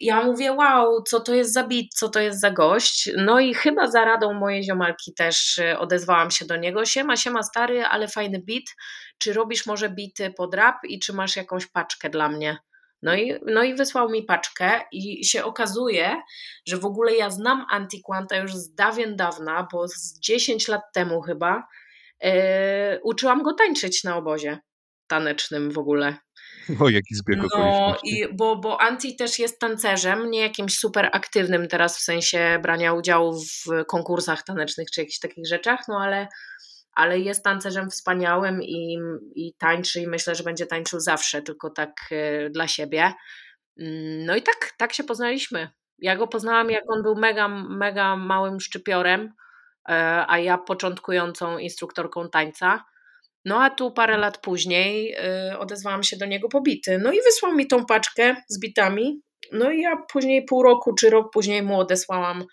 Ja 0.00 0.22
mówię, 0.22 0.52
wow, 0.52 1.02
co 1.02 1.20
to 1.20 1.34
jest 1.34 1.52
za 1.52 1.64
bit, 1.64 1.94
co 1.94 2.08
to 2.08 2.20
jest 2.20 2.40
za 2.40 2.50
gość. 2.50 3.10
No 3.16 3.40
i 3.40 3.54
chyba 3.54 3.90
za 3.90 4.04
radą 4.04 4.32
mojej 4.32 4.64
ziomalki 4.64 5.14
też 5.14 5.58
y, 5.58 5.78
odezwałam 5.78 6.30
się 6.30 6.44
do 6.44 6.56
niego. 6.56 6.84
Siema, 6.84 7.16
siema 7.16 7.42
stary, 7.42 7.84
ale 7.84 8.08
fajny 8.08 8.42
bit. 8.42 8.76
Czy 9.18 9.32
robisz 9.32 9.66
może 9.66 9.90
bity 9.90 10.30
pod 10.30 10.54
rap 10.54 10.76
i 10.84 10.98
czy 10.98 11.12
masz 11.12 11.36
jakąś 11.36 11.66
paczkę 11.66 12.10
dla 12.10 12.28
mnie? 12.28 12.58
No 13.02 13.14
i, 13.14 13.34
no 13.46 13.62
i 13.62 13.74
wysłał 13.74 14.10
mi 14.10 14.22
paczkę 14.22 14.80
i 14.92 15.24
się 15.24 15.44
okazuje, 15.44 16.22
że 16.66 16.76
w 16.76 16.84
ogóle 16.84 17.14
ja 17.14 17.30
znam 17.30 17.66
Antiquanta 17.70 18.36
już 18.36 18.54
z 18.54 18.74
dawien 18.74 19.16
dawna, 19.16 19.68
bo 19.72 19.88
z 19.88 20.18
10 20.20 20.68
lat 20.68 20.82
temu 20.94 21.20
chyba 21.20 21.66
uczyłam 23.02 23.42
go 23.42 23.54
tańczyć 23.54 24.04
na 24.04 24.16
obozie 24.16 24.58
tanecznym 25.06 25.70
w 25.70 25.78
ogóle. 25.78 26.16
O, 26.80 26.88
jaki 26.88 27.14
zbieg 27.14 27.38
No, 27.58 27.96
i, 28.04 28.26
bo, 28.32 28.56
bo 28.56 28.80
Anti 28.80 29.16
też 29.16 29.38
jest 29.38 29.58
tancerzem, 29.58 30.30
nie 30.30 30.40
jakimś 30.40 30.78
super 30.78 31.10
aktywnym 31.12 31.68
teraz 31.68 31.98
w 31.98 32.02
sensie 32.02 32.58
brania 32.62 32.92
udziału 32.92 33.40
w 33.40 33.84
konkursach 33.88 34.42
tanecznych 34.42 34.90
czy 34.90 35.00
jakichś 35.00 35.18
takich 35.18 35.46
rzeczach, 35.46 35.80
no 35.88 36.00
ale, 36.00 36.28
ale 36.92 37.18
jest 37.20 37.44
tancerzem 37.44 37.90
wspaniałym 37.90 38.62
i, 38.62 38.98
i 39.34 39.54
tańczy 39.58 40.00
i 40.00 40.06
myślę, 40.06 40.34
że 40.34 40.44
będzie 40.44 40.66
tańczył 40.66 41.00
zawsze, 41.00 41.42
tylko 41.42 41.70
tak 41.70 41.92
y, 42.12 42.50
dla 42.50 42.68
siebie. 42.68 43.12
Mm, 43.80 44.24
no 44.26 44.36
i 44.36 44.42
tak, 44.42 44.72
tak 44.78 44.92
się 44.92 45.04
poznaliśmy. 45.04 45.68
Ja 45.98 46.16
go 46.16 46.26
poznałam, 46.26 46.70
jak 46.70 46.84
on 46.88 47.02
był 47.02 47.14
mega, 47.14 47.48
mega 47.68 48.16
małym 48.16 48.60
szczypiorem, 48.60 49.20
e, 49.22 49.32
a 50.28 50.38
ja 50.38 50.58
początkującą 50.58 51.58
instruktorką 51.58 52.28
tańca. 52.28 52.84
No 53.44 53.62
a 53.62 53.70
tu 53.70 53.90
parę 53.90 54.16
lat 54.16 54.38
później 54.38 55.14
y, 55.52 55.58
odezwałam 55.58 56.02
się 56.02 56.16
do 56.16 56.26
niego 56.26 56.48
pobity. 56.48 56.98
No 56.98 57.12
i 57.12 57.16
wysłał 57.22 57.54
mi 57.54 57.66
tą 57.66 57.86
paczkę 57.86 58.36
z 58.48 58.60
bitami. 58.60 59.20
No 59.52 59.70
i 59.70 59.80
ja 59.80 59.96
później, 60.12 60.44
pół 60.44 60.62
roku 60.62 60.94
czy 60.94 61.10
rok 61.10 61.32
później 61.32 61.62
mu 61.62 61.78
odesłałam 61.78 62.44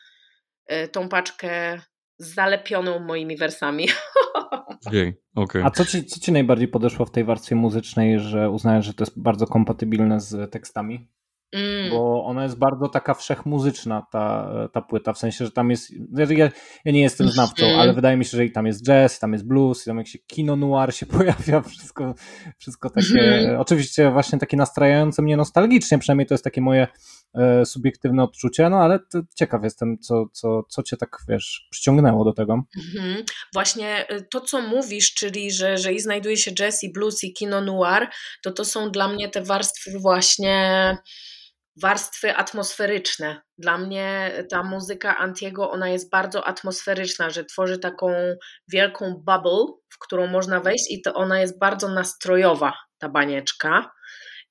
y, 0.72 0.88
tą 0.88 1.10
paczkę 1.10 1.82
zalepioną 2.18 3.00
moimi 3.00 3.38
wersami. 3.38 3.88
Jej, 4.92 5.22
okay. 5.36 5.64
A 5.66 5.70
co 5.70 5.86
ci, 5.86 6.06
co 6.06 6.20
ci 6.20 6.32
najbardziej 6.32 6.68
podeszło 6.68 7.06
w 7.06 7.12
tej 7.12 7.24
warstwie 7.24 7.56
muzycznej, 7.56 8.20
że 8.20 8.50
uznajesz, 8.50 8.86
że 8.86 8.94
to 8.94 9.04
jest 9.04 9.22
bardzo 9.22 9.48
kompatybilne 9.48 10.20
z 10.20 10.52
tekstami? 10.52 11.08
Mm. 11.52 11.90
Bo 11.90 12.26
ona 12.26 12.44
jest 12.44 12.58
bardzo 12.58 12.90
taka 12.90 13.14
wszechmuzyczna, 13.14 14.08
ta, 14.12 14.54
ta 14.74 14.82
płyta, 14.82 15.14
w 15.14 15.18
sensie, 15.18 15.46
że 15.46 15.52
tam 15.52 15.70
jest. 15.70 15.92
Ja, 16.38 16.50
ja 16.86 16.92
nie 16.92 17.02
jestem 17.02 17.30
znawcą, 17.30 17.66
mm. 17.66 17.80
ale 17.80 17.94
wydaje 17.94 18.18
mi 18.18 18.26
się, 18.26 18.38
że 18.38 18.46
i 18.46 18.52
tam 18.52 18.66
jest 18.66 18.86
jazz, 18.86 19.20
tam 19.20 19.34
jest 19.34 19.48
blues, 19.48 19.82
i 19.82 19.86
tam 19.86 19.98
jakiś 19.98 20.18
kino 20.28 20.56
noir 20.56 20.96
się 20.96 21.06
pojawia, 21.18 21.62
wszystko, 21.62 22.16
wszystko 22.58 22.90
takie. 22.90 23.22
Mm. 23.22 23.60
Oczywiście, 23.60 24.12
właśnie 24.12 24.40
takie 24.40 24.58
nastrajające 24.58 25.22
mnie 25.22 25.38
nostalgicznie, 25.38 26.00
przynajmniej 26.00 26.28
to 26.28 26.34
jest 26.34 26.44
takie 26.44 26.62
moje 26.62 26.88
e, 27.34 27.66
subiektywne 27.66 28.24
odczucie, 28.24 28.70
no 28.70 28.78
ale 28.78 29.00
ciekaw 29.36 29.64
jestem, 29.64 29.98
co, 30.00 30.26
co, 30.32 30.64
co 30.70 30.84
cię 30.84 30.98
tak 30.98 31.18
wiesz, 31.28 31.68
przyciągnęło 31.72 32.26
do 32.26 32.34
tego. 32.34 32.54
Mm. 32.54 33.24
Właśnie 33.54 34.12
y, 34.12 34.28
to, 34.32 34.42
co 34.42 34.62
mówisz, 34.62 35.14
czyli 35.14 35.52
że, 35.52 35.78
że 35.78 35.94
i 35.94 36.00
znajduje 36.00 36.38
się 36.38 36.52
jazz, 36.52 36.84
i 36.84 36.92
blues, 36.92 37.24
i 37.24 37.34
kino 37.34 37.62
noir, 37.62 38.08
to 38.44 38.52
to 38.52 38.66
są 38.66 38.92
dla 38.92 39.08
mnie 39.08 39.30
te 39.30 39.42
warstwy 39.42 40.00
właśnie 40.00 40.98
warstwy 41.82 42.36
atmosferyczne. 42.36 43.42
Dla 43.58 43.78
mnie 43.78 44.32
ta 44.50 44.64
muzyka 44.64 45.18
Antiego, 45.18 45.72
ona 45.72 45.90
jest 45.90 46.10
bardzo 46.10 46.48
atmosferyczna, 46.48 47.30
że 47.30 47.46
tworzy 47.46 47.80
taką 47.80 48.14
wielką 48.68 49.14
bubble, 49.14 49.66
w 49.90 50.00
którą 50.00 50.28
można 50.28 50.60
wejść 50.60 50.92
i 50.92 51.02
to 51.02 51.14
ona 51.14 51.40
jest 51.40 51.60
bardzo 51.60 51.88
nastrojowa, 51.88 52.74
ta 52.98 53.10
banieczka, 53.10 53.92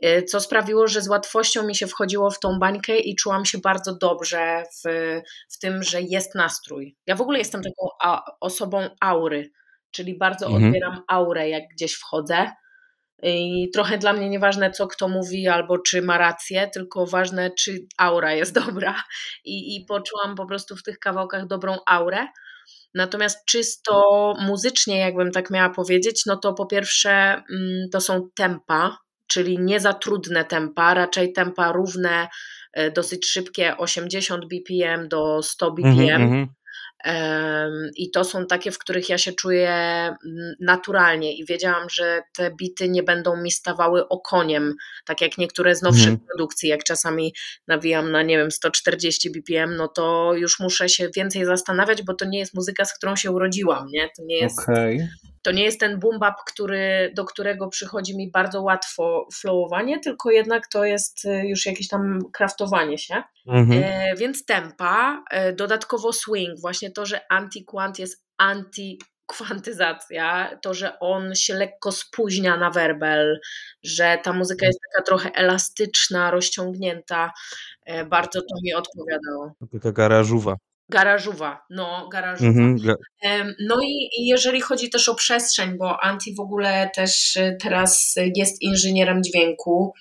y, 0.04 0.22
co 0.22 0.40
sprawiło, 0.40 0.88
że 0.88 1.02
z 1.02 1.08
łatwością 1.08 1.66
mi 1.66 1.74
się 1.74 1.86
wchodziło 1.86 2.30
w 2.30 2.40
tą 2.40 2.58
bańkę 2.58 2.98
i 2.98 3.16
czułam 3.16 3.44
się 3.44 3.58
bardzo 3.58 3.96
dobrze 3.96 4.62
w, 4.84 4.88
w 5.50 5.58
tym, 5.58 5.82
że 5.82 6.02
jest 6.02 6.34
nastrój. 6.34 6.96
Ja 7.06 7.14
w 7.14 7.20
ogóle 7.20 7.38
jestem 7.38 7.62
taką 7.62 7.88
osobą 8.40 8.88
aury, 9.00 9.50
czyli 9.90 10.18
bardzo 10.18 10.46
mhm. 10.46 10.64
odbieram 10.64 11.02
aurę, 11.08 11.48
jak 11.48 11.62
gdzieś 11.74 11.94
wchodzę 11.94 12.50
i 13.22 13.70
trochę 13.72 13.98
dla 13.98 14.12
mnie 14.12 14.28
nieważne, 14.28 14.70
co 14.70 14.87
kto 14.87 15.09
mówi 15.09 15.48
albo 15.48 15.78
czy 15.78 16.02
ma 16.02 16.18
rację, 16.18 16.70
tylko 16.74 17.06
ważne, 17.06 17.50
czy 17.59 17.87
aura 17.96 18.33
jest 18.33 18.54
dobra. 18.54 19.02
I, 19.44 19.76
I 19.76 19.85
poczułam 19.85 20.35
po 20.35 20.46
prostu 20.46 20.76
w 20.76 20.83
tych 20.83 20.98
kawałkach 20.98 21.46
dobrą 21.46 21.76
aurę. 21.87 22.26
Natomiast 22.94 23.44
czysto 23.46 24.35
muzycznie, 24.40 24.98
jakbym 24.98 25.33
tak 25.33 25.50
miała 25.50 25.70
powiedzieć, 25.70 26.22
no 26.26 26.37
to 26.37 26.54
po 26.54 26.66
pierwsze 26.66 27.11
mm, 27.11 27.88
to 27.92 28.00
są 28.00 28.28
tempa, 28.35 28.98
czyli 29.26 29.59
nie 29.59 29.80
za 29.80 29.92
trudne 29.92 30.44
tempa, 30.44 30.94
raczej 30.94 31.33
tempa 31.33 31.72
równe, 31.72 32.28
e, 32.72 32.90
dosyć 32.90 33.26
szybkie, 33.26 33.76
80 33.76 34.44
BPM 34.44 35.09
do 35.09 35.42
100 35.42 35.70
BPM. 35.70 36.22
Mm 36.22 36.30
-hmm. 36.30 36.60
I 37.96 38.10
to 38.10 38.24
są 38.24 38.46
takie, 38.46 38.70
w 38.70 38.78
których 38.78 39.08
ja 39.08 39.18
się 39.18 39.32
czuję 39.32 39.70
mm, 39.70 40.54
naturalnie 40.60 41.36
i 41.36 41.44
wiedziałam, 41.44 41.90
że 41.90 42.22
te 42.36 42.50
bity 42.50 42.88
nie 42.88 43.02
będą 43.02 43.36
mi 43.36 43.50
stawały 43.50 44.08
okoniem, 44.08 44.74
tak 45.04 45.20
jak 45.20 45.38
niektóre 45.38 45.74
z 45.74 45.82
nowszych 45.82 46.08
mhm. 46.08 46.26
produkcji, 46.26 46.68
jak 46.68 46.84
czasami 46.84 47.34
nawijam 47.68 48.10
na, 48.10 48.22
nie 48.22 48.38
wiem, 48.38 48.50
140 48.50 49.30
BPM, 49.30 49.76
no 49.76 49.88
to 49.88 50.34
już 50.34 50.60
muszę 50.60 50.88
się 50.88 51.08
więcej 51.16 51.44
zastanawiać, 51.44 52.02
bo 52.02 52.14
to 52.14 52.24
nie 52.24 52.38
jest 52.38 52.54
muzyka, 52.54 52.84
z 52.84 52.94
którą 52.94 53.16
się 53.16 53.30
urodziłam, 53.30 53.86
nie? 53.92 54.08
To 54.16 54.22
nie 54.24 54.38
jest, 54.38 54.58
okay. 54.58 55.08
to 55.42 55.52
nie 55.52 55.64
jest 55.64 55.80
ten 55.80 55.98
boom 55.98 56.18
bap, 56.18 56.36
który, 56.46 57.12
do 57.16 57.24
którego 57.24 57.68
przychodzi 57.68 58.16
mi 58.16 58.30
bardzo 58.30 58.62
łatwo 58.62 59.28
flowowanie, 59.34 60.00
tylko 60.00 60.30
jednak 60.30 60.68
to 60.68 60.84
jest 60.84 61.24
y, 61.24 61.46
już 61.46 61.66
jakieś 61.66 61.88
tam 61.88 62.18
kraftowanie 62.32 62.98
się. 62.98 63.22
Mhm. 63.46 63.82
E, 63.84 64.16
więc 64.16 64.44
tempa, 64.44 65.24
e, 65.30 65.52
dodatkowo 65.52 66.12
swing, 66.12 66.60
właśnie 66.60 66.89
to, 66.92 67.07
że 67.07 67.20
anti-quant 67.33 67.98
jest 67.98 68.24
anti-kwantyzacja, 68.38 70.59
to, 70.62 70.74
że 70.74 70.98
on 70.98 71.35
się 71.35 71.55
lekko 71.55 71.92
spóźnia 71.92 72.57
na 72.57 72.70
werbel, 72.70 73.40
że 73.83 74.18
ta 74.22 74.33
muzyka 74.33 74.66
jest 74.66 74.79
taka 74.92 75.05
trochę 75.07 75.33
elastyczna, 75.33 76.31
rozciągnięta, 76.31 77.33
e, 77.87 78.05
bardzo 78.05 78.40
to 78.40 78.55
mi 78.64 78.74
odpowiadało. 78.74 79.53
Taka 79.73 79.92
garażuwa. 79.92 80.56
Garażuwa, 80.88 81.64
no, 81.71 82.08
garażuwa. 82.12 82.48
Mhm, 82.48 82.77
no 83.60 83.81
i 83.83 84.27
jeżeli 84.27 84.60
chodzi 84.60 84.90
też 84.90 85.08
o 85.08 85.14
przestrzeń, 85.14 85.79
bo 85.79 86.04
Anti 86.04 86.35
w 86.35 86.40
ogóle 86.40 86.90
też 86.94 87.38
teraz 87.62 88.14
jest 88.37 88.62
inżynierem 88.62 89.23
dźwięku, 89.23 89.94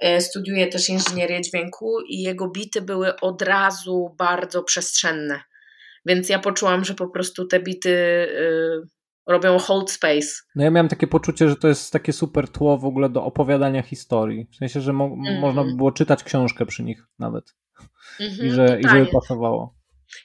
E, 0.00 0.20
studiuje 0.20 0.66
też 0.66 0.88
inżynierię 0.88 1.40
dźwięku 1.40 2.00
i 2.08 2.22
jego 2.22 2.48
bity 2.48 2.82
były 2.82 3.20
od 3.20 3.42
razu 3.42 4.14
bardzo 4.18 4.62
przestrzenne. 4.62 5.40
Więc 6.06 6.28
ja 6.28 6.38
poczułam, 6.38 6.84
że 6.84 6.94
po 6.94 7.08
prostu 7.08 7.46
te 7.46 7.60
bity 7.60 7.90
y, 7.90 8.82
robią 9.26 9.58
hold 9.58 9.90
space. 9.90 10.28
No 10.54 10.64
ja 10.64 10.70
miałam 10.70 10.88
takie 10.88 11.06
poczucie, 11.06 11.48
że 11.48 11.56
to 11.56 11.68
jest 11.68 11.92
takie 11.92 12.12
super 12.12 12.48
tło 12.48 12.78
w 12.78 12.84
ogóle 12.84 13.08
do 13.08 13.24
opowiadania 13.24 13.82
historii. 13.82 14.46
W 14.52 14.56
sensie, 14.56 14.80
że 14.80 14.92
mo 14.92 15.04
mm. 15.04 15.40
można 15.40 15.64
by 15.64 15.74
było 15.74 15.92
czytać 15.92 16.24
książkę 16.24 16.66
przy 16.66 16.82
nich 16.82 17.06
nawet. 17.18 17.54
Mm 18.20 18.32
-hmm, 18.32 18.44
I, 18.44 18.50
że, 18.50 18.80
I 18.80 18.88
żeby 18.88 19.06
pasowało. 19.06 19.74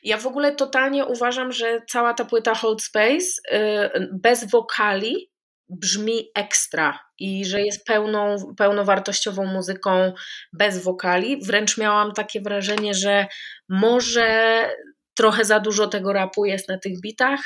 Ja 0.04 0.18
w 0.18 0.28
ogóle 0.28 0.56
totalnie 0.56 1.06
uważam, 1.06 1.52
że 1.52 1.82
cała 1.90 2.14
ta 2.14 2.26
płyta 2.26 2.56
Hold 2.56 2.82
Space 2.82 3.26
y, 3.54 4.10
bez 4.22 4.52
wokali 4.52 5.32
brzmi 5.70 6.30
ekstra 6.36 7.00
i 7.20 7.46
że 7.46 7.62
jest 7.62 7.86
pełną, 7.86 8.36
pełnowartościową 8.58 9.46
muzyką 9.46 10.14
bez 10.54 10.84
wokali. 10.84 11.40
Wręcz 11.46 11.78
miałam 11.78 12.12
takie 12.12 12.42
wrażenie, 12.42 12.94
że 12.94 13.28
może 13.70 14.70
trochę 15.16 15.46
za 15.46 15.60
dużo 15.60 15.88
tego 15.88 16.14
rapu 16.14 16.46
jest 16.46 16.70
na 16.70 16.78
tych 16.78 17.02
bitach, 17.02 17.40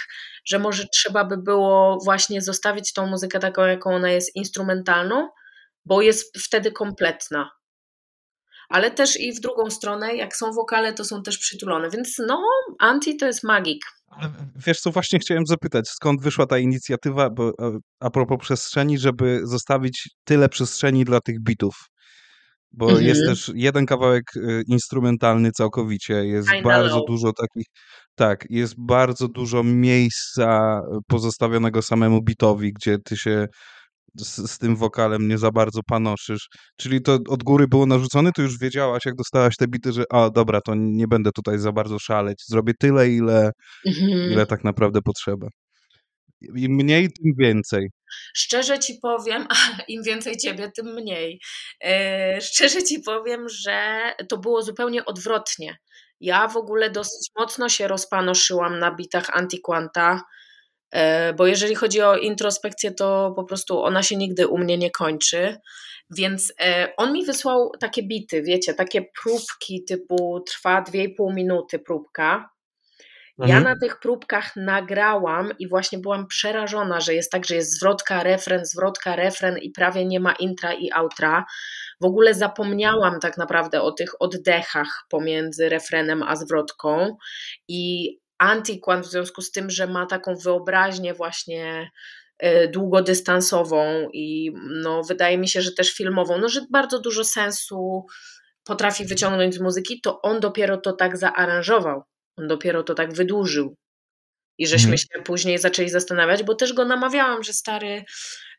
że 0.46 0.60
może 0.60 0.88
trzeba 0.94 1.26
by 1.26 1.38
było 1.38 1.98
właśnie 2.04 2.42
zostawić 2.42 2.94
tą 2.94 3.08
muzykę 3.08 3.40
taką, 3.40 3.66
jaką 3.66 3.96
ona 3.96 4.10
jest 4.12 4.36
instrumentalną, 4.36 5.30
bo 5.86 6.02
jest 6.02 6.38
wtedy 6.38 6.72
kompletna. 6.72 7.50
Ale 8.70 8.92
też 8.92 9.20
i 9.20 9.34
w 9.34 9.40
drugą 9.40 9.70
stronę, 9.70 10.16
jak 10.16 10.36
są 10.36 10.52
wokale, 10.52 10.94
to 10.94 11.06
są 11.06 11.24
też 11.24 11.38
przytulone. 11.38 11.90
Więc 11.90 12.16
no, 12.28 12.44
Anti 12.80 13.18
to 13.18 13.26
jest 13.26 13.44
magik. 13.44 13.82
Wiesz 14.56 14.80
co, 14.80 14.92
właśnie 14.92 15.20
chciałem 15.20 15.46
zapytać, 15.46 15.90
skąd 15.90 16.22
wyszła 16.22 16.46
ta 16.46 16.58
inicjatywa, 16.58 17.30
bo 17.30 17.50
e, 17.50 17.80
a 18.00 18.10
propos 18.10 18.40
przestrzeni, 18.40 18.98
żeby 18.98 19.42
zostawić 19.44 20.10
tyle 20.24 20.50
przestrzeni 20.50 21.06
dla 21.06 21.22
tych 21.22 21.44
bitów? 21.44 21.90
Bo 22.72 22.90
mhm. 22.90 23.06
jest 23.06 23.26
też 23.26 23.52
jeden 23.56 23.86
kawałek 23.86 24.24
y, 24.36 24.64
instrumentalny 24.68 25.52
całkowicie, 25.52 26.14
jest 26.14 26.50
bardzo 26.64 27.02
dużo 27.08 27.34
takich, 27.34 27.66
tak, 28.16 28.46
jest 28.50 28.76
bardzo 28.78 29.28
dużo 29.28 29.64
miejsca 29.64 30.82
pozostawionego 31.08 31.82
samemu 31.82 32.22
bitowi, 32.22 32.74
gdzie 32.74 32.98
ty 33.06 33.18
się 33.18 33.48
z, 34.18 34.52
z, 34.52 34.58
tym 34.58 34.76
wokalem 34.76 35.28
nie 35.28 35.38
za 35.38 35.52
bardzo 35.52 35.82
panoszysz. 35.88 36.48
Czyli 36.78 37.02
to 37.02 37.20
od 37.28 37.44
góry 37.44 37.68
było 37.68 37.86
narzucone, 37.86 38.32
to 38.32 38.42
już 38.42 38.60
wiedziałaś, 38.60 39.06
jak 39.06 39.16
dostałaś 39.16 39.56
te 39.56 39.68
bity, 39.68 39.92
że 39.94 40.04
a 40.12 40.30
dobra, 40.30 40.62
to 40.62 40.76
nie 40.76 41.08
będę 41.08 41.32
tutaj 41.32 41.60
za 41.60 41.72
bardzo 41.72 42.00
szaleć, 42.00 42.44
zrobię 42.48 42.74
tyle, 42.80 43.10
ile, 43.10 43.52
mhm. 43.86 44.32
ile 44.32 44.46
tak 44.46 44.64
naprawdę 44.64 45.02
potrzeba. 45.02 45.48
Im 46.56 46.72
mniej, 46.72 47.10
tym 47.12 47.34
więcej. 47.38 47.90
Szczerze 48.34 48.80
ci 48.80 49.00
powiem, 49.02 49.48
im 49.88 50.04
więcej 50.04 50.38
ciebie, 50.38 50.72
tym 50.76 50.94
mniej. 50.94 51.42
E, 51.84 52.42
szczerze 52.42 52.84
ci 52.84 53.00
powiem, 53.00 53.50
że 53.50 54.02
to 54.30 54.38
było 54.38 54.62
zupełnie 54.62 55.06
odwrotnie. 55.06 55.78
Ja 56.22 56.48
w 56.48 56.58
ogóle 56.58 56.90
dosyć 56.90 57.32
mocno 57.38 57.70
się 57.70 57.88
rozpanoszyłam 57.88 58.80
na 58.80 58.96
bitach 58.96 59.30
Antiquanta, 59.38 60.22
e, 60.92 61.34
bo 61.34 61.48
jeżeli 61.48 61.76
chodzi 61.76 62.02
o 62.02 62.18
introspekcję, 62.18 62.92
to 62.92 63.34
po 63.36 63.44
prostu 63.44 63.82
ona 63.84 64.04
się 64.04 64.16
nigdy 64.16 64.48
u 64.48 64.58
mnie 64.58 64.78
nie 64.78 64.92
kończy. 64.92 65.58
Więc 66.10 66.54
e, 66.62 66.94
on 66.98 67.14
mi 67.14 67.26
wysłał 67.26 67.72
takie 67.80 68.04
bity, 68.04 68.42
wiecie, 68.42 68.74
takie 68.74 69.06
próbki 69.24 69.84
typu 69.84 70.40
trwa 70.48 70.82
2,5 70.82 71.34
minuty 71.34 71.80
próbka. 71.80 72.50
Ja 73.48 73.58
mhm. 73.58 73.64
na 73.64 73.80
tych 73.80 74.00
próbkach 74.00 74.56
nagrałam 74.56 75.52
i 75.60 75.68
właśnie 75.68 76.00
byłam 76.00 76.28
przerażona, 76.28 77.00
że 77.00 77.14
jest 77.14 77.32
tak, 77.32 77.46
że 77.46 77.56
jest 77.56 77.76
zwrotka, 77.76 78.24
refren, 78.24 78.66
zwrotka, 78.66 79.16
refren 79.16 79.58
i 79.58 79.72
prawie 79.72 80.06
nie 80.06 80.20
ma 80.20 80.34
intra 80.34 80.74
i 80.74 80.92
outra. 80.92 81.46
W 82.02 82.06
ogóle 82.06 82.34
zapomniałam 82.34 83.20
tak 83.20 83.38
naprawdę 83.38 83.82
o 83.82 83.92
tych 83.92 84.22
oddechach 84.22 85.06
pomiędzy 85.10 85.70
refrenem 85.70 86.24
a 86.24 86.36
zwrotką 86.36 87.18
i 87.68 88.10
Antiquant 88.38 89.06
w 89.06 89.12
związku 89.12 89.42
z 89.42 89.52
tym, 89.52 89.70
że 89.70 89.88
ma 89.88 90.06
taką 90.06 90.36
wyobraźnię 90.36 91.14
właśnie 91.14 91.90
e, 92.40 92.68
długodystansową 92.68 94.10
i 94.14 94.52
no, 94.84 95.04
wydaje 95.04 95.38
mi 95.38 95.48
się, 95.48 95.62
że 95.62 95.72
też 95.72 95.94
filmową, 95.94 96.38
no, 96.38 96.50
że 96.50 96.62
bardzo 96.72 97.00
dużo 97.00 97.24
sensu 97.24 98.06
potrafi 98.64 99.06
wyciągnąć 99.06 99.56
z 99.56 99.60
muzyki, 99.60 100.02
to 100.02 100.22
on 100.22 100.40
dopiero 100.40 100.78
to 100.78 100.94
tak 100.94 101.18
zaaranżował. 101.18 102.04
On 102.38 102.48
dopiero 102.48 102.84
to 102.84 102.94
tak 102.94 103.14
wydłużył. 103.14 103.76
I 104.58 104.68
żeśmy 104.68 104.92
mhm. 104.92 104.98
się 104.98 105.24
później 105.24 105.58
zaczęli 105.58 105.90
zastanawiać, 105.90 106.44
bo 106.44 106.56
też 106.56 106.74
go 106.74 106.86
namawiałam, 106.86 107.44
że 107.44 107.54
stary, 107.54 108.04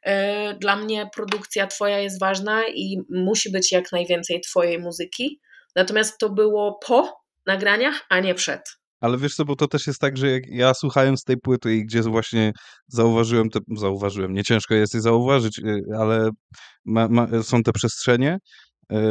yy, 0.06 0.12
dla 0.60 0.76
mnie 0.76 1.08
produkcja 1.14 1.66
twoja 1.66 1.98
jest 1.98 2.20
ważna 2.20 2.62
i 2.68 2.96
musi 3.10 3.52
być 3.52 3.72
jak 3.72 3.92
najwięcej 3.92 4.40
twojej 4.40 4.78
muzyki. 4.78 5.40
Natomiast 5.76 6.18
to 6.18 6.30
było 6.30 6.78
po 6.86 7.20
nagraniach, 7.46 8.06
a 8.08 8.20
nie 8.20 8.34
przed. 8.34 8.60
Ale 9.00 9.18
wiesz 9.18 9.34
co, 9.34 9.44
bo 9.44 9.56
to 9.56 9.68
też 9.68 9.86
jest 9.86 10.00
tak, 10.00 10.16
że 10.16 10.30
jak 10.30 10.42
ja 10.46 10.74
słuchając 10.74 11.24
tej 11.24 11.36
płyty 11.36 11.74
i 11.74 11.84
gdzie 11.84 12.02
właśnie 12.02 12.52
zauważyłem, 12.88 13.50
te, 13.50 13.60
zauważyłem, 13.76 14.32
nie 14.32 14.44
ciężko 14.44 14.74
jest 14.74 14.94
je 14.94 15.00
zauważyć, 15.00 15.58
y, 15.58 15.82
ale 15.98 16.30
ma, 16.84 17.08
ma, 17.08 17.42
są 17.42 17.62
te 17.62 17.72
przestrzenie, 17.72 18.38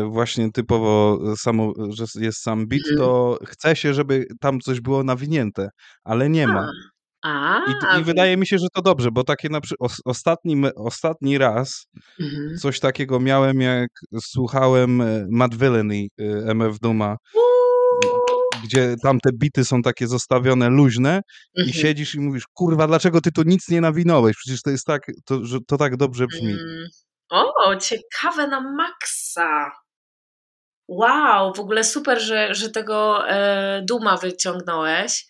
właśnie 0.10 0.52
typowo 0.52 1.20
samo, 1.36 1.74
że 1.90 2.06
jest 2.16 2.42
sam 2.42 2.68
beat, 2.68 2.82
mhm. 2.92 2.98
to 2.98 3.40
chce 3.46 3.76
się, 3.76 3.94
żeby 3.94 4.26
tam 4.40 4.60
coś 4.60 4.82
było 4.82 5.04
nawinięte, 5.04 5.70
ale 6.04 6.30
nie 6.30 6.48
ma. 6.48 6.72
A, 7.22 7.60
I, 7.68 8.02
I, 8.02 8.04
wydaje 8.04 8.38
mi 8.38 8.48
się, 8.48 8.58
że 8.58 8.68
to 8.74 8.82
dobrze, 8.82 9.12
bo 9.12 9.24
takie 9.24 9.50
na 9.50 9.62
przykład 9.62 9.92
ostatni, 10.06 10.62
ostatni 10.76 11.38
raz 11.38 11.86
mhm. 12.20 12.58
coś 12.58 12.80
takiego 12.80 13.20
miałem, 13.20 13.62
jak 13.62 13.90
słuchałem 14.22 15.02
e, 15.02 15.28
Mad 15.32 15.56
Villainy 15.56 16.08
e, 16.20 16.24
MF 16.52 16.80
Duma, 16.80 17.18
gdzie 18.64 18.96
tam 19.04 19.20
te 19.20 19.30
bity 19.34 19.66
są 19.66 19.82
takie 19.82 20.08
zostawione 20.08 20.70
luźne 20.70 21.22
mhm. 21.58 21.70
i 21.70 21.74
siedzisz 21.74 22.16
i 22.16 22.20
mówisz, 22.20 22.44
kurwa, 22.54 22.88
dlaczego 22.88 23.22
ty 23.22 23.32
tu 23.32 23.44
nic 23.44 23.70
nie 23.70 23.82
nawinąłeś? 23.82 24.36
Przecież 24.38 24.62
to 24.62 24.70
jest 24.70 24.86
tak, 24.86 25.02
to, 25.26 25.46
że 25.46 25.58
to 25.68 25.78
tak 25.78 25.98
dobrze 25.98 26.28
brzmi. 26.28 26.52
Mm. 26.52 26.88
O, 27.30 27.76
ciekawe 27.76 28.48
na 28.48 28.62
maksa. 28.62 29.72
Wow, 30.88 31.54
w 31.54 31.60
ogóle 31.60 31.84
super, 31.84 32.20
że, 32.20 32.56
że 32.56 32.70
tego 32.70 33.30
e, 33.30 33.82
Duma 33.86 34.18
wyciągnąłeś. 34.18 35.26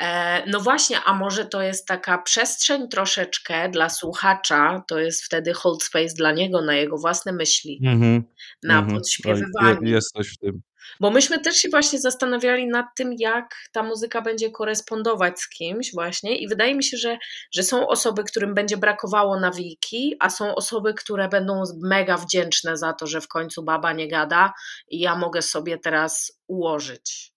E, 0.00 0.42
no 0.46 0.60
właśnie, 0.60 1.00
a 1.04 1.14
może 1.14 1.44
to 1.44 1.62
jest 1.62 1.86
taka 1.86 2.18
przestrzeń 2.18 2.88
troszeczkę 2.88 3.68
dla 3.68 3.88
słuchacza, 3.88 4.82
to 4.88 4.98
jest 4.98 5.24
wtedy 5.24 5.54
hold 5.54 5.82
space 5.82 6.14
dla 6.14 6.32
niego, 6.32 6.62
na 6.62 6.74
jego 6.74 6.98
własne 6.98 7.32
myśli, 7.32 7.80
mm 7.84 8.00
-hmm, 8.00 8.22
na 8.62 8.78
mm 8.78 8.90
-hmm. 8.90 8.94
podśpiewywanie. 8.94 9.90
Jest 9.90 10.12
coś 10.12 10.28
w 10.28 10.38
tym. 10.38 10.62
Bo 11.00 11.10
myśmy 11.10 11.40
też 11.40 11.56
się 11.56 11.68
właśnie 11.68 12.00
zastanawiali 12.00 12.66
nad 12.66 12.86
tym, 12.96 13.12
jak 13.18 13.54
ta 13.72 13.82
muzyka 13.82 14.22
będzie 14.22 14.50
korespondować 14.50 15.40
z 15.40 15.48
kimś 15.48 15.92
właśnie 15.92 16.36
i 16.38 16.48
wydaje 16.48 16.74
mi 16.74 16.84
się, 16.84 16.96
że, 16.96 17.18
że 17.54 17.62
są 17.62 17.88
osoby, 17.88 18.24
którym 18.24 18.54
będzie 18.54 18.76
brakowało 18.76 19.40
nawijki, 19.40 20.16
a 20.20 20.30
są 20.30 20.54
osoby, 20.54 20.94
które 20.94 21.28
będą 21.28 21.62
mega 21.82 22.16
wdzięczne 22.16 22.76
za 22.76 22.92
to, 22.92 23.06
że 23.06 23.20
w 23.20 23.28
końcu 23.28 23.62
baba 23.62 23.92
nie 23.92 24.08
gada 24.08 24.52
i 24.88 25.00
ja 25.00 25.16
mogę 25.16 25.42
sobie 25.42 25.78
teraz 25.78 26.40
ułożyć. 26.46 27.34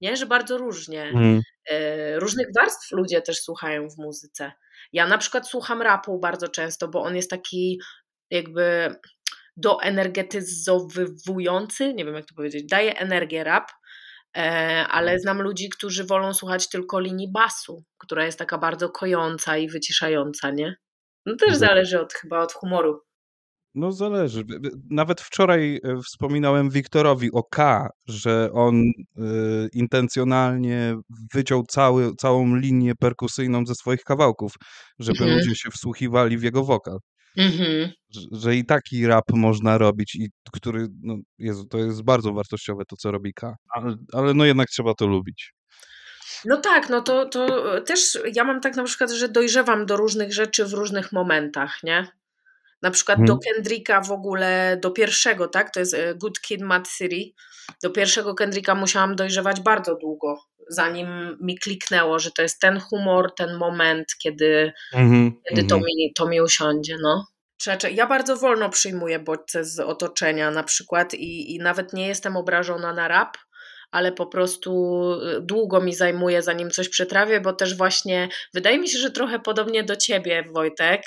Nie, 0.00 0.16
że 0.16 0.26
bardzo 0.26 0.58
różnie. 0.58 1.02
Mm. 1.02 1.42
Różnych 2.14 2.46
warstw 2.58 2.92
ludzie 2.92 3.22
też 3.22 3.40
słuchają 3.40 3.88
w 3.88 3.98
muzyce. 3.98 4.52
Ja 4.92 5.06
na 5.06 5.18
przykład 5.18 5.48
słucham 5.48 5.82
rapu 5.82 6.18
bardzo 6.18 6.48
często, 6.48 6.88
bo 6.88 7.02
on 7.02 7.16
jest 7.16 7.30
taki 7.30 7.80
jakby 8.30 8.94
doenergetyzowywujący, 9.56 11.94
nie 11.94 12.04
wiem 12.04 12.14
jak 12.14 12.26
to 12.26 12.34
powiedzieć, 12.34 12.66
daje 12.66 12.98
energię 12.98 13.44
rap, 13.44 13.70
e, 14.36 14.40
ale 14.88 15.10
mhm. 15.10 15.20
znam 15.20 15.42
ludzi, 15.42 15.68
którzy 15.68 16.04
wolą 16.04 16.34
słuchać 16.34 16.68
tylko 16.68 17.00
linii 17.00 17.32
basu, 17.32 17.84
która 17.98 18.26
jest 18.26 18.38
taka 18.38 18.58
bardzo 18.58 18.90
kojąca 18.90 19.56
i 19.56 19.68
wyciszająca, 19.68 20.50
nie? 20.50 20.76
No 21.26 21.36
też 21.36 21.48
mhm. 21.48 21.60
zależy 21.60 22.00
od, 22.00 22.12
chyba 22.12 22.42
od 22.42 22.52
humoru. 22.52 23.06
No 23.76 23.92
zależy. 23.92 24.44
Nawet 24.90 25.20
wczoraj 25.20 25.80
e, 25.84 26.02
wspominałem 26.02 26.70
Wiktorowi 26.70 27.32
o 27.32 27.42
K, 27.42 27.88
że 28.08 28.50
on 28.52 28.80
y, 28.80 28.92
intencjonalnie 29.72 30.96
wyciął 31.34 31.62
cały, 31.62 32.14
całą 32.14 32.56
linię 32.56 32.94
perkusyjną 32.94 33.66
ze 33.66 33.74
swoich 33.74 34.02
kawałków, 34.02 34.52
żeby 34.98 35.18
mhm. 35.18 35.38
ludzie 35.38 35.54
się 35.54 35.70
wsłuchiwali 35.70 36.38
w 36.38 36.42
jego 36.42 36.64
wokal. 36.64 36.98
Mhm. 37.36 37.90
Że, 38.10 38.20
że, 38.32 38.56
i 38.56 38.64
taki 38.64 39.06
rap 39.06 39.24
można 39.32 39.78
robić, 39.78 40.14
i 40.14 40.30
który, 40.52 40.86
no, 41.02 41.16
Jezu, 41.38 41.64
to 41.64 41.78
jest 41.78 42.02
bardzo 42.02 42.32
wartościowe 42.32 42.82
to, 42.88 42.96
co 42.96 43.10
robi 43.10 43.34
K, 43.34 43.56
ale, 43.68 43.96
ale 44.12 44.34
no 44.34 44.44
jednak 44.44 44.68
trzeba 44.68 44.94
to 44.94 45.06
lubić. 45.06 45.52
No 46.44 46.56
tak, 46.56 46.88
no 46.88 47.00
to, 47.00 47.26
to 47.26 47.80
też 47.80 48.18
ja 48.34 48.44
mam 48.44 48.60
tak 48.60 48.76
na 48.76 48.84
przykład, 48.84 49.10
że 49.10 49.28
dojrzewam 49.28 49.86
do 49.86 49.96
różnych 49.96 50.32
rzeczy 50.32 50.64
w 50.64 50.72
różnych 50.72 51.12
momentach, 51.12 51.82
nie? 51.82 52.08
Na 52.82 52.90
przykład 52.90 53.18
hmm. 53.18 53.26
do 53.26 53.38
Kendricka 53.38 54.00
w 54.00 54.12
ogóle, 54.12 54.78
do 54.82 54.90
pierwszego, 54.90 55.48
tak? 55.48 55.70
To 55.70 55.80
jest 55.80 55.94
e, 55.94 56.14
Good 56.14 56.40
Kid, 56.40 56.60
Mad 56.60 56.88
City. 56.88 57.32
Do 57.82 57.90
pierwszego 57.90 58.34
Kendricka 58.34 58.74
musiałam 58.74 59.16
dojrzewać 59.16 59.60
bardzo 59.60 59.94
długo, 59.94 60.38
zanim 60.70 61.36
mi 61.40 61.58
kliknęło, 61.58 62.18
że 62.18 62.30
to 62.30 62.42
jest 62.42 62.60
ten 62.60 62.80
humor, 62.80 63.34
ten 63.34 63.56
moment, 63.56 64.06
kiedy, 64.22 64.72
mm-hmm, 64.94 65.30
kiedy 65.48 65.62
mm-hmm. 65.62 65.68
To, 65.68 65.74
mhm. 65.74 65.82
mi, 65.96 66.12
to 66.14 66.28
mi 66.28 66.40
usiądzie, 66.40 66.96
no. 67.02 67.26
Ja 67.90 68.06
bardzo 68.06 68.36
wolno 68.36 68.70
przyjmuję 68.70 69.18
bodźce 69.18 69.64
z 69.64 69.80
otoczenia 69.80 70.50
na 70.50 70.62
przykład 70.62 71.14
i, 71.14 71.54
i 71.54 71.58
nawet 71.58 71.92
nie 71.92 72.08
jestem 72.08 72.36
obrażona 72.36 72.92
na 72.92 73.08
rap, 73.08 73.36
ale 73.90 74.12
po 74.12 74.26
prostu 74.26 75.02
y, 75.12 75.40
długo 75.40 75.80
mi 75.80 75.94
zajmuje, 75.94 76.42
zanim 76.42 76.70
coś 76.70 76.88
przetrawię, 76.88 77.40
bo 77.40 77.52
też 77.52 77.76
właśnie 77.76 78.28
wydaje 78.54 78.78
mi 78.78 78.88
się, 78.88 78.98
że 78.98 79.10
trochę 79.10 79.38
podobnie 79.38 79.84
do 79.84 79.96
ciebie, 79.96 80.44
Wojtek, 80.54 81.02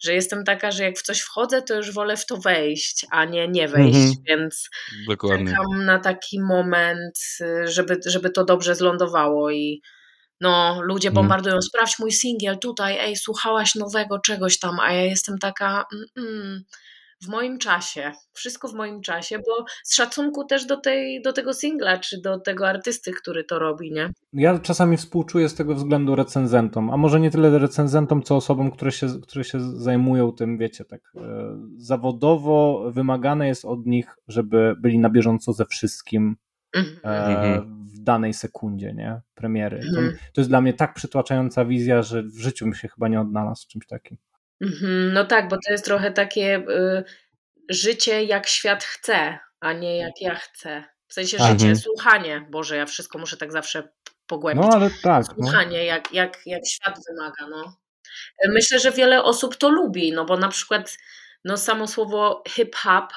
że 0.00 0.14
jestem 0.14 0.44
taka, 0.44 0.70
że 0.70 0.82
jak 0.84 0.98
w 0.98 1.02
coś 1.02 1.20
wchodzę, 1.20 1.62
to 1.62 1.74
już 1.74 1.92
wolę 1.92 2.16
w 2.16 2.26
to 2.26 2.36
wejść, 2.36 3.06
a 3.10 3.24
nie 3.24 3.48
nie 3.48 3.68
wejść, 3.68 3.98
mhm. 3.98 4.16
więc 4.26 4.68
Dokładnie. 5.08 5.46
czekam 5.46 5.84
na 5.84 5.98
taki 5.98 6.40
moment, 6.40 7.18
żeby, 7.64 8.00
żeby 8.06 8.30
to 8.30 8.44
dobrze 8.44 8.74
zlądowało 8.74 9.50
i 9.50 9.82
no, 10.40 10.82
ludzie 10.82 11.08
mhm. 11.08 11.14
bombardują, 11.14 11.54
mm. 11.54 11.62
sprawdź 11.62 11.98
mój 11.98 12.12
singiel 12.12 12.58
tutaj, 12.58 12.98
ej, 13.00 13.16
słuchałaś 13.16 13.74
nowego 13.74 14.18
czegoś 14.18 14.58
tam, 14.58 14.80
a 14.80 14.92
ja 14.92 15.02
jestem 15.02 15.38
taka, 15.38 15.84
mm, 15.92 16.06
mm 16.16 16.64
w 17.22 17.28
moim 17.28 17.58
czasie, 17.58 18.12
wszystko 18.32 18.68
w 18.68 18.74
moim 18.74 19.00
czasie, 19.00 19.38
bo 19.38 19.64
z 19.84 19.94
szacunku 19.94 20.44
też 20.44 20.66
do, 20.66 20.76
tej, 20.76 21.22
do 21.22 21.32
tego 21.32 21.54
singla, 21.54 21.98
czy 21.98 22.20
do 22.20 22.40
tego 22.40 22.68
artysty, 22.68 23.12
który 23.12 23.44
to 23.44 23.58
robi, 23.58 23.92
nie? 23.92 24.10
Ja 24.32 24.58
czasami 24.58 24.96
współczuję 24.96 25.48
z 25.48 25.54
tego 25.54 25.74
względu 25.74 26.14
recenzentom, 26.14 26.90
a 26.90 26.96
może 26.96 27.20
nie 27.20 27.30
tyle 27.30 27.58
recenzentom, 27.58 28.22
co 28.22 28.36
osobom, 28.36 28.70
które 28.70 28.92
się, 28.92 29.06
które 29.22 29.44
się 29.44 29.60
zajmują 29.60 30.32
tym, 30.32 30.58
wiecie, 30.58 30.84
tak 30.84 31.00
e, 31.16 31.20
zawodowo 31.76 32.84
wymagane 32.92 33.48
jest 33.48 33.64
od 33.64 33.86
nich, 33.86 34.16
żeby 34.28 34.74
byli 34.78 34.98
na 34.98 35.10
bieżąco 35.10 35.52
ze 35.52 35.66
wszystkim 35.66 36.36
mhm. 36.74 36.96
e, 37.04 37.26
mhm. 37.26 37.78
w 37.86 38.00
danej 38.00 38.34
sekundzie, 38.34 38.94
nie? 38.94 39.20
Premiery. 39.34 39.80
To, 39.80 40.00
mhm. 40.00 40.18
to 40.34 40.40
jest 40.40 40.50
dla 40.50 40.60
mnie 40.60 40.74
tak 40.74 40.94
przytłaczająca 40.94 41.64
wizja, 41.64 42.02
że 42.02 42.22
w 42.22 42.38
życiu 42.38 42.64
bym 42.64 42.74
się 42.74 42.88
chyba 42.88 43.08
nie 43.08 43.20
odnalazł 43.20 43.64
w 43.64 43.68
czymś 43.68 43.86
takim. 43.86 44.18
Mhm, 44.60 45.12
no 45.12 45.24
tak, 45.24 45.48
bo 45.48 45.56
to 45.56 45.72
jest 45.72 45.84
trochę 45.84 46.12
takie 46.12 46.56
y, 46.56 47.04
życie 47.68 48.24
jak 48.24 48.46
świat 48.46 48.84
chce, 48.84 49.38
a 49.60 49.72
nie 49.72 49.98
jak 49.98 50.20
ja 50.20 50.34
chcę. 50.34 50.84
W 51.08 51.12
sensie 51.14 51.36
mhm. 51.36 51.58
życie, 51.58 51.76
słuchanie. 51.76 52.46
Boże, 52.50 52.76
ja 52.76 52.86
wszystko 52.86 53.18
muszę 53.18 53.36
tak 53.36 53.52
zawsze 53.52 53.88
pogłębić. 54.26 54.66
No 54.70 54.76
ale 54.76 54.90
tak. 55.02 55.24
No. 55.28 55.34
Słuchanie, 55.34 55.78
no. 55.78 55.84
jak, 55.84 56.12
jak, 56.12 56.38
jak 56.46 56.66
świat 56.66 56.98
wymaga. 57.08 57.46
No. 57.50 57.76
Myślę, 58.48 58.78
że 58.78 58.92
wiele 58.92 59.22
osób 59.22 59.56
to 59.56 59.68
lubi, 59.68 60.12
no 60.12 60.24
bo 60.24 60.36
na 60.36 60.48
przykład 60.48 60.98
no, 61.44 61.56
samo 61.56 61.86
słowo 61.86 62.42
hip-hop 62.48 63.12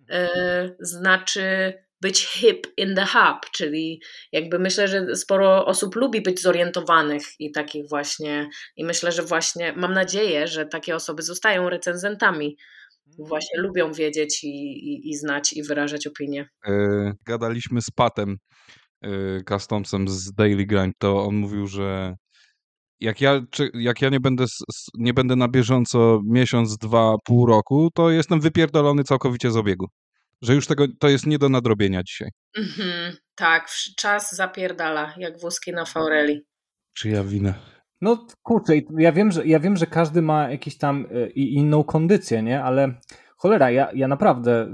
y, 0.00 0.76
znaczy 0.80 1.74
być 2.00 2.26
hip 2.26 2.66
in 2.76 2.94
the 2.94 3.06
hub, 3.06 3.50
czyli 3.52 4.00
jakby 4.32 4.58
myślę, 4.58 4.88
że 4.88 5.16
sporo 5.16 5.66
osób 5.66 5.96
lubi 5.96 6.20
być 6.20 6.42
zorientowanych 6.42 7.22
i 7.38 7.52
takich 7.52 7.88
właśnie, 7.88 8.48
i 8.76 8.84
myślę, 8.84 9.12
że 9.12 9.22
właśnie 9.22 9.72
mam 9.72 9.92
nadzieję, 9.92 10.46
że 10.46 10.66
takie 10.66 10.96
osoby 10.96 11.22
zostają 11.22 11.68
recenzentami. 11.68 12.56
Właśnie 13.18 13.60
lubią 13.60 13.92
wiedzieć 13.92 14.44
i, 14.44 14.48
i, 14.48 15.10
i 15.10 15.16
znać 15.16 15.52
i 15.52 15.62
wyrażać 15.62 16.06
opinie. 16.06 16.48
Yy, 16.66 17.12
gadaliśmy 17.26 17.82
z 17.82 17.90
Patem 17.90 18.36
Customsem 19.48 20.08
z 20.08 20.32
Daily 20.32 20.66
Grind, 20.66 20.94
to 20.98 21.24
on 21.24 21.36
mówił, 21.36 21.66
że 21.66 22.14
jak 23.00 23.20
ja, 23.20 23.40
czy, 23.50 23.70
jak 23.74 24.02
ja 24.02 24.08
nie, 24.08 24.20
będę, 24.20 24.44
nie 24.94 25.14
będę 25.14 25.36
na 25.36 25.48
bieżąco 25.48 26.20
miesiąc, 26.24 26.78
dwa, 26.78 27.14
pół 27.24 27.46
roku, 27.46 27.90
to 27.94 28.10
jestem 28.10 28.40
wypierdolony 28.40 29.04
całkowicie 29.04 29.50
z 29.50 29.56
obiegu 29.56 29.86
że 30.42 30.54
już 30.54 30.66
tego, 30.66 30.84
to 30.98 31.08
jest 31.08 31.26
nie 31.26 31.38
do 31.38 31.48
nadrobienia 31.48 32.02
dzisiaj. 32.02 32.30
Mhm, 32.58 33.16
tak, 33.34 33.68
czas 33.96 34.36
zapierdala, 34.36 35.14
jak 35.16 35.40
wózki 35.40 35.72
na 35.72 35.84
faureli. 35.84 36.42
Czyja 36.94 37.24
wina? 37.24 37.54
No 38.00 38.26
kurczę, 38.42 38.72
ja 38.98 39.12
wiem, 39.12 39.32
że, 39.32 39.46
ja 39.46 39.60
wiem, 39.60 39.76
że 39.76 39.86
każdy 39.86 40.22
ma 40.22 40.50
jakąś 40.50 40.78
tam 40.78 41.06
y, 41.06 41.28
inną 41.34 41.84
kondycję, 41.84 42.42
nie? 42.42 42.62
Ale 42.62 43.00
cholera, 43.36 43.70
ja, 43.70 43.92
ja 43.94 44.08
naprawdę 44.08 44.62
y, 44.62 44.68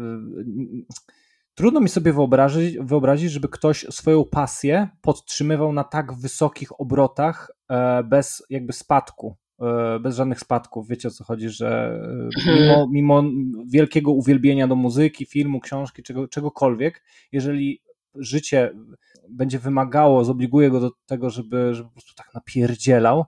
trudno 1.55 1.81
mi 1.81 1.89
sobie 1.89 2.13
wyobrazić, 2.13 2.79
wyobrazić, 2.79 3.33
żeby 3.33 3.49
ktoś 3.49 3.87
swoją 3.91 4.25
pasję 4.25 4.89
podtrzymywał 5.01 5.73
na 5.73 5.85
tak 5.85 6.13
wysokich 6.13 6.81
obrotach 6.81 7.51
e, 7.69 8.03
bez 8.03 8.43
jakby 8.51 8.73
spadku. 8.73 9.37
E, 9.63 10.01
bez 10.01 10.17
żadnych 10.17 10.41
spadków. 10.41 10.89
Wiecie 10.89 11.09
o 11.09 11.11
co 11.11 11.25
chodzi, 11.25 11.49
że 11.49 12.01
e, 12.47 12.61
mimo, 12.61 12.89
mimo 12.91 13.23
wielkiego 13.67 14.13
uwielbienia 14.13 14.69
do 14.69 14.77
muzyki, 14.77 15.27
filmu, 15.27 15.61
książki, 15.61 16.03
czego, 16.03 16.29
czegokolwiek, 16.29 17.03
jeżeli 17.33 17.83
życie 18.15 18.73
będzie 19.31 19.59
wymagało, 19.59 20.25
zobliguje 20.25 20.71
go 20.71 20.81
do 20.81 20.91
tego, 21.07 21.31
żeby, 21.31 21.75
żeby 21.75 21.89
po 21.89 21.95
prostu 21.95 22.15
tak 22.15 22.35
napierdzielał, 22.35 23.25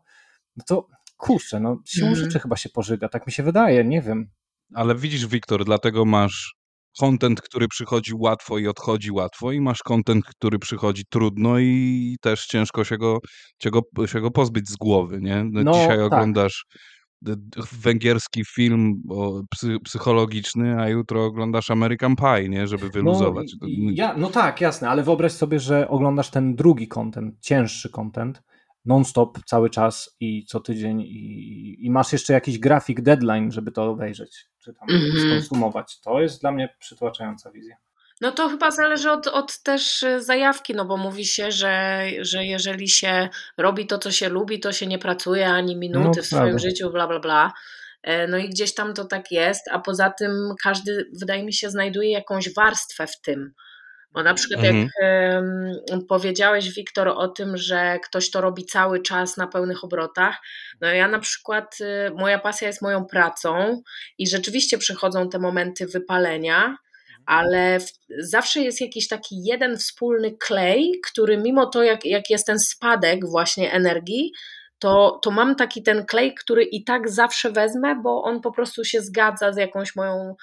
no 0.56 0.64
to 0.66 0.88
kurczę, 1.16 1.60
no 1.60 1.80
siłą 1.84 2.06
mm. 2.06 2.18
rzeczy 2.18 2.38
chyba 2.38 2.56
się 2.56 2.68
pożyga, 2.68 3.08
tak 3.08 3.26
mi 3.26 3.32
się 3.32 3.42
wydaje, 3.42 3.84
nie 3.84 4.02
wiem. 4.02 4.30
Ale 4.74 4.94
widzisz, 4.94 5.26
Wiktor, 5.26 5.64
dlatego 5.64 6.04
masz 6.04 6.56
content, 7.00 7.40
który 7.40 7.68
przychodzi 7.68 8.12
łatwo 8.14 8.58
i 8.58 8.66
odchodzi 8.66 9.12
łatwo 9.12 9.52
i 9.52 9.60
masz 9.60 9.82
content, 9.82 10.24
który 10.24 10.58
przychodzi 10.58 11.02
trudno 11.10 11.58
i 11.58 12.16
też 12.20 12.46
ciężko 12.46 12.84
się 12.84 12.98
go, 12.98 13.18
się 13.62 13.70
go, 13.70 13.82
się 14.06 14.20
go 14.20 14.30
pozbyć 14.30 14.68
z 14.68 14.76
głowy, 14.76 15.20
nie? 15.20 15.44
No, 15.44 15.62
no 15.64 15.72
Dzisiaj 15.72 15.96
tak. 15.96 16.06
oglądasz 16.06 16.64
węgierski 17.72 18.44
film 18.54 19.02
psy, 19.50 19.76
psychologiczny, 19.84 20.80
a 20.80 20.88
jutro 20.88 21.24
oglądasz 21.24 21.70
American 21.70 22.16
Pie, 22.16 22.48
nie? 22.48 22.66
Żeby 22.66 22.84
no 22.84 22.92
wyluzować. 22.92 23.52
No, 23.60 23.68
ja, 23.92 24.14
no 24.16 24.30
tak, 24.30 24.60
jasne, 24.60 24.88
ale 24.88 25.02
wyobraź 25.02 25.32
sobie, 25.32 25.60
że 25.60 25.88
oglądasz 25.88 26.30
ten 26.30 26.54
drugi 26.54 26.88
content, 26.88 27.34
cięższy 27.40 27.90
content, 27.90 28.42
non-stop 28.84 29.38
cały 29.46 29.70
czas 29.70 30.16
i 30.20 30.46
co 30.46 30.60
tydzień 30.60 31.00
i, 31.00 31.76
i, 31.86 31.90
masz 31.90 32.12
jeszcze 32.12 32.32
jakiś 32.32 32.58
grafik 32.58 33.00
deadline, 33.00 33.52
żeby 33.52 33.72
to 33.72 33.84
obejrzeć, 33.84 34.46
czy 34.58 34.74
tam 34.74 34.88
mm 34.90 35.02
-hmm. 35.02 35.26
skonsumować. 35.30 36.00
To 36.00 36.20
jest 36.20 36.40
dla 36.40 36.52
mnie 36.52 36.68
przytłaczająca 36.78 37.50
wizja. 37.50 37.76
No 38.20 38.32
to 38.32 38.48
chyba 38.48 38.70
zależy 38.70 39.10
od, 39.10 39.26
od 39.26 39.62
też 39.62 40.02
y, 40.02 40.22
zajawki, 40.22 40.74
no 40.74 40.84
bo 40.84 40.96
mówi 40.96 41.24
się, 41.24 41.50
że, 41.50 42.04
że 42.20 42.44
jeżeli 42.44 42.88
się 42.88 43.28
robi 43.58 43.86
to, 43.86 43.98
co 43.98 44.10
się 44.10 44.28
lubi, 44.28 44.60
to 44.60 44.72
się 44.72 44.86
nie 44.86 44.98
pracuje 44.98 45.48
ani 45.48 45.76
minuty 45.76 46.16
no, 46.16 46.22
w 46.22 46.26
swoim 46.26 46.58
życiu, 46.58 46.90
bla, 46.90 47.06
bla, 47.06 47.20
bla. 47.20 47.52
E, 48.02 48.26
no 48.26 48.38
i 48.38 48.48
gdzieś 48.48 48.74
tam 48.74 48.94
to 48.94 49.04
tak 49.04 49.30
jest, 49.30 49.68
a 49.70 49.78
poza 49.78 50.10
tym 50.10 50.54
każdy, 50.62 51.10
wydaje 51.20 51.44
mi 51.44 51.52
się, 51.52 51.70
znajduje 51.70 52.10
jakąś 52.10 52.54
warstwę 52.54 53.06
w 53.06 53.20
tym. 53.20 53.54
Bo 54.14 54.22
na 54.22 54.34
przykład 54.34 54.64
mhm. 54.64 54.90
jak 55.00 55.40
um, 55.90 56.06
powiedziałeś, 56.08 56.74
Wiktor, 56.74 57.08
o 57.08 57.28
tym, 57.28 57.56
że 57.56 57.98
ktoś 58.04 58.30
to 58.30 58.40
robi 58.40 58.66
cały 58.66 59.02
czas 59.02 59.36
na 59.36 59.46
pełnych 59.46 59.84
obrotach, 59.84 60.36
no 60.80 60.88
ja 60.88 61.08
na 61.08 61.18
przykład, 61.18 61.78
y, 61.80 62.10
moja 62.14 62.38
pasja 62.38 62.68
jest 62.68 62.82
moją 62.82 63.04
pracą 63.04 63.82
i 64.18 64.28
rzeczywiście 64.28 64.78
przychodzą 64.78 65.28
te 65.28 65.38
momenty 65.38 65.86
wypalenia, 65.86 66.76
ale 67.26 67.80
w, 67.80 67.92
zawsze 68.18 68.60
jest 68.60 68.80
jakiś 68.80 69.08
taki 69.08 69.44
jeden 69.44 69.76
wspólny 69.76 70.36
klej, 70.38 71.00
który 71.12 71.38
mimo 71.38 71.66
to, 71.66 71.82
jak, 71.82 72.04
jak 72.04 72.30
jest 72.30 72.46
ten 72.46 72.58
spadek 72.58 73.28
właśnie 73.30 73.72
energii, 73.72 74.32
to, 74.78 75.18
to 75.22 75.30
mam 75.30 75.56
taki 75.56 75.82
ten 75.82 76.06
klej, 76.06 76.34
który 76.34 76.64
i 76.64 76.84
tak 76.84 77.10
zawsze 77.10 77.50
wezmę, 77.50 77.96
bo 78.02 78.22
on 78.22 78.40
po 78.40 78.52
prostu 78.52 78.84
się 78.84 79.00
zgadza 79.00 79.52
z 79.52 79.56
jakąś 79.56 79.96
moją 79.96 80.34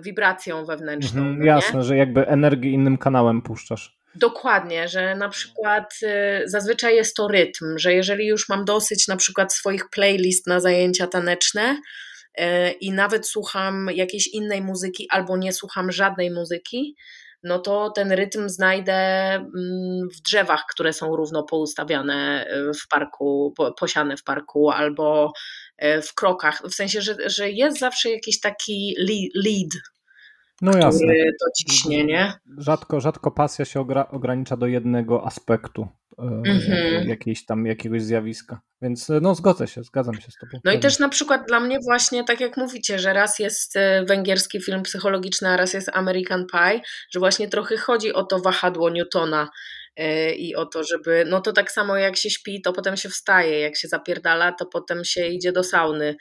wibracją 0.00 0.64
wewnętrzną. 0.64 1.20
Mhm, 1.20 1.38
no 1.38 1.44
jasne, 1.44 1.82
że 1.82 1.96
jakby 1.96 2.26
energię 2.26 2.70
innym 2.70 2.98
kanałem 2.98 3.42
puszczasz. 3.42 4.02
Dokładnie, 4.14 4.88
że 4.88 5.14
na 5.14 5.28
przykład 5.28 5.94
y, 6.02 6.42
zazwyczaj 6.48 6.96
jest 6.96 7.16
to 7.16 7.28
rytm, 7.28 7.78
że 7.78 7.94
jeżeli 7.94 8.26
już 8.26 8.48
mam 8.48 8.64
dosyć 8.64 9.08
na 9.08 9.16
przykład 9.16 9.54
swoich 9.54 9.90
playlist 9.90 10.46
na 10.46 10.60
zajęcia 10.60 11.06
taneczne 11.06 11.80
y, 12.40 12.42
i 12.80 12.92
nawet 12.92 13.28
słucham 13.28 13.88
jakiejś 13.94 14.28
innej 14.28 14.62
muzyki 14.62 15.06
albo 15.10 15.36
nie 15.36 15.52
słucham 15.52 15.92
żadnej 15.92 16.30
muzyki, 16.30 16.96
no 17.42 17.58
to 17.58 17.90
ten 17.90 18.12
rytm 18.12 18.48
znajdę 18.48 18.94
mm, 19.34 20.08
w 20.16 20.20
drzewach, 20.20 20.64
które 20.70 20.92
są 20.92 21.16
równo 21.16 21.42
poustawiane 21.42 22.46
w 22.84 22.88
parku, 22.88 23.54
posiane 23.80 24.16
w 24.16 24.24
parku, 24.24 24.70
albo 24.70 25.32
w 26.02 26.14
krokach. 26.14 26.62
W 26.64 26.74
sensie, 26.74 27.00
że, 27.00 27.16
że 27.26 27.50
jest 27.50 27.78
zawsze 27.78 28.10
jakiś 28.10 28.40
taki 28.40 28.96
lead, 29.34 29.82
no 30.62 30.78
jasne. 30.78 31.14
to 31.40 31.46
ciśnie, 31.58 32.04
nie? 32.04 32.32
Rzadko, 32.58 33.00
rzadko 33.00 33.30
pasja 33.30 33.64
się 33.64 33.80
ogranicza 34.10 34.56
do 34.56 34.66
jednego 34.66 35.26
aspektu 35.26 35.88
mm-hmm. 36.18 37.08
jakiejś 37.08 37.44
tam, 37.44 37.66
jakiegoś 37.66 38.02
zjawiska. 38.02 38.60
Więc 38.82 39.10
e, 39.10 39.20
no 39.20 39.34
zgodzę 39.34 39.66
się, 39.66 39.82
zgadzam 39.82 40.14
się 40.14 40.30
z 40.30 40.36
tobą. 40.36 40.60
No 40.64 40.72
i 40.72 40.80
też 40.80 40.98
na 40.98 41.08
przykład 41.08 41.46
dla 41.48 41.60
mnie 41.60 41.78
właśnie, 41.84 42.24
tak 42.24 42.40
jak 42.40 42.56
mówicie, 42.56 42.98
że 42.98 43.12
raz 43.12 43.38
jest 43.38 43.76
e, 43.76 44.04
węgierski 44.04 44.60
film 44.60 44.82
psychologiczny, 44.82 45.48
a 45.48 45.56
raz 45.56 45.74
jest 45.74 45.90
American 45.92 46.46
Pie, 46.52 46.80
że 47.10 47.20
właśnie 47.20 47.48
trochę 47.48 47.76
chodzi 47.76 48.12
o 48.12 48.24
to 48.24 48.38
wahadło 48.38 48.90
Newtona 48.90 49.48
i 50.36 50.54
o 50.56 50.66
to, 50.66 50.84
żeby, 50.84 51.24
no 51.28 51.40
to 51.40 51.52
tak 51.52 51.72
samo 51.72 51.96
jak 51.96 52.16
się 52.16 52.30
śpi, 52.30 52.62
to 52.62 52.72
potem 52.72 52.96
się 52.96 53.08
wstaje, 53.08 53.60
jak 53.60 53.76
się 53.76 53.88
zapierdala, 53.88 54.52
to 54.52 54.66
potem 54.66 55.04
się 55.04 55.26
idzie 55.26 55.52
do 55.52 55.64
sauny, 55.64 56.16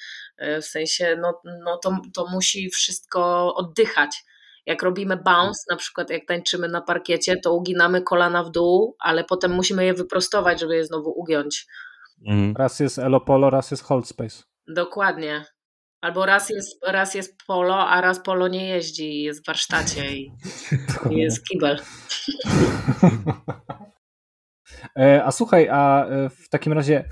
w 0.61 0.65
sensie, 0.65 1.17
no, 1.21 1.41
no 1.65 1.77
to, 1.77 1.97
to 2.13 2.27
musi 2.27 2.69
wszystko 2.69 3.53
oddychać. 3.55 4.23
Jak 4.65 4.83
robimy 4.83 5.17
bounce, 5.17 5.61
na 5.69 5.75
przykład 5.75 6.09
jak 6.09 6.25
tańczymy 6.27 6.67
na 6.67 6.81
parkiecie, 6.81 7.37
to 7.37 7.53
uginamy 7.53 8.01
kolana 8.01 8.43
w 8.43 8.51
dół, 8.51 8.95
ale 8.99 9.23
potem 9.23 9.51
musimy 9.51 9.85
je 9.85 9.93
wyprostować, 9.93 10.59
żeby 10.59 10.75
je 10.75 10.85
znowu 10.85 11.19
ugiąć. 11.19 11.65
Mhm. 12.27 12.55
Raz 12.57 12.79
jest 12.79 12.99
Elopolo, 12.99 13.49
raz 13.49 13.71
jest 13.71 13.83
Hold 13.83 14.07
Space. 14.07 14.43
Dokładnie. 14.67 15.45
Albo 16.01 16.25
raz 16.25 16.49
jest, 16.49 16.79
raz 16.87 17.15
jest 17.15 17.37
polo, 17.47 17.89
a 17.89 18.01
raz 18.01 18.19
polo 18.19 18.47
nie 18.47 18.67
jeździ 18.67 19.03
i 19.03 19.23
jest 19.23 19.43
w 19.43 19.45
warsztacie 19.45 20.15
i, 20.15 20.31
i 21.11 21.15
jest 21.15 21.47
kibel. 21.47 21.79
E, 24.99 25.23
a 25.25 25.31
słuchaj, 25.31 25.69
a 25.69 26.05
e, 26.05 26.29
w 26.29 26.49
takim 26.49 26.73
razie 26.73 27.09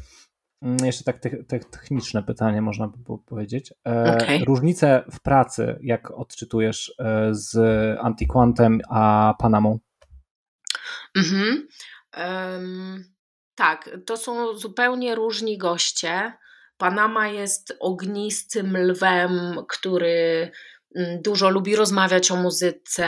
mm, 0.61 0.77
jeszcze 0.85 1.03
tak 1.03 1.19
te, 1.19 1.43
te 1.43 1.59
techniczne 1.59 2.23
pytanie 2.23 2.61
można 2.61 2.87
by 2.87 2.97
było 2.97 3.17
powiedzieć. 3.17 3.73
E, 3.87 4.17
okay. 4.17 4.39
Różnice 4.45 5.03
w 5.11 5.21
pracy, 5.21 5.79
jak 5.81 6.11
odczytujesz 6.11 6.93
z 7.31 7.55
Antiquantem 8.01 8.81
a 8.89 9.33
Panamą? 9.39 9.79
Mhm. 11.15 11.67
Um, 12.17 13.03
tak, 13.55 13.89
to 14.05 14.17
są 14.17 14.57
zupełnie 14.57 15.15
różni 15.15 15.57
goście. 15.57 16.33
Panama 16.79 17.27
jest 17.27 17.77
ognistym 17.79 18.77
lwem, 18.77 19.55
który 19.69 20.51
mm, 20.95 21.21
dużo 21.21 21.49
lubi 21.49 21.75
rozmawiać 21.75 22.31
o 22.31 22.35
muzyce, 22.35 23.07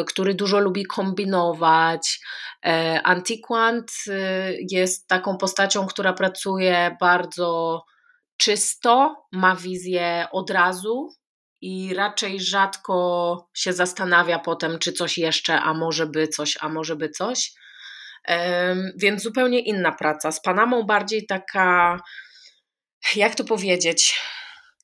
y, 0.00 0.04
który 0.04 0.34
dużo 0.34 0.58
lubi 0.58 0.86
kombinować. 0.86 2.20
E, 2.66 3.02
Antiquant 3.02 3.90
y, 4.08 4.12
jest 4.70 5.08
taką 5.08 5.38
postacią, 5.38 5.86
która 5.86 6.12
pracuje 6.12 6.96
bardzo 7.00 7.84
czysto, 8.36 9.16
ma 9.32 9.56
wizję 9.56 10.26
od 10.32 10.50
razu 10.50 11.08
i 11.60 11.94
raczej 11.94 12.40
rzadko 12.40 13.48
się 13.54 13.72
zastanawia 13.72 14.38
potem, 14.38 14.78
czy 14.78 14.92
coś 14.92 15.18
jeszcze, 15.18 15.60
a 15.60 15.74
może 15.74 16.06
by 16.06 16.28
coś, 16.28 16.58
a 16.60 16.68
może 16.68 16.96
by 16.96 17.08
coś. 17.08 17.52
Więc 18.96 19.22
zupełnie 19.22 19.60
inna 19.60 19.92
praca. 19.92 20.32
Z 20.32 20.42
Panamą 20.42 20.82
bardziej 20.82 21.26
taka 21.26 21.98
jak 23.14 23.34
to 23.34 23.44
powiedzieć, 23.44 24.20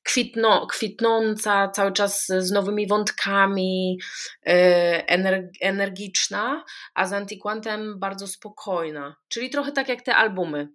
kwitno, 0.03 0.67
kwitnąca, 0.67 1.69
cały 1.69 1.93
czas 1.93 2.27
z 2.27 2.51
nowymi 2.51 2.87
wątkami, 2.87 3.99
y, 4.49 4.53
energiczna, 5.61 6.65
a 6.95 7.07
z 7.07 7.13
Antiquantem 7.13 7.99
bardzo 7.99 8.27
spokojna. 8.27 9.17
Czyli 9.29 9.51
trochę 9.51 9.73
tak 9.73 9.89
jak 9.89 10.03
te 10.03 10.17
albumy. 10.17 10.69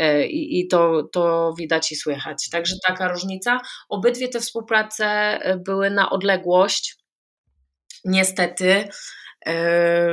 Y, 0.00 0.26
I, 0.26 0.60
I, 0.60 0.68
to, 0.68 1.02
to 1.12 1.54
widać 1.58 1.92
i 1.92 1.96
słychać. 1.96 2.48
Także 2.50 2.74
taka 2.86 3.08
różnica. 3.08 3.60
Obydwie 3.88 4.28
te 4.28 4.40
współprace 4.40 5.38
y, 5.50 5.56
były 5.56 5.90
na 5.90 6.10
odległość, 6.10 6.96
niestety, 8.04 8.88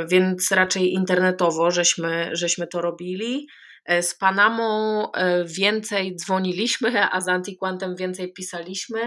więc 0.07 0.51
raczej 0.51 0.93
internetowo 0.93 1.71
żeśmy, 1.71 2.29
żeśmy 2.33 2.67
to 2.67 2.81
robili. 2.81 3.47
E, 3.89 4.03
z 4.03 4.17
Panamą 4.17 5.11
e, 5.11 5.45
więcej 5.45 6.15
dzwoniliśmy, 6.15 7.11
a 7.11 7.21
z 7.21 7.27
Antiquantem 7.27 7.95
więcej 7.95 8.33
pisaliśmy. 8.33 8.99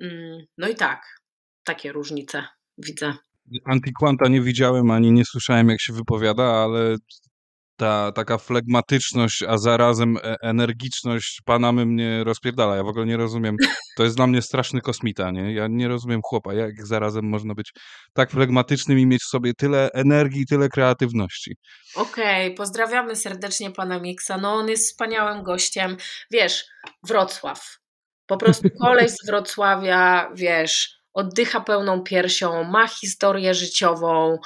Mm, 0.00 0.44
no 0.58 0.68
i 0.68 0.74
tak, 0.74 1.02
takie 1.64 1.92
różnice 1.92 2.44
widzę. 2.78 3.14
Antiquanta 3.64 4.28
nie 4.28 4.42
widziałem 4.42 4.90
ani 4.90 5.12
nie 5.12 5.24
słyszałem, 5.24 5.68
jak 5.68 5.80
się 5.80 5.92
wypowiada, 5.92 6.44
ale 6.44 6.96
ta 7.80 8.12
taka 8.12 8.38
flegmatyczność, 8.38 9.42
a 9.42 9.58
zarazem 9.58 10.16
e, 10.16 10.36
energiczność 10.42 11.40
Panamy 11.44 11.86
mnie 11.86 12.24
rozpierdala. 12.24 12.76
Ja 12.76 12.82
w 12.82 12.88
ogóle 12.88 13.06
nie 13.06 13.16
rozumiem. 13.16 13.56
To 13.96 14.04
jest 14.04 14.16
dla 14.16 14.26
mnie 14.26 14.42
straszny 14.42 14.80
kosmita, 14.80 15.30
nie? 15.30 15.54
Ja 15.54 15.66
nie 15.70 15.88
rozumiem 15.88 16.20
chłopa, 16.24 16.54
jak 16.54 16.86
zarazem 16.86 17.24
można 17.24 17.54
być 17.54 17.72
tak 18.12 18.30
flegmatycznym 18.30 18.98
i 18.98 19.06
mieć 19.06 19.22
w 19.22 19.28
sobie 19.28 19.54
tyle 19.54 19.90
energii, 19.92 20.46
tyle 20.46 20.68
kreatywności. 20.68 21.56
Okej, 21.94 22.46
okay, 22.46 22.56
pozdrawiamy 22.56 23.16
serdecznie 23.16 23.70
pana 23.70 24.00
Miksa. 24.00 24.38
No 24.38 24.54
on 24.54 24.68
jest 24.68 24.90
wspaniałym 24.90 25.42
gościem. 25.42 25.96
Wiesz, 26.30 26.64
Wrocław. 27.02 27.78
Po 28.26 28.36
prostu 28.36 28.68
koleś 28.82 29.10
z 29.10 29.26
Wrocławia, 29.26 30.30
wiesz, 30.34 31.00
oddycha 31.12 31.60
pełną 31.60 32.02
piersią, 32.02 32.64
ma 32.64 32.88
historię 32.88 33.54
życiową, 33.54 34.38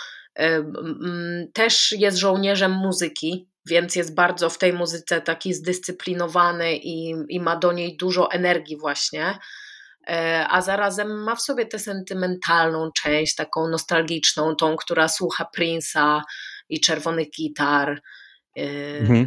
też 1.52 1.94
jest 1.98 2.18
żołnierzem 2.18 2.72
muzyki, 2.72 3.48
więc 3.66 3.96
jest 3.96 4.14
bardzo 4.14 4.50
w 4.50 4.58
tej 4.58 4.72
muzyce 4.72 5.20
taki 5.20 5.54
zdyscyplinowany 5.54 6.76
i, 6.76 7.14
i 7.28 7.40
ma 7.40 7.56
do 7.56 7.72
niej 7.72 7.96
dużo 7.96 8.30
energii, 8.30 8.76
właśnie. 8.76 9.38
E, 10.08 10.46
a 10.50 10.62
zarazem 10.62 11.22
ma 11.22 11.36
w 11.36 11.42
sobie 11.42 11.66
tę 11.66 11.78
sentymentalną 11.78 12.90
część, 13.02 13.34
taką 13.34 13.68
nostalgiczną, 13.68 14.56
tą, 14.56 14.76
która 14.76 15.08
słucha 15.08 15.46
Prince'a 15.58 16.20
i 16.68 16.80
czerwonych 16.80 17.30
gitar. 17.30 18.02
Mhm. 18.56 19.26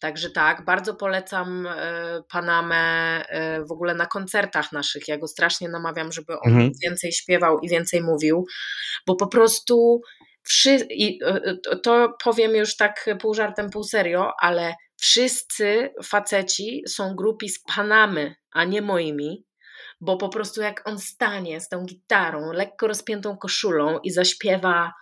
Także 0.00 0.30
tak, 0.30 0.64
bardzo 0.64 0.94
polecam 0.94 1.66
e, 1.66 2.22
Panamę 2.28 2.76
e, 3.28 3.64
w 3.64 3.72
ogóle 3.72 3.94
na 3.94 4.06
koncertach 4.06 4.72
naszych. 4.72 5.08
Ja 5.08 5.18
go 5.18 5.28
strasznie 5.28 5.68
namawiam, 5.68 6.12
żeby 6.12 6.32
on 6.40 6.52
mhm. 6.52 6.70
więcej 6.82 7.12
śpiewał 7.12 7.58
i 7.58 7.68
więcej 7.68 8.02
mówił, 8.02 8.46
bo 9.06 9.16
po 9.16 9.26
prostu 9.26 10.00
wszy- 10.42 10.86
i 10.90 11.18
to 11.82 12.16
powiem 12.24 12.54
już 12.56 12.76
tak 12.76 13.06
pół 13.20 13.34
żartem, 13.34 13.70
pół 13.70 13.84
serio, 13.84 14.32
ale 14.40 14.74
wszyscy 14.96 15.90
faceci 16.04 16.82
są 16.88 17.14
grupi 17.14 17.48
z 17.48 17.62
Panamy, 17.62 18.34
a 18.52 18.64
nie 18.64 18.82
moimi, 18.82 19.44
bo 20.00 20.16
po 20.16 20.28
prostu 20.28 20.62
jak 20.62 20.88
on 20.88 20.98
stanie 20.98 21.60
z 21.60 21.68
tą 21.68 21.84
gitarą, 21.84 22.52
lekko 22.52 22.86
rozpiętą 22.86 23.36
koszulą 23.36 23.98
i 23.98 24.10
zaśpiewa 24.10 24.92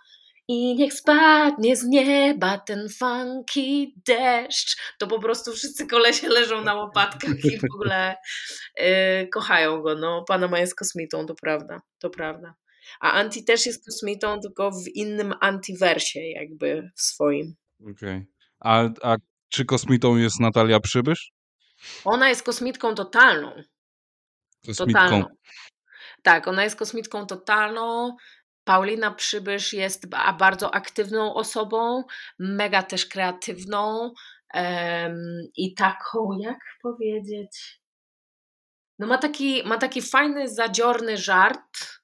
i 0.47 0.75
niech 0.75 0.93
spadnie 0.93 1.75
z 1.75 1.83
nieba 1.83 2.57
ten 2.57 2.89
funky 2.89 3.93
deszcz, 4.07 4.77
to 4.99 5.07
po 5.07 5.19
prostu 5.19 5.53
wszyscy 5.53 5.87
kolesie 5.87 6.27
leżą 6.29 6.61
na 6.63 6.73
łopatkach 6.73 7.45
i 7.45 7.59
w 7.59 7.63
ogóle 7.73 8.15
yy, 8.77 9.27
kochają 9.27 9.81
go. 9.81 9.95
No, 9.95 10.23
Panama 10.27 10.59
jest 10.59 10.75
kosmitą, 10.75 11.25
to 11.25 11.35
prawda, 11.35 11.81
to 11.99 12.09
prawda. 12.09 12.55
A 12.99 13.11
Anti 13.11 13.43
też 13.43 13.65
jest 13.65 13.85
kosmitą, 13.85 14.39
tylko 14.39 14.71
w 14.71 14.87
innym 14.93 15.33
antiwersie 15.41 16.19
jakby 16.19 16.91
w 16.95 17.01
swoim. 17.01 17.55
Okej. 17.81 17.91
Okay. 17.91 18.27
A, 18.59 18.89
a 19.03 19.15
czy 19.49 19.65
kosmitą 19.65 20.17
jest 20.17 20.39
Natalia 20.39 20.79
Przybysz? 20.79 21.31
Ona 22.05 22.29
jest 22.29 22.43
kosmitką 22.43 22.95
totalną. 22.95 23.51
Kosmitką. 24.65 25.03
Totalną. 25.03 25.25
Tak, 26.23 26.47
ona 26.47 26.63
jest 26.63 26.75
kosmitką 26.75 27.25
totalną. 27.25 28.15
Paulina 28.67 29.11
Przybysz 29.11 29.73
jest 29.73 30.09
bardzo 30.39 30.75
aktywną 30.75 31.33
osobą, 31.33 32.03
mega 32.39 32.83
też 32.83 33.05
kreatywną 33.05 34.13
um, 34.53 35.47
i 35.57 35.73
taką, 35.73 36.29
jak 36.39 36.59
powiedzieć, 36.81 37.81
no 38.99 39.07
ma 39.07 39.17
taki, 39.17 39.63
ma 39.63 39.77
taki 39.77 40.01
fajny, 40.01 40.49
zadziorny 40.49 41.17
żart 41.17 42.01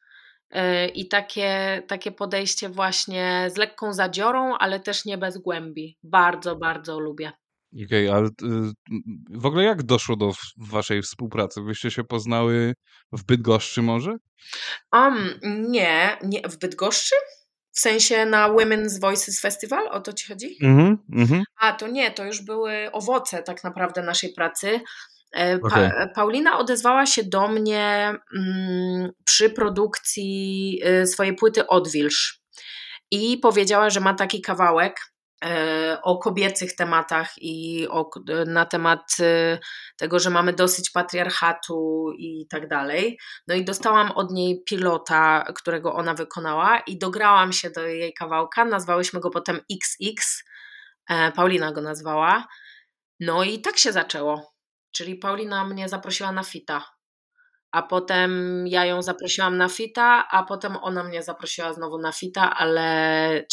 yy, 0.52 0.88
i 0.88 1.08
takie, 1.08 1.82
takie 1.88 2.12
podejście 2.12 2.70
właśnie 2.70 3.48
z 3.54 3.58
lekką 3.58 3.94
zadziorą, 3.94 4.56
ale 4.58 4.80
też 4.80 5.06
nie 5.06 5.18
bez 5.18 5.38
głębi. 5.38 5.98
Bardzo, 6.04 6.56
bardzo 6.56 7.00
lubię. 7.00 7.32
Okej, 7.74 8.10
okay, 8.10 8.18
ale 8.18 8.28
y, 8.28 8.72
w 9.30 9.46
ogóle 9.46 9.64
jak 9.64 9.84
doszło 9.84 10.16
do 10.16 10.32
waszej 10.58 11.02
współpracy? 11.02 11.62
Wyście 11.62 11.92
się 11.92 12.04
poznały 12.04 12.74
w 13.12 13.24
Bydgoszczy 13.26 13.82
może? 13.82 14.16
Um, 14.94 15.40
nie, 15.44 16.18
nie, 16.24 16.42
w 16.50 16.58
Bydgoszczy? 16.58 17.16
W 17.72 17.80
sensie 17.80 18.26
na 18.26 18.50
Women's 18.50 19.00
Voices 19.02 19.40
Festival? 19.42 19.88
O 19.88 20.00
to 20.00 20.14
ci 20.14 20.28
chodzi? 20.28 20.58
Mm 20.62 20.98
-hmm. 21.10 21.42
A, 21.60 21.74
to 21.74 21.88
nie, 21.88 22.12
to 22.12 22.26
już 22.26 22.42
były 22.42 22.92
owoce 22.92 23.44
tak 23.44 23.64
naprawdę 23.64 24.04
naszej 24.04 24.34
pracy. 24.34 24.80
E, 25.32 25.60
pa 25.60 25.68
okay. 25.68 26.10
Paulina 26.16 26.58
odezwała 26.60 27.06
się 27.06 27.24
do 27.24 27.48
mnie 27.48 28.14
mm, 28.38 29.12
przy 29.26 29.50
produkcji 29.50 30.82
y, 31.02 31.08
swojej 31.08 31.36
płyty 31.36 31.68
Odwilż 31.68 32.42
i 33.12 33.38
powiedziała, 33.38 33.90
że 33.90 34.00
ma 34.00 34.14
taki 34.14 34.42
kawałek, 34.42 35.13
o 36.02 36.18
kobiecych 36.18 36.76
tematach 36.76 37.34
i 37.38 37.88
o, 37.90 38.10
na 38.46 38.66
temat 38.66 39.16
e, 39.20 39.60
tego, 39.98 40.20
że 40.20 40.30
mamy 40.30 40.54
dosyć 40.54 40.90
patriarchatu 40.90 42.10
i 42.18 42.48
tak 42.50 42.68
dalej. 42.68 43.20
No 43.48 43.56
i 43.56 43.66
dostałam 43.66 44.12
od 44.12 44.32
niej 44.32 44.64
pilota, 44.64 45.46
którego 45.56 45.94
ona 45.94 46.14
wykonała 46.14 46.80
i 46.80 46.98
dograłam 46.98 47.54
się 47.54 47.70
do 47.70 47.88
jej 47.88 48.14
kawałka. 48.14 48.66
Nazwałyśmy 48.66 49.20
go 49.20 49.30
potem 49.30 49.60
XX. 49.72 50.44
E, 51.10 51.32
Paulina 51.32 51.72
go 51.72 51.82
nazwała. 51.82 52.48
No 53.20 53.44
i 53.44 53.62
tak 53.62 53.78
się 53.78 53.92
zaczęło. 53.92 54.54
Czyli 54.92 55.16
Paulina 55.16 55.66
mnie 55.66 55.90
zaprosiła 55.90 56.32
na 56.32 56.44
fita. 56.44 56.86
A 57.72 57.82
potem 57.82 58.64
ja 58.68 58.86
ją 58.86 59.02
zaprosiłam 59.02 59.58
na 59.58 59.70
fita, 59.70 60.28
a 60.32 60.44
potem 60.44 60.78
ona 60.82 61.04
mnie 61.04 61.24
zaprosiła 61.24 61.74
znowu 61.74 61.98
na 61.98 62.12
fita, 62.12 62.56
ale 62.56 63.46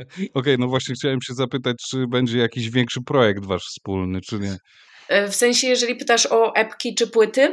Okej, 0.00 0.30
okay, 0.34 0.58
no 0.58 0.68
właśnie 0.68 0.94
chciałem 0.94 1.22
się 1.22 1.34
zapytać, 1.34 1.76
czy 1.90 2.06
będzie 2.06 2.38
jakiś 2.38 2.70
większy 2.70 3.00
projekt 3.06 3.46
wasz 3.46 3.64
wspólny, 3.64 4.20
czy 4.20 4.38
nie? 4.38 4.56
E, 5.08 5.28
w 5.28 5.34
sensie, 5.34 5.66
jeżeli 5.66 5.96
pytasz 5.96 6.26
o 6.26 6.54
epki 6.54 6.94
czy 6.94 7.06
płyty, 7.06 7.52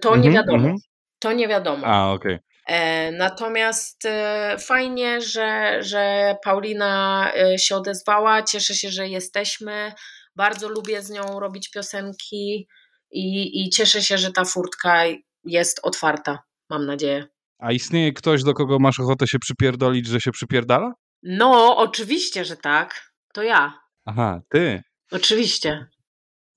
to 0.00 0.08
mm 0.08 0.20
-hmm, 0.20 0.24
nie 0.24 0.30
wiadomo. 0.30 0.64
Mm 0.64 0.76
-hmm. 0.76 0.80
To 1.18 1.32
nie 1.32 1.48
wiadomo. 1.48 1.86
A, 1.86 2.12
okej. 2.12 2.34
Okay. 2.34 2.76
E, 2.76 3.12
natomiast 3.12 4.04
e, 4.04 4.56
fajnie, 4.60 5.20
że, 5.20 5.78
że 5.82 6.34
Paulina 6.44 7.32
się 7.56 7.76
odezwała. 7.76 8.42
Cieszę 8.42 8.74
się, 8.74 8.90
że 8.90 9.08
jesteśmy. 9.08 9.92
Bardzo 10.36 10.68
lubię 10.68 11.02
z 11.02 11.10
nią 11.10 11.40
robić 11.40 11.70
piosenki. 11.70 12.68
i, 13.10 13.62
i 13.62 13.70
cieszę 13.70 14.02
się, 14.02 14.18
że 14.18 14.32
ta 14.32 14.44
furtka 14.44 15.04
jest 15.44 15.80
otwarta, 15.82 16.38
mam 16.70 16.86
nadzieję. 16.86 17.26
A 17.58 17.72
istnieje 17.72 18.12
ktoś, 18.12 18.42
do 18.42 18.54
kogo 18.54 18.78
masz 18.78 19.00
ochotę 19.00 19.26
się 19.26 19.38
przypierdolić, 19.38 20.06
że 20.06 20.20
się 20.20 20.30
przypierdala? 20.30 20.92
No, 21.22 21.76
oczywiście, 21.76 22.44
że 22.44 22.56
tak. 22.56 23.12
To 23.34 23.42
ja. 23.42 23.74
Aha, 24.04 24.40
ty. 24.48 24.82
Oczywiście. 25.10 25.86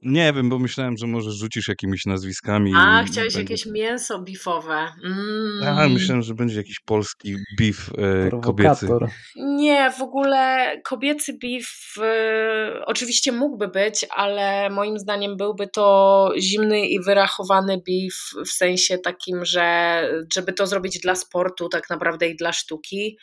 Nie 0.04 0.34
wiem, 0.34 0.50
bo 0.50 0.60
myślałem, 0.60 0.98
że 0.98 1.08
może 1.08 1.32
rzucisz 1.32 1.68
jakimiś 1.68 2.06
nazwiskami. 2.06 2.74
A, 2.76 3.04
chciałeś 3.04 3.34
będzie... 3.34 3.54
jakieś 3.54 3.66
mięso 3.66 4.22
bifowe. 4.22 4.88
Mm. 5.04 5.78
A, 5.80 5.90
myślałem, 5.90 6.24
że 6.24 6.34
będzie 6.34 6.56
jakiś 6.56 6.80
polski 6.80 7.36
beef 7.60 7.90
e, 7.98 8.42
kobiecy. 8.42 8.88
Nie, 9.36 9.92
w 9.92 10.02
ogóle 10.02 10.72
kobiecy 10.86 11.38
beef 11.42 11.94
e, 12.02 12.86
oczywiście 12.86 13.32
mógłby 13.32 13.68
być, 13.68 14.06
ale 14.16 14.70
moim 14.70 15.00
zdaniem 15.00 15.38
byłby 15.38 15.68
to 15.68 16.30
zimny 16.40 16.88
i 16.88 17.00
wyrachowany 17.04 17.78
beef 17.88 18.46
w 18.46 18.52
sensie 18.52 18.98
takim, 18.98 19.46
że 19.46 20.04
żeby 20.34 20.54
to 20.54 20.68
zrobić 20.68 21.00
dla 21.00 21.16
sportu 21.16 21.70
tak 21.70 21.90
naprawdę 21.90 22.28
i 22.28 22.36
dla 22.36 22.54
sztuki 22.54 23.18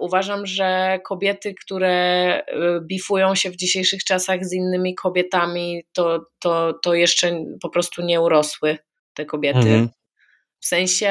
uważam, 0.00 0.46
że 0.46 0.98
kobiety, 1.04 1.54
które 1.54 1.90
e, 1.90 2.44
bifują 2.80 3.34
się 3.34 3.50
w 3.50 3.56
dzisiejszych 3.56 4.04
czasach 4.04 4.44
z 4.44 4.52
innymi 4.52 4.94
kobietami, 4.94 5.84
to, 5.92 6.26
to, 6.38 6.72
to 6.82 6.94
jeszcze 6.94 7.44
po 7.62 7.68
prostu 7.68 8.02
nie 8.02 8.20
urosły 8.20 8.78
te 9.14 9.24
kobiety. 9.24 9.58
Mhm. 9.58 9.88
W 10.60 10.66
sensie 10.66 11.08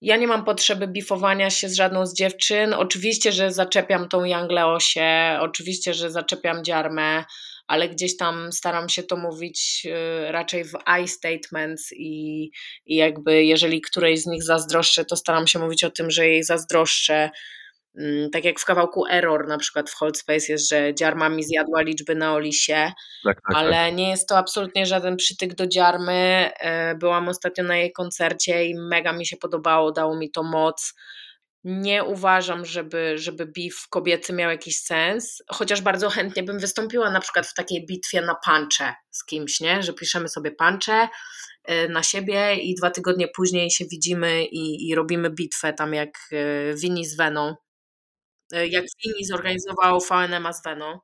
ja 0.00 0.16
nie 0.16 0.26
mam 0.26 0.44
potrzeby 0.44 0.88
bifowania 0.88 1.50
się 1.50 1.68
z 1.68 1.74
żadną 1.74 2.06
z 2.06 2.14
dziewczyn. 2.14 2.74
Oczywiście, 2.74 3.32
że 3.32 3.52
zaczepiam 3.52 4.08
tą 4.08 4.24
Young 4.24 4.50
Leosię, 4.50 5.38
oczywiście, 5.40 5.94
że 5.94 6.10
zaczepiam 6.10 6.64
Dziarmę, 6.64 7.24
ale 7.70 7.88
gdzieś 7.88 8.16
tam 8.16 8.52
staram 8.52 8.88
się 8.88 9.02
to 9.02 9.16
mówić 9.16 9.86
y, 9.86 10.32
raczej 10.32 10.64
w 10.64 10.72
I 11.02 11.08
statements 11.08 11.92
i, 11.92 12.50
i 12.86 12.96
jakby 12.96 13.44
jeżeli 13.44 13.80
którejś 13.80 14.22
z 14.22 14.26
nich 14.26 14.42
zazdroszczę, 14.42 15.04
to 15.04 15.16
staram 15.16 15.46
się 15.46 15.58
mówić 15.58 15.84
o 15.84 15.90
tym, 15.90 16.10
że 16.10 16.28
jej 16.28 16.44
zazdroszczę. 16.44 17.30
Mm, 17.98 18.30
tak 18.30 18.44
jak 18.44 18.60
w 18.60 18.64
kawałku 18.64 19.06
Error 19.06 19.48
na 19.48 19.58
przykład 19.58 19.90
w 19.90 19.94
Hold 19.94 20.18
Space 20.18 20.52
jest, 20.52 20.68
że 20.68 20.94
dziarma 20.94 21.28
mi 21.28 21.44
zjadła 21.44 21.82
liczby 21.82 22.14
na 22.14 22.34
Olisie, 22.34 22.92
tak, 23.24 23.36
tak, 23.48 23.56
ale 23.56 23.72
tak. 23.72 23.94
nie 23.94 24.10
jest 24.10 24.28
to 24.28 24.38
absolutnie 24.38 24.86
żaden 24.86 25.16
przytyk 25.16 25.54
do 25.54 25.66
dziarmy. 25.66 26.50
Y, 26.92 26.98
byłam 26.98 27.28
ostatnio 27.28 27.64
na 27.64 27.76
jej 27.76 27.92
koncercie 27.92 28.64
i 28.64 28.74
mega 28.74 29.12
mi 29.12 29.26
się 29.26 29.36
podobało, 29.36 29.92
dało 29.92 30.16
mi 30.16 30.30
to 30.30 30.42
moc 30.42 30.94
nie 31.64 32.04
uważam, 32.04 32.64
żeby, 32.64 33.18
żeby 33.18 33.46
beef 33.46 33.88
kobiecy 33.90 34.32
miał 34.32 34.50
jakiś 34.50 34.80
sens, 34.80 35.42
chociaż 35.48 35.80
bardzo 35.80 36.10
chętnie 36.10 36.42
bym 36.42 36.58
wystąpiła 36.58 37.10
na 37.10 37.20
przykład 37.20 37.46
w 37.46 37.54
takiej 37.54 37.86
bitwie 37.86 38.22
na 38.22 38.34
pancze 38.44 38.94
z 39.10 39.24
kimś, 39.24 39.60
nie? 39.60 39.82
że 39.82 39.92
piszemy 39.92 40.28
sobie 40.28 40.50
pancze 40.50 41.08
y, 41.70 41.88
na 41.88 42.02
siebie 42.02 42.54
i 42.54 42.74
dwa 42.74 42.90
tygodnie 42.90 43.28
później 43.28 43.70
się 43.70 43.84
widzimy 43.84 44.44
i, 44.44 44.88
i 44.88 44.94
robimy 44.94 45.30
bitwę 45.30 45.72
tam 45.72 45.94
jak 45.94 46.10
Wini 46.74 47.02
y, 47.02 47.08
z 47.08 47.16
Veną. 47.16 47.54
Y, 48.54 48.68
jak 48.68 48.84
Wini 49.04 49.24
zorganizował 49.24 50.00
VNM 50.00 50.52
z 50.52 50.62
Veną. 50.64 50.98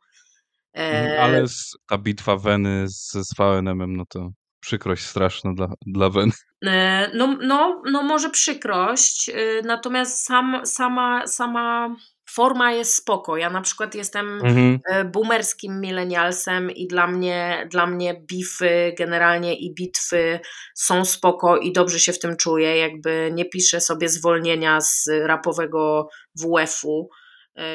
Mhm, 0.72 1.20
ale 1.20 1.44
ta 1.88 1.98
bitwa 1.98 2.36
Weny 2.36 2.88
z, 2.88 3.12
z 3.12 3.34
VNM-em, 3.38 3.96
no 3.96 4.04
to 4.08 4.30
przykrość 4.66 5.04
straszna 5.04 5.54
dla, 5.54 5.68
dla 5.86 6.10
Wen. 6.10 6.30
E, 6.64 7.10
no, 7.14 7.38
no, 7.42 7.82
no 7.90 8.02
może 8.02 8.30
przykrość, 8.30 9.28
e, 9.28 9.62
natomiast 9.64 10.24
sam, 10.24 10.60
sama, 10.64 11.26
sama 11.26 11.96
forma 12.30 12.72
jest 12.72 12.94
spoko. 12.94 13.36
Ja 13.36 13.50
na 13.50 13.60
przykład 13.60 13.94
jestem 13.94 14.26
mhm. 14.34 14.80
E, 14.88 15.04
boomerskim 15.04 15.80
milenialsem 15.80 16.70
i 16.70 16.86
dla 16.86 17.06
mnie, 17.06 17.68
dla 17.70 17.86
mnie 17.86 18.22
bify 18.28 18.94
generalnie 18.98 19.58
i 19.58 19.74
bitwy 19.74 20.40
są 20.74 21.04
spoko 21.04 21.56
i 21.56 21.72
dobrze 21.72 22.00
się 22.00 22.12
w 22.12 22.18
tym 22.18 22.36
czuję. 22.36 22.76
Jakby 22.76 23.30
nie 23.34 23.44
piszę 23.44 23.80
sobie 23.80 24.08
zwolnienia 24.08 24.80
z 24.80 25.08
rapowego 25.26 26.08
WF-u 26.34 27.08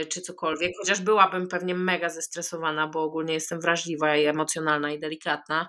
czy 0.09 0.21
cokolwiek, 0.21 0.71
chociaż 0.79 1.01
byłabym 1.01 1.47
pewnie 1.47 1.75
mega 1.75 2.09
zestresowana, 2.09 2.87
bo 2.87 3.03
ogólnie 3.03 3.33
jestem 3.33 3.61
wrażliwa 3.61 4.15
i 4.15 4.25
emocjonalna 4.25 4.91
i 4.91 4.99
delikatna. 4.99 5.67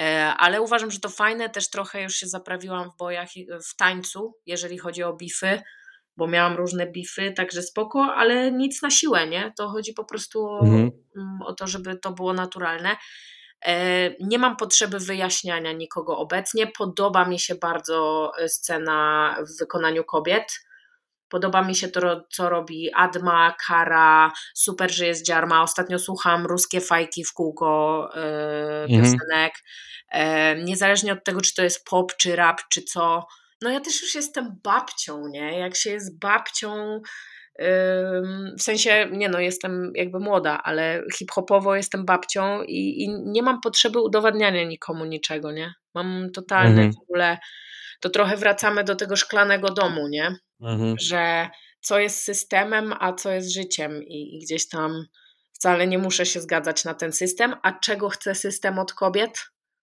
E, 0.00 0.34
ale 0.38 0.62
uważam, 0.62 0.90
że 0.90 1.00
to 1.00 1.08
fajne, 1.08 1.50
też 1.50 1.70
trochę 1.70 2.02
już 2.02 2.14
się 2.14 2.26
zaprawiłam 2.26 2.90
w 2.90 2.96
bojach, 2.96 3.28
w 3.70 3.76
tańcu, 3.76 4.34
jeżeli 4.46 4.78
chodzi 4.78 5.02
o 5.02 5.12
bify, 5.12 5.62
bo 6.16 6.26
miałam 6.26 6.56
różne 6.56 6.86
bify, 6.86 7.32
także 7.32 7.62
spoko, 7.62 8.14
ale 8.14 8.52
nic 8.52 8.82
na 8.82 8.90
siłę, 8.90 9.26
nie? 9.26 9.52
To 9.56 9.68
chodzi 9.68 9.92
po 9.92 10.04
prostu 10.04 10.46
o, 10.46 10.60
mhm. 10.60 10.90
Mm, 11.16 11.42
o 11.46 11.52
to, 11.52 11.66
żeby 11.66 11.98
to 11.98 12.12
było 12.12 12.32
naturalne. 12.32 12.96
E, 13.66 14.10
nie 14.20 14.38
mam 14.38 14.56
potrzeby 14.56 14.98
wyjaśniania 14.98 15.72
nikogo 15.72 16.18
obecnie. 16.18 16.66
Podoba 16.66 17.24
mi 17.24 17.38
się 17.38 17.54
bardzo 17.54 18.30
e, 18.38 18.48
scena 18.48 19.36
w 19.40 19.58
wykonaniu 19.58 20.04
kobiet 20.04 20.44
Podoba 21.32 21.62
mi 21.62 21.74
się 21.74 21.88
to, 21.88 22.24
co 22.30 22.48
robi 22.48 22.90
Adma, 22.94 23.54
Kara, 23.66 24.32
super, 24.54 24.94
że 24.94 25.06
jest 25.06 25.26
Dziarma. 25.26 25.62
Ostatnio 25.62 25.98
słucham 25.98 26.46
ruskie 26.46 26.80
fajki 26.80 27.24
w 27.24 27.32
kółko 27.32 28.08
yy, 28.88 28.96
piosenek. 28.96 29.52
Yy, 30.14 30.20
niezależnie 30.64 31.12
od 31.12 31.24
tego, 31.24 31.40
czy 31.40 31.54
to 31.54 31.62
jest 31.62 31.84
pop, 31.84 32.16
czy 32.16 32.36
rap, 32.36 32.60
czy 32.70 32.82
co. 32.82 33.26
No 33.62 33.70
ja 33.70 33.80
też 33.80 34.02
już 34.02 34.14
jestem 34.14 34.60
babcią, 34.64 35.28
nie? 35.28 35.58
Jak 35.58 35.76
się 35.76 35.90
jest 35.90 36.18
babcią, 36.18 37.00
w 38.58 38.62
sensie, 38.62 39.08
nie 39.12 39.28
no, 39.28 39.40
jestem 39.40 39.92
jakby 39.94 40.20
młoda, 40.20 40.60
ale 40.62 41.04
hip-hopowo 41.14 41.76
jestem 41.76 42.04
babcią 42.04 42.62
i, 42.62 43.02
i, 43.02 43.08
nie 43.08 43.42
mam 43.42 43.60
potrzeby 43.60 44.00
udowadniania 44.00 44.64
nikomu 44.64 45.04
niczego, 45.04 45.52
nie? 45.52 45.74
Mam 45.94 46.30
totalny 46.34 46.82
mhm. 46.82 46.92
w 46.92 46.98
ogóle, 46.98 47.38
to 48.02 48.10
trochę 48.10 48.36
wracamy 48.36 48.84
do 48.84 48.96
tego 48.96 49.16
szklanego 49.16 49.70
domu, 49.70 50.08
nie? 50.08 50.36
mhm. 50.62 50.96
że 51.00 51.48
co 51.80 51.98
jest 51.98 52.24
systemem, 52.24 52.94
a 53.00 53.12
co 53.12 53.30
jest 53.30 53.52
życiem 53.52 54.02
i, 54.02 54.36
i 54.36 54.44
gdzieś 54.44 54.68
tam 54.68 55.06
wcale 55.52 55.86
nie 55.86 55.98
muszę 55.98 56.26
się 56.26 56.40
zgadzać 56.40 56.84
na 56.84 56.94
ten 56.94 57.12
system, 57.12 57.54
a 57.62 57.72
czego 57.72 58.08
chce 58.08 58.34
system 58.34 58.78
od 58.78 58.92
kobiet? 58.92 59.38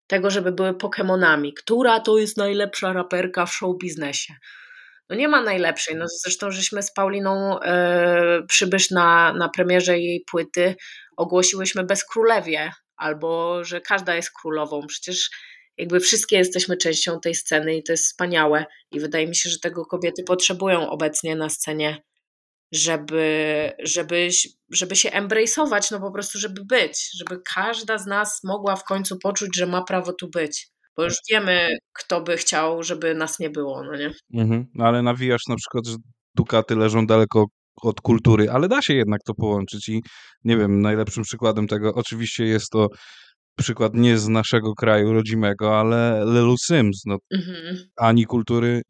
Tego, 0.08 0.30
żeby 0.30 0.52
były 0.52 0.74
Pokemonami. 0.74 1.54
Która 1.54 2.00
to 2.00 2.18
jest 2.18 2.38
najlepsza 2.38 2.94
raperka 2.94 3.46
w 3.46 3.54
show 3.54 3.78
biznesie? 3.82 4.34
No 5.10 5.16
nie 5.16 5.28
ma 5.28 5.42
najlepszej. 5.42 5.96
No 5.96 6.06
zresztą 6.24 6.52
żeśmy 6.52 6.84
z 6.84 6.94
Pauliną 6.94 7.60
yy, 7.60 8.48
przybysz 8.48 8.92
na, 8.92 9.34
na 9.34 9.50
premierze 9.50 10.00
jej 10.00 10.24
płyty 10.32 10.76
ogłosiłyśmy 11.18 11.84
bez 11.84 12.06
królewie, 12.06 12.72
albo 12.98 13.64
że 13.64 13.82
każda 13.82 14.16
jest 14.16 14.32
królową. 14.42 14.88
Przecież 14.88 15.30
jakby 15.80 16.00
wszystkie 16.00 16.38
jesteśmy 16.38 16.78
częścią 16.78 17.20
tej 17.20 17.36
sceny 17.36 17.78
i 17.78 17.84
to 17.84 17.94
jest 17.94 18.06
wspaniałe. 18.06 18.66
I 18.92 19.00
wydaje 19.00 19.28
mi 19.28 19.36
się, 19.36 19.50
że 19.50 19.60
tego 19.60 19.86
kobiety 19.86 20.24
potrzebują 20.24 20.90
obecnie 20.90 21.36
na 21.36 21.50
scenie, 21.50 22.04
żeby, 22.72 23.72
żeby, 23.84 24.30
żeby 24.72 24.96
się 24.96 25.10
embrace'ować, 25.10 25.92
no 25.92 26.00
po 26.00 26.12
prostu, 26.12 26.40
żeby 26.40 26.66
być, 26.66 27.10
żeby 27.20 27.42
każda 27.56 27.98
z 27.98 28.06
nas 28.06 28.40
mogła 28.44 28.76
w 28.76 28.84
końcu 28.84 29.20
poczuć, 29.20 29.50
że 29.56 29.66
ma 29.66 29.84
prawo 29.84 30.14
tu 30.14 30.30
być. 30.30 30.68
Bo 30.98 31.04
już 31.04 31.16
wiemy, 31.32 31.78
kto 31.94 32.22
by 32.22 32.38
chciał, 32.38 32.84
żeby 32.84 33.16
nas 33.16 33.40
nie 33.40 33.50
było, 33.50 33.84
no 33.84 33.96
nie? 33.96 34.12
Mhm. 34.34 34.66
No 34.76 34.86
ale 34.86 35.02
nawijasz 35.02 35.48
na 35.48 35.56
przykład, 35.56 35.88
że 35.88 35.96
Dukaty 36.36 36.76
leżą 36.76 37.06
daleko 37.06 37.46
od 37.82 38.02
kultury, 38.02 38.50
ale 38.52 38.68
da 38.68 38.82
się 38.82 38.94
jednak 38.94 39.22
to 39.26 39.34
połączyć 39.34 39.90
i 39.90 40.02
nie 40.44 40.58
wiem, 40.58 40.82
najlepszym 40.82 41.24
przykładem 41.24 41.68
tego 41.68 41.94
oczywiście 41.96 42.46
jest 42.46 42.70
to 42.70 42.88
przykład 43.60 43.94
nie 43.94 44.18
z 44.18 44.28
naszego 44.28 44.76
kraju 44.76 45.14
rodzimego, 45.14 45.80
ale 45.80 46.26
Lelu 46.26 46.56
Sims. 46.58 47.02
No, 47.06 47.18
mhm. 47.34 47.78
Ani 47.98 48.26
kultury 48.26 48.82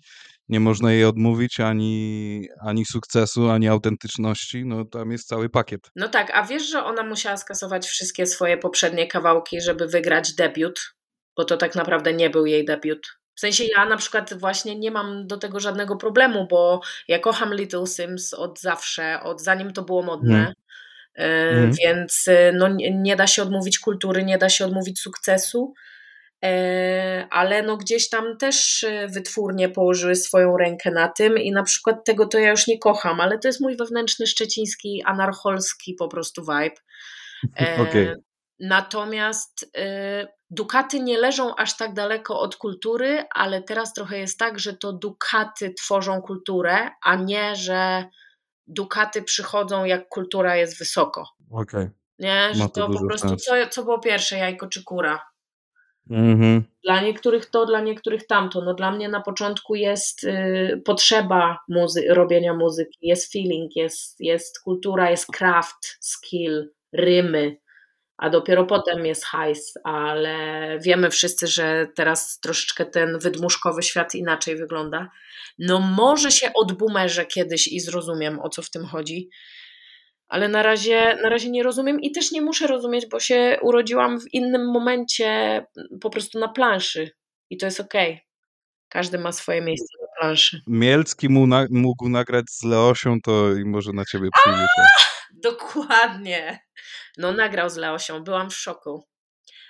nie 0.49 0.59
można 0.59 0.91
jej 0.91 1.05
odmówić, 1.05 1.59
ani, 1.59 2.47
ani 2.65 2.85
sukcesu, 2.85 3.49
ani 3.49 3.67
autentyczności. 3.67 4.65
No 4.65 4.85
tam 4.85 5.11
jest 5.11 5.27
cały 5.27 5.49
pakiet. 5.49 5.81
No 5.95 6.07
tak, 6.07 6.31
a 6.33 6.43
wiesz, 6.43 6.69
że 6.69 6.83
ona 6.83 7.03
musiała 7.03 7.37
skasować 7.37 7.87
wszystkie 7.87 8.25
swoje 8.25 8.57
poprzednie 8.57 9.07
kawałki, 9.07 9.61
żeby 9.61 9.87
wygrać 9.87 10.33
debiut? 10.33 10.95
Bo 11.37 11.45
to 11.45 11.57
tak 11.57 11.75
naprawdę 11.75 12.13
nie 12.13 12.29
był 12.29 12.45
jej 12.45 12.65
debiut. 12.65 13.19
W 13.35 13.39
sensie 13.39 13.63
ja 13.63 13.85
na 13.85 13.97
przykład 13.97 14.33
właśnie 14.39 14.79
nie 14.79 14.91
mam 14.91 15.27
do 15.27 15.37
tego 15.37 15.59
żadnego 15.59 15.95
problemu, 15.95 16.47
bo 16.49 16.81
ja 17.07 17.19
kocham 17.19 17.53
Little 17.53 17.87
Sims 17.87 18.33
od 18.33 18.59
zawsze, 18.59 19.19
od 19.23 19.41
zanim 19.41 19.73
to 19.73 19.81
było 19.81 20.01
modne. 20.01 20.53
Hmm. 21.17 21.57
Mhm. 21.57 21.73
Więc 21.83 22.25
e, 22.27 22.51
no, 22.51 22.67
nie 22.91 23.15
da 23.15 23.27
się 23.27 23.43
odmówić 23.43 23.79
kultury, 23.79 24.23
nie 24.23 24.37
da 24.37 24.49
się 24.49 24.65
odmówić 24.65 24.99
sukcesu, 24.99 25.73
e, 26.43 27.27
ale 27.31 27.63
no 27.63 27.77
gdzieś 27.77 28.09
tam 28.09 28.37
też 28.37 28.85
wytwórnie 29.13 29.69
położyły 29.69 30.15
swoją 30.15 30.57
rękę 30.57 30.91
na 30.91 31.07
tym 31.07 31.37
i 31.37 31.51
na 31.51 31.63
przykład 31.63 32.05
tego 32.05 32.27
to 32.27 32.39
ja 32.39 32.49
już 32.49 32.67
nie 32.67 32.79
kocham, 32.79 33.21
ale 33.21 33.39
to 33.39 33.47
jest 33.47 33.61
mój 33.61 33.77
wewnętrzny 33.77 34.27
szczeciński, 34.27 35.03
anarcholski 35.05 35.93
po 35.93 36.07
prostu 36.07 36.41
vibe. 36.41 36.75
Okay. 37.87 38.15
Natomiast 38.59 39.71
Dukaty 40.49 40.99
nie 40.99 41.17
leżą 41.17 41.55
aż 41.55 41.77
tak 41.77 41.93
daleko 41.93 42.39
od 42.39 42.55
kultury, 42.55 43.23
ale 43.35 43.63
teraz 43.63 43.93
trochę 43.93 44.19
jest 44.19 44.39
tak, 44.39 44.59
że 44.59 44.73
to 44.73 44.93
Dukaty 44.93 45.73
tworzą 45.73 46.21
kulturę, 46.21 46.89
a 47.05 47.15
nie, 47.15 47.55
że 47.55 48.03
dukaty 48.69 49.21
przychodzą, 49.21 49.85
jak 49.85 50.09
kultura 50.09 50.55
jest 50.55 50.79
wysoko. 50.79 51.29
Okej. 51.51 51.81
Okay. 51.81 51.91
Nie, 52.19 52.49
że 52.53 52.69
to, 52.69 52.69
to 52.69 52.89
po 52.89 53.05
prostu, 53.07 53.35
co, 53.35 53.53
co 53.69 53.83
było 53.83 53.99
pierwsze, 53.99 54.37
jajko 54.37 54.67
czy 54.67 54.83
kura? 54.83 55.29
Mhm. 56.09 56.63
Dla 56.83 57.01
niektórych 57.01 57.45
to, 57.45 57.65
dla 57.65 57.81
niektórych 57.81 58.27
tamto. 58.27 58.61
No 58.61 58.73
dla 58.73 58.91
mnie 58.91 59.09
na 59.09 59.21
początku 59.21 59.75
jest 59.75 60.23
y, 60.23 60.81
potrzeba 60.85 61.59
muzy 61.67 62.05
robienia 62.09 62.53
muzyki, 62.53 62.97
jest 63.01 63.31
feeling, 63.31 63.75
jest, 63.75 64.19
jest 64.19 64.59
kultura, 64.59 65.11
jest 65.11 65.27
craft, 65.27 65.97
skill, 65.99 66.73
rymy, 66.93 67.57
a 68.17 68.29
dopiero 68.29 68.65
potem 68.65 69.05
jest 69.05 69.25
hajs, 69.25 69.73
ale 69.83 70.35
wiemy 70.79 71.09
wszyscy, 71.09 71.47
że 71.47 71.87
teraz 71.95 72.39
troszeczkę 72.39 72.85
ten 72.85 73.19
wydmuszkowy 73.19 73.83
świat 73.83 74.15
inaczej 74.15 74.55
wygląda. 74.55 75.09
No 75.57 75.79
może 75.79 76.31
się 76.31 76.51
odbumerze 76.53 77.25
kiedyś 77.25 77.67
i 77.67 77.79
zrozumiem, 77.79 78.39
o 78.39 78.49
co 78.49 78.61
w 78.61 78.69
tym 78.69 78.85
chodzi, 78.85 79.29
ale 80.27 80.47
na 80.47 80.63
razie, 80.63 81.17
na 81.23 81.29
razie 81.29 81.49
nie 81.49 81.63
rozumiem 81.63 82.01
i 82.01 82.11
też 82.11 82.31
nie 82.31 82.41
muszę 82.41 82.67
rozumieć, 82.67 83.05
bo 83.11 83.19
się 83.19 83.57
urodziłam 83.61 84.19
w 84.19 84.33
innym 84.33 84.71
momencie 84.71 85.61
po 86.01 86.09
prostu 86.09 86.39
na 86.39 86.47
planszy 86.47 87.11
i 87.49 87.57
to 87.57 87.65
jest 87.65 87.79
okej. 87.79 88.13
Okay. 88.13 88.25
Każdy 88.89 89.17
ma 89.17 89.31
swoje 89.31 89.61
miejsce 89.61 89.97
na 90.01 90.07
planszy. 90.19 90.61
Mielcki 90.67 91.29
mu 91.29 91.47
na, 91.47 91.67
mógł 91.69 92.09
nagrać 92.09 92.45
z 92.49 92.63
Leosią, 92.63 93.17
to 93.23 93.53
i 93.53 93.65
może 93.65 93.93
na 93.93 94.05
ciebie 94.05 94.29
przyjdzie 94.33 94.65
Dokładnie. 95.43 96.59
No 97.17 97.31
nagrał 97.31 97.69
z 97.69 97.75
Leosią, 97.75 98.23
byłam 98.23 98.49
w 98.49 98.55
szoku. 98.55 99.07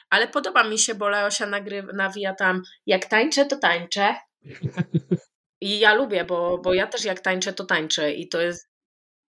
Ale 0.10 0.28
podoba 0.28 0.64
mi 0.64 0.80
się, 0.80 0.96
bo 0.96 1.10
Leosia 1.10 1.46
nagry, 1.46 1.84
nawija 1.94 2.36
tam 2.36 2.62
jak 2.86 3.06
tańczę, 3.06 3.46
to 3.46 3.58
tańczę. 3.58 4.16
I 5.62 5.80
ja 5.80 5.94
lubię, 5.94 6.26
bo, 6.26 6.58
bo 6.58 6.74
ja 6.74 6.88
też 6.88 7.06
jak 7.06 7.20
tańczę, 7.20 7.54
to 7.54 7.66
tańczę 7.66 8.14
i 8.14 8.30
to 8.30 8.42
jest, 8.42 8.70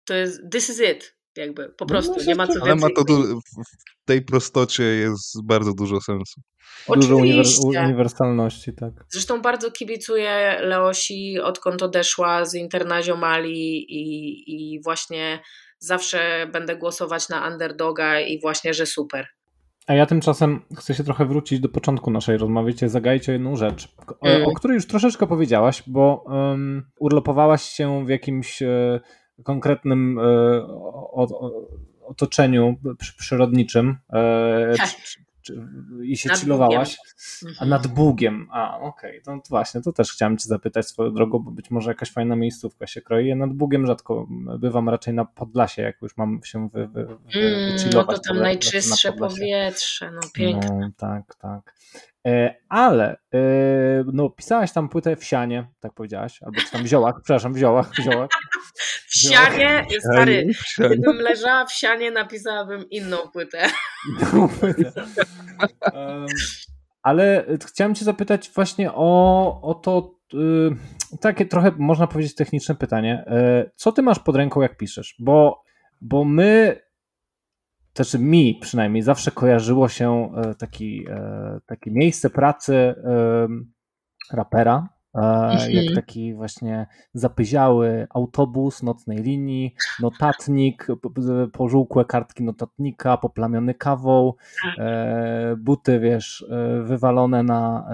to 0.04 0.14
jest 0.14 0.40
this 0.52 0.70
is 0.70 0.80
it, 0.80 1.16
jakby, 1.36 1.68
po 1.68 1.84
no, 1.84 1.88
prostu, 1.88 2.14
no, 2.16 2.24
nie 2.26 2.34
ma 2.34 2.46
co 2.46 2.52
więcej. 2.52 2.70
Ale 2.70 2.80
ma 2.80 2.88
to 2.96 3.04
w 3.04 4.04
tej 4.04 4.22
prostocie 4.22 4.82
jest 4.82 5.46
bardzo 5.46 5.72
dużo 5.72 6.00
sensu. 6.00 6.40
Dużo 6.88 7.16
uniwersalności, 7.16 8.72
tak. 8.74 8.92
Zresztą 9.08 9.42
bardzo 9.42 9.70
kibicuję 9.70 10.58
Leosi, 10.60 11.40
odkąd 11.40 11.82
odeszła 11.82 12.44
z 12.44 12.54
Internazio 12.54 13.16
Mali 13.16 13.76
i, 13.94 14.74
i 14.74 14.80
właśnie 14.82 15.40
zawsze 15.78 16.46
będę 16.52 16.76
głosować 16.76 17.28
na 17.28 17.48
underdoga 17.48 18.20
i 18.20 18.40
właśnie, 18.40 18.74
że 18.74 18.86
super. 18.86 19.26
A 19.88 19.94
ja 19.94 20.06
tymczasem 20.06 20.60
chcę 20.76 20.94
się 20.94 21.04
trochę 21.04 21.24
wrócić 21.24 21.60
do 21.60 21.68
początku 21.68 22.10
naszej 22.10 22.38
rozmowy. 22.38 22.74
Cię 22.74 22.88
zagajcie 22.88 23.32
jedną 23.32 23.56
rzecz, 23.56 23.94
o, 24.20 24.26
mm. 24.26 24.48
o, 24.48 24.54
której 24.54 24.74
już 24.74 24.86
troszeczkę 24.86 25.26
powiedziałaś, 25.26 25.82
bo 25.86 26.24
um, 26.26 26.90
urlopowałaś 26.98 27.62
się 27.62 28.06
w 28.06 28.08
jakimś 28.08 28.62
e, 28.62 29.00
konkretnym 29.44 30.18
e, 30.18 30.22
o, 30.22 31.50
otoczeniu 32.06 32.76
przyrodniczym. 33.18 33.96
E, 34.12 34.74
tak 34.78 34.88
i 36.02 36.16
się 36.16 36.28
nad 36.28 36.38
chillowałaś, 36.38 36.96
Bugiem. 37.42 37.56
a 37.60 37.66
nad 37.66 37.86
Bugiem. 37.86 38.48
A, 38.50 38.78
okej, 38.80 39.22
okay. 39.22 39.40
to 39.40 39.48
właśnie, 39.48 39.80
to 39.80 39.92
też 39.92 40.12
chciałem 40.12 40.38
cię 40.38 40.48
zapytać 40.48 40.88
swoją 40.88 41.14
drogą, 41.14 41.38
bo 41.38 41.50
być 41.50 41.70
może 41.70 41.90
jakaś 41.90 42.10
fajna 42.10 42.36
miejscówka 42.36 42.86
się 42.86 43.02
kroi. 43.02 43.28
Ja 43.28 43.36
nad 43.36 43.52
Bugiem 43.52 43.86
rzadko 43.86 44.26
bywam 44.58 44.88
raczej 44.88 45.14
na 45.14 45.24
Podlasie, 45.24 45.82
jak 45.82 46.02
już 46.02 46.16
mam 46.16 46.40
się 46.44 46.68
wy, 46.68 46.88
wy, 46.88 47.06
wy, 47.06 47.16
mm, 47.34 47.76
No 47.94 48.04
to 48.04 48.18
tam 48.18 48.38
najczystsze 48.38 49.12
powietrze, 49.12 50.10
no 50.10 50.20
piękne. 50.34 50.78
No, 50.80 50.90
tak, 50.96 51.34
tak. 51.34 51.74
E, 52.26 52.54
ale 52.68 53.16
e, 53.34 53.40
no, 54.12 54.30
pisałaś 54.30 54.72
tam 54.72 54.88
płytę 54.88 55.16
w 55.16 55.24
sianie, 55.24 55.66
tak 55.80 55.92
powiedziałaś, 55.94 56.42
albo 56.42 56.60
czy 56.60 56.70
tam 56.70 56.82
w 56.82 56.86
ziołach, 56.86 57.14
przepraszam, 57.24 57.54
w 57.54 57.58
ziołach, 57.58 57.90
w 57.90 58.02
ziołach. 58.02 58.30
W 59.08 59.18
sianie, 59.18 59.86
stary, 60.00 60.46
gdybym 60.78 61.16
leżała 61.16 61.66
w 61.66 61.72
sianie, 61.72 62.10
napisałabym 62.10 62.90
inną 62.90 63.16
płytę. 63.16 63.66
Inną 64.08 64.48
płytę. 64.48 64.92
ale 67.02 67.44
chciałem 67.66 67.94
cię 67.94 68.04
zapytać 68.04 68.50
właśnie 68.54 68.92
o, 68.94 69.60
o 69.62 69.74
to, 69.74 70.14
y, 70.34 71.18
takie 71.20 71.46
trochę 71.46 71.72
można 71.78 72.06
powiedzieć 72.06 72.34
techniczne 72.34 72.74
pytanie. 72.74 73.24
E, 73.26 73.70
co 73.76 73.92
ty 73.92 74.02
masz 74.02 74.18
pod 74.18 74.36
ręką, 74.36 74.62
jak 74.62 74.76
piszesz? 74.76 75.14
Bo, 75.18 75.62
bo 76.00 76.24
my 76.24 76.80
też 77.98 78.14
mi 78.14 78.58
przynajmniej 78.60 79.02
zawsze 79.02 79.30
kojarzyło 79.30 79.88
się 79.88 80.30
e, 80.36 80.54
taki, 80.54 81.04
e, 81.10 81.60
takie 81.66 81.90
miejsce 81.90 82.30
pracy 82.30 82.94
rapera, 84.32 84.88
e, 85.14 85.18
mhm. 85.18 85.72
jak 85.72 85.94
taki 85.94 86.34
właśnie 86.34 86.86
zapyziały 87.14 88.06
autobus 88.14 88.82
nocnej 88.82 89.18
linii, 89.18 89.74
notatnik, 90.00 90.86
pożółkłe 91.52 92.04
kartki 92.04 92.44
notatnika, 92.44 93.16
poplamiony 93.16 93.74
kawą, 93.74 94.32
tak. 94.62 94.86
buty, 95.58 96.00
wiesz, 96.00 96.46
wywalone 96.82 97.42
na, 97.42 97.88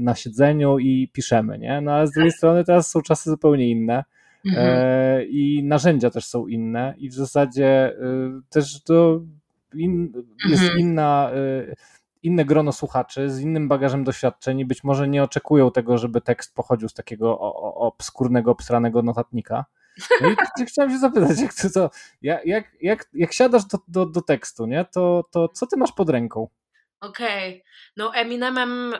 na 0.00 0.14
siedzeniu 0.14 0.78
i 0.78 1.10
piszemy, 1.12 1.58
nie? 1.58 1.80
No 1.80 1.92
ale 1.92 2.06
z 2.06 2.12
drugiej 2.12 2.30
tak. 2.30 2.38
strony 2.38 2.64
teraz 2.64 2.90
są 2.90 3.02
czasy 3.02 3.30
zupełnie 3.30 3.70
inne. 3.70 4.04
Mhm. 4.46 5.28
I 5.28 5.62
narzędzia 5.64 6.10
też 6.10 6.24
są 6.24 6.46
inne, 6.46 6.94
i 6.98 7.08
w 7.08 7.14
zasadzie 7.14 7.96
też 8.50 8.82
to 8.82 9.20
in, 9.74 10.12
jest 10.48 10.62
mhm. 10.62 10.80
inna, 10.80 11.30
y, 11.34 11.74
inne 12.22 12.44
grono 12.44 12.72
słuchaczy 12.72 13.30
z 13.30 13.40
innym 13.40 13.68
bagażem 13.68 14.04
doświadczeń 14.04 14.60
i 14.60 14.64
być 14.64 14.84
może 14.84 15.08
nie 15.08 15.22
oczekują 15.22 15.70
tego, 15.70 15.98
żeby 15.98 16.20
tekst 16.20 16.54
pochodził 16.54 16.88
z 16.88 16.94
takiego 16.94 17.38
obskurnego, 17.74 18.50
obsranego 18.50 19.02
notatnika. 19.02 19.64
No 20.20 20.28
i 20.28 20.36
chciałem 20.66 20.90
się 20.90 20.98
zapytać, 20.98 21.40
jak, 21.40 21.54
to, 21.74 21.90
jak, 22.22 22.44
jak, 22.82 23.08
jak 23.12 23.32
siadasz 23.32 23.64
do, 23.64 23.78
do, 23.88 24.06
do 24.06 24.22
tekstu, 24.22 24.66
nie? 24.66 24.84
To, 24.84 25.24
to 25.30 25.48
co 25.48 25.66
ty 25.66 25.76
masz 25.76 25.92
pod 25.92 26.10
ręką? 26.10 26.48
Okej. 27.00 27.48
Okay. 27.48 27.62
No 27.96 28.14
Eminemem, 28.14 28.94
y, 28.94 28.98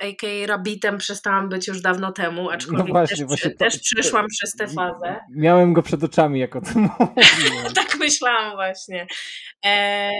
a.k.a. 0.00 0.46
Rabbitem 0.46 0.98
przestałam 0.98 1.48
być 1.48 1.68
już 1.68 1.80
dawno 1.80 2.12
temu, 2.12 2.42
no 2.42 2.50
aczkolwiek 2.50 2.86
no 2.86 2.92
właśnie, 2.92 3.16
też, 3.16 3.26
właśnie 3.26 3.50
też 3.50 3.74
to, 3.74 3.80
przeszłam 3.82 4.26
przez 4.28 4.52
tę 4.52 4.68
fazę. 4.68 5.20
Miałem 5.36 5.72
go 5.72 5.82
przed 5.82 6.04
oczami, 6.04 6.40
jako 6.40 6.60
to 6.60 6.68
mówiłem. 6.78 7.72
tak 7.74 7.96
myślałam 7.98 8.54
właśnie. 8.54 9.06
E, 9.64 9.70
E, 9.70 10.10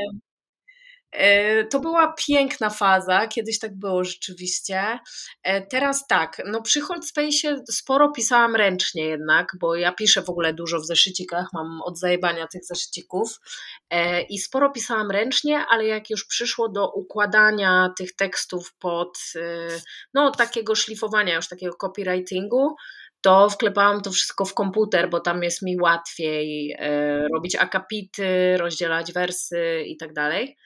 to 1.70 1.80
była 1.80 2.14
piękna 2.26 2.70
faza, 2.70 3.26
kiedyś 3.26 3.58
tak 3.58 3.78
było 3.78 4.04
rzeczywiście. 4.04 4.98
E, 5.42 5.66
teraz 5.66 6.06
tak, 6.06 6.42
no 6.46 6.62
przy 6.62 6.80
Holdspace 6.80 7.64
sporo 7.70 8.12
pisałam 8.12 8.56
ręcznie 8.56 9.04
jednak, 9.04 9.52
bo 9.60 9.76
ja 9.76 9.92
piszę 9.92 10.22
w 10.22 10.30
ogóle 10.30 10.54
dużo 10.54 10.80
w 10.80 10.86
zeszycikach, 10.86 11.46
mam 11.52 11.82
od 11.82 11.98
zajebania 11.98 12.46
tych 12.46 12.64
zeszycików 12.64 13.40
e, 13.90 14.22
i 14.22 14.38
sporo 14.38 14.70
pisałam 14.70 15.10
ręcznie, 15.10 15.64
ale 15.70 15.86
jak 15.86 16.10
już 16.10 16.24
przyszło 16.24 16.68
do 16.68 16.90
układania 16.90 17.92
tych 17.98 18.16
tekstów 18.16 18.74
pod 18.78 19.18
no 20.14 20.30
takiego 20.30 20.74
szlifowania, 20.74 21.34
już 21.34 21.48
takiego 21.48 21.74
copywritingu, 21.74 22.76
to 23.20 23.50
wklepałam 23.50 24.02
to 24.02 24.10
wszystko 24.10 24.44
w 24.44 24.54
komputer, 24.54 25.10
bo 25.10 25.20
tam 25.20 25.42
jest 25.42 25.62
mi 25.62 25.80
łatwiej 25.80 26.76
robić 27.34 27.56
akapity, 27.56 28.56
rozdzielać 28.58 29.12
wersy 29.12 29.84
i 29.86 29.96
tak 29.96 30.12
dalej. 30.12 30.56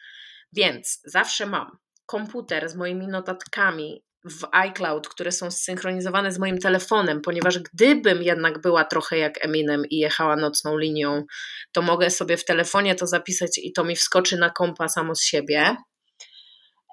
Więc 0.56 1.00
zawsze 1.04 1.46
mam 1.46 1.78
komputer 2.06 2.68
z 2.68 2.74
moimi 2.74 3.06
notatkami 3.06 4.04
w 4.24 4.48
iCloud, 4.52 5.08
które 5.08 5.32
są 5.32 5.50
zsynchronizowane 5.50 6.32
z 6.32 6.38
moim 6.38 6.58
telefonem, 6.58 7.20
ponieważ 7.20 7.58
gdybym 7.58 8.22
jednak 8.22 8.60
była 8.60 8.84
trochę 8.84 9.18
jak 9.18 9.44
Eminem 9.44 9.86
i 9.90 9.96
jechała 9.96 10.36
nocną 10.36 10.78
linią, 10.78 11.24
to 11.72 11.82
mogę 11.82 12.10
sobie 12.10 12.36
w 12.36 12.44
telefonie 12.44 12.94
to 12.94 13.06
zapisać 13.06 13.58
i 13.58 13.72
to 13.72 13.84
mi 13.84 13.96
wskoczy 13.96 14.36
na 14.36 14.50
kompa 14.50 14.88
samo 14.88 15.14
z 15.14 15.22
siebie. 15.22 15.76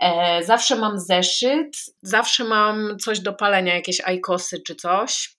E, 0.02 0.44
zawsze 0.44 0.76
mam 0.76 1.00
zeszyt, 1.00 1.78
zawsze 2.02 2.44
mam 2.44 2.98
coś 3.00 3.20
do 3.20 3.34
palenia, 3.34 3.76
jakieś 3.76 4.02
ajkosy 4.02 4.62
czy 4.68 4.76
coś. 4.76 5.36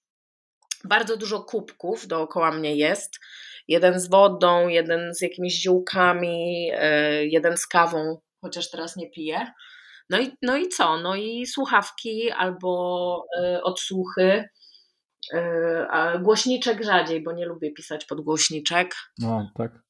Bardzo 0.84 1.16
dużo 1.16 1.40
kubków 1.40 2.06
dookoła 2.06 2.52
mnie 2.52 2.76
jest 2.76 3.18
jeden 3.68 4.00
z 4.00 4.08
wodą, 4.08 4.68
jeden 4.68 5.14
z 5.14 5.20
jakimiś 5.20 5.62
ziółkami, 5.62 6.70
e, 6.74 7.26
jeden 7.26 7.56
z 7.56 7.66
kawą, 7.66 8.20
chociaż 8.40 8.70
teraz 8.70 8.96
nie 8.96 9.10
piję. 9.10 9.46
No 10.10 10.20
i, 10.20 10.32
no 10.42 10.56
i 10.56 10.68
co? 10.68 10.98
No 10.98 11.16
i 11.16 11.46
słuchawki 11.46 12.30
albo 12.30 13.24
e, 13.38 13.62
odsłuchy. 13.62 14.44
E, 15.34 15.86
a 15.90 16.18
głośniczek 16.18 16.84
rzadziej, 16.84 17.22
bo 17.22 17.32
nie 17.32 17.46
lubię 17.46 17.72
pisać 17.72 18.04
pod 18.04 18.20
głośniczek. 18.20 18.94
No 19.18 19.50
tak. 19.54 19.82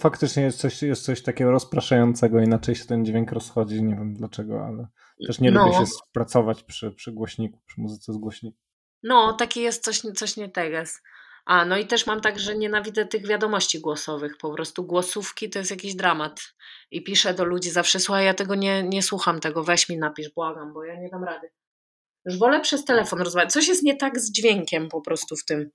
Faktycznie 0.00 0.42
jest 0.42 0.58
coś, 0.58 0.82
jest 0.82 1.04
coś 1.04 1.22
takiego 1.22 1.50
rozpraszającego, 1.50 2.40
inaczej 2.40 2.74
się 2.74 2.84
ten 2.84 3.04
dźwięk 3.04 3.32
rozchodzi. 3.32 3.82
Nie 3.82 3.94
wiem 3.94 4.14
dlaczego, 4.14 4.66
ale 4.66 4.86
też 5.26 5.40
nie 5.40 5.50
no. 5.50 5.64
lubię 5.64 5.76
się 5.76 5.92
pracować 6.12 6.62
przy, 6.62 6.90
przy 6.90 7.12
głośniku, 7.12 7.58
przy 7.66 7.80
muzyce 7.80 8.12
z 8.12 8.16
głośniku. 8.16 8.58
No, 9.02 9.32
taki 9.32 9.60
jest 9.60 9.84
coś, 9.84 10.00
coś 10.00 10.36
nie 10.36 10.48
teges. 10.48 11.00
A, 11.44 11.64
no 11.64 11.76
i 11.76 11.86
też 11.86 12.06
mam 12.06 12.20
tak, 12.20 12.38
że 12.38 12.56
nienawidzę 12.56 13.06
tych 13.06 13.26
wiadomości 13.26 13.80
głosowych. 13.80 14.36
Po 14.36 14.54
prostu 14.54 14.84
głosówki 14.84 15.50
to 15.50 15.58
jest 15.58 15.70
jakiś 15.70 15.94
dramat. 15.94 16.40
I 16.90 17.04
piszę 17.04 17.34
do 17.34 17.44
ludzi 17.44 17.70
zawsze, 17.70 18.00
słuchaj, 18.00 18.24
ja 18.24 18.34
tego 18.34 18.54
nie, 18.54 18.82
nie 18.82 19.02
słucham 19.02 19.40
tego, 19.40 19.64
weź 19.64 19.88
mi 19.88 19.98
napisz, 19.98 20.30
błagam, 20.34 20.72
bo 20.72 20.84
ja 20.84 21.00
nie 21.00 21.08
dam 21.08 21.24
rady. 21.24 21.50
Już 22.24 22.38
wolę 22.38 22.60
przez 22.60 22.84
telefon 22.84 23.18
rozmawiać. 23.18 23.52
Coś 23.52 23.68
jest 23.68 23.82
nie 23.82 23.96
tak 23.96 24.20
z 24.20 24.32
dźwiękiem 24.32 24.88
po 24.88 25.00
prostu 25.00 25.36
w 25.36 25.44
tym. 25.44 25.70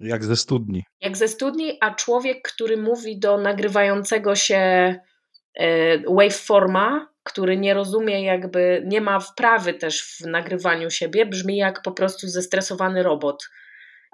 Jak 0.00 0.24
ze 0.24 0.36
studni. 0.36 0.84
Jak 1.00 1.16
ze 1.16 1.28
studni, 1.28 1.78
a 1.80 1.94
człowiek, 1.94 2.42
który 2.42 2.76
mówi 2.76 3.18
do 3.18 3.38
nagrywającego 3.38 4.34
się 4.34 4.56
e, 5.54 5.98
waveforma, 5.98 7.08
który 7.22 7.56
nie 7.56 7.74
rozumie, 7.74 8.24
jakby 8.24 8.82
nie 8.86 9.00
ma 9.00 9.20
wprawy 9.20 9.74
też 9.74 10.02
w 10.02 10.26
nagrywaniu 10.26 10.90
siebie, 10.90 11.26
brzmi 11.26 11.56
jak 11.56 11.82
po 11.82 11.92
prostu 11.92 12.28
zestresowany 12.28 13.02
robot. 13.02 13.48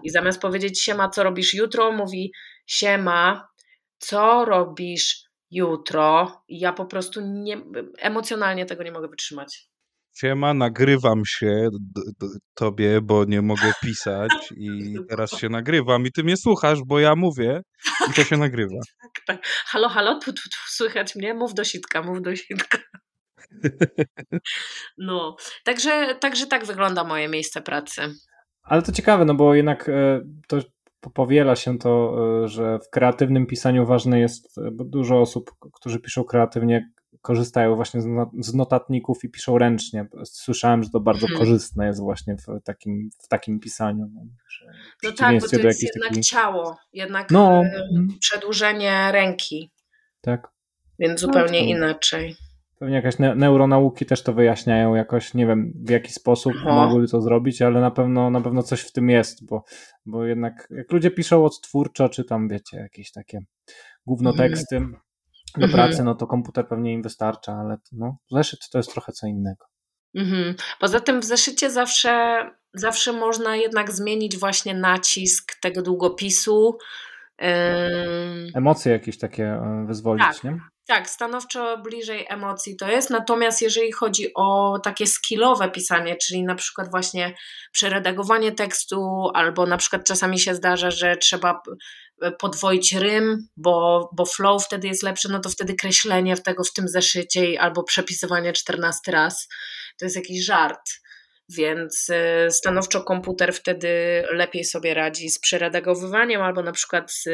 I 0.05 0.11
zamiast 0.11 0.41
powiedzieć 0.41 0.83
siema, 0.83 1.09
co 1.09 1.23
robisz 1.23 1.55
jutro, 1.55 1.93
mówi 1.93 2.33
siema, 2.67 3.49
co 3.99 4.45
robisz 4.45 5.23
jutro? 5.51 6.43
I 6.49 6.61
ja 6.61 6.73
po 6.73 6.87
prostu 6.87 7.21
nie, 7.25 7.61
emocjonalnie 7.99 8.67
tego 8.67 8.83
nie 8.83 8.93
mogę 8.93 9.09
wytrzymać. 9.09 9.69
Siema, 10.17 10.55
nagrywam 10.55 11.23
się 11.27 11.69
tobie, 12.55 13.01
bo 13.03 13.25
nie 13.25 13.43
mogę 13.43 13.73
pisać 13.83 14.31
i 14.57 14.97
teraz 15.09 15.31
się 15.31 15.49
nagrywam 15.49 16.07
i 16.07 16.13
ty 16.13 16.25
mnie 16.25 16.37
słuchasz, 16.37 16.79
bo 16.87 17.01
ja 17.01 17.17
mówię 17.17 17.61
i 18.11 18.15
to 18.15 18.25
się 18.25 18.37
nagrywa. 18.37 18.81
tak, 19.03 19.25
tak. 19.27 19.47
Halo, 19.47 19.89
halo, 19.89 20.15
tu, 20.15 20.33
tu, 20.33 20.43
tu, 20.43 20.59
słychać 20.67 21.17
mnie? 21.17 21.35
Mów 21.35 21.55
do 21.55 21.65
sitka, 21.65 22.03
mów 22.03 22.23
do 22.23 22.37
sitka. 22.37 22.79
No, 24.99 25.37
także, 25.65 26.15
także 26.21 26.47
tak 26.47 26.67
wygląda 26.67 27.05
moje 27.05 27.29
miejsce 27.29 27.63
pracy. 27.63 28.15
Ale 28.67 28.83
to 28.83 28.93
ciekawe, 28.93 29.25
no 29.25 29.35
bo 29.35 29.55
jednak 29.55 29.89
e, 29.89 30.21
to 30.49 30.61
powiela 31.15 31.57
się 31.57 31.79
to, 31.79 32.17
e, 32.45 32.49
że 32.49 32.79
w 32.79 32.91
kreatywnym 32.91 33.47
pisaniu 33.47 33.87
ważne 33.87 34.21
jest, 34.21 34.59
e, 34.59 34.71
bo 34.71 34.85
dużo 34.85 35.21
osób, 35.21 35.51
którzy 35.73 36.01
piszą 36.01 36.25
kreatywnie, 36.25 36.91
korzystają 37.23 37.77
właśnie 37.77 38.01
z 38.39 38.55
notatników 38.55 39.25
i 39.25 39.29
piszą 39.29 39.59
ręcznie. 39.59 40.07
Słyszałem, 40.25 40.83
że 40.83 40.91
to 40.91 41.01
bardzo 41.01 41.27
hmm. 41.27 41.39
korzystne 41.39 41.87
jest 41.87 42.01
właśnie 42.01 42.37
w 42.37 42.63
takim, 42.65 43.11
w 43.19 43.29
takim 43.29 43.61
pisaniu. 43.61 44.11
No 45.03 45.13
tak, 45.13 45.41
bo 45.41 45.49
to 45.49 45.59
jest 45.59 45.83
jednak 45.83 46.09
taki... 46.09 46.21
ciało, 46.21 46.77
jednak 46.93 47.31
no. 47.31 47.63
przedłużenie 48.21 49.13
ręki. 49.13 49.71
Tak. 50.21 50.49
Więc 50.99 51.21
zupełnie 51.21 51.61
no, 51.61 51.67
inaczej. 51.67 52.37
Pewnie 52.79 52.95
jakieś 52.97 53.19
ne 53.19 53.35
neuronauki 53.35 54.07
też 54.07 54.23
to 54.23 54.33
wyjaśniają 54.33 54.95
jakoś, 54.95 55.35
nie 55.35 55.47
wiem 55.47 55.73
w 55.85 55.91
jaki 55.91 56.13
sposób 56.13 56.53
Aha. 56.61 56.75
mogłyby 56.75 57.09
to 57.09 57.21
zrobić, 57.21 57.63
ale 57.63 57.81
na 57.81 57.91
pewno, 57.91 58.31
na 58.31 58.41
pewno 58.41 58.63
coś 58.63 58.81
w 58.81 58.93
tym 58.93 59.11
jest, 59.11 59.47
bo, 59.47 59.65
bo 60.07 60.25
jednak 60.25 60.69
jak 60.71 60.93
ludzie 60.93 61.11
piszą 61.11 61.45
odtwórczo, 61.45 62.09
czy 62.09 62.25
tam 62.25 62.49
wiecie, 62.49 62.77
jakieś 62.77 63.13
takie 63.13 63.39
główno 64.07 64.31
mhm. 64.31 64.51
teksty 64.51 64.77
mm. 64.77 64.97
do 65.57 65.69
pracy, 65.69 65.91
mhm. 65.91 66.05
no 66.05 66.15
to 66.15 66.27
komputer 66.27 66.69
pewnie 66.69 66.93
im 66.93 67.03
wystarcza, 67.03 67.53
ale 67.53 67.77
no, 67.93 68.17
zeszyt 68.31 68.61
to 68.73 68.79
jest 68.79 68.93
trochę 68.93 69.13
co 69.13 69.27
innego. 69.27 69.67
Mhm. 70.15 70.55
Poza 70.81 71.01
tym 71.01 71.21
w 71.21 71.25
zeszycie 71.25 71.71
zawsze, 71.71 72.41
zawsze 72.75 73.13
można 73.13 73.57
jednak 73.57 73.93
zmienić 73.93 74.39
właśnie 74.39 74.75
nacisk 74.75 75.61
tego 75.61 75.83
długopisu. 75.83 76.79
Emocje 78.55 78.93
jakieś 78.93 79.19
takie 79.19 79.45
e, 79.45 79.85
wyzwolić, 79.87 80.27
tak. 80.27 80.45
nie? 80.45 80.59
Tak, 80.87 81.11
stanowczo 81.11 81.79
bliżej 81.79 82.27
emocji 82.29 82.77
to 82.77 82.89
jest. 82.89 83.11
Natomiast 83.11 83.63
jeżeli 83.63 83.93
chodzi 83.93 84.35
o 84.35 84.79
takie 84.79 85.07
skillowe 85.07 85.71
pisanie, 85.71 86.17
czyli 86.17 86.43
na 86.43 86.55
przykład 86.55 86.91
właśnie 86.91 87.35
przeredagowanie 87.73 88.53
tekstu, 88.53 89.31
albo 89.35 89.67
na 89.67 89.77
przykład 89.77 90.07
czasami 90.07 90.39
się 90.39 90.55
zdarza, 90.55 90.91
że 90.91 91.17
trzeba 91.17 91.63
podwoić 92.39 92.93
rym, 92.93 93.49
bo, 93.57 94.09
bo 94.13 94.27
flow 94.27 94.65
wtedy 94.65 94.89
jest 94.89 95.03
lepszy, 95.03 95.29
no 95.29 95.41
to 95.41 95.49
wtedy 95.49 95.75
kreślenie 95.75 96.37
w 96.37 96.43
tego 96.43 96.65
w 96.65 96.73
tym 96.73 96.89
zeszycie 96.89 97.61
albo 97.61 97.83
przepisywanie 97.83 98.53
14 98.53 99.13
raz 99.13 99.49
to 99.99 100.05
jest 100.05 100.17
jakiś 100.17 100.45
żart 100.45 100.91
więc 101.49 102.09
y, 102.09 102.51
stanowczo 102.51 103.05
komputer 103.05 103.53
wtedy 103.55 103.89
lepiej 104.31 104.65
sobie 104.65 104.95
radzi 104.95 105.31
z 105.31 105.39
przeredagowywaniem 105.39 106.43
albo 106.43 106.63
na 106.63 106.73
przykład 106.73 107.13
z 107.13 107.29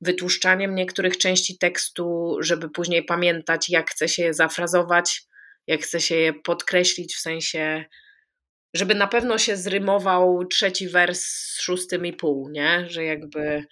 wytłuszczaniem 0.00 0.74
niektórych 0.74 1.18
części 1.18 1.58
tekstu, 1.58 2.36
żeby 2.40 2.70
później 2.70 3.04
pamiętać, 3.04 3.68
jak 3.68 3.90
chce 3.90 4.08
się 4.08 4.22
je 4.22 4.34
zafrazować, 4.34 5.22
jak 5.66 5.82
chce 5.82 6.00
się 6.00 6.16
je 6.16 6.32
podkreślić, 6.32 7.14
w 7.16 7.20
sensie, 7.20 7.84
żeby 8.74 8.94
na 8.94 9.06
pewno 9.06 9.38
się 9.38 9.56
zrymował 9.56 10.44
trzeci 10.44 10.88
wers 10.88 11.20
z 11.22 11.60
szóstym 11.60 12.06
i 12.06 12.12
pół, 12.12 12.48
nie? 12.50 12.86
Że 12.88 13.04
jakby 13.04 13.64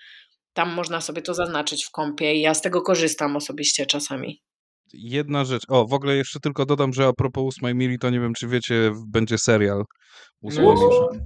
tam 0.53 0.72
można 0.72 1.01
sobie 1.01 1.22
to 1.22 1.34
zaznaczyć 1.34 1.84
w 1.84 1.91
kąpie 1.91 2.34
i 2.34 2.41
ja 2.41 2.55
z 2.55 2.62
tego 2.62 2.82
korzystam 2.82 3.36
osobiście 3.36 3.86
czasami. 3.86 4.43
Jedna 4.93 5.45
rzecz. 5.45 5.62
O, 5.68 5.86
w 5.86 5.93
ogóle 5.93 6.16
jeszcze 6.16 6.41
tylko 6.41 6.66
dodam, 6.66 6.93
że 6.93 7.07
a 7.07 7.12
propos 7.12 7.45
ósmej 7.45 7.74
mili, 7.74 7.99
to 7.99 8.11
nie 8.11 8.20
wiem, 8.20 8.34
czy 8.34 8.49
wiecie, 8.49 8.93
będzie 9.07 9.39
serial 9.39 9.84
ósmej 10.41 10.66
mili. 10.66 11.20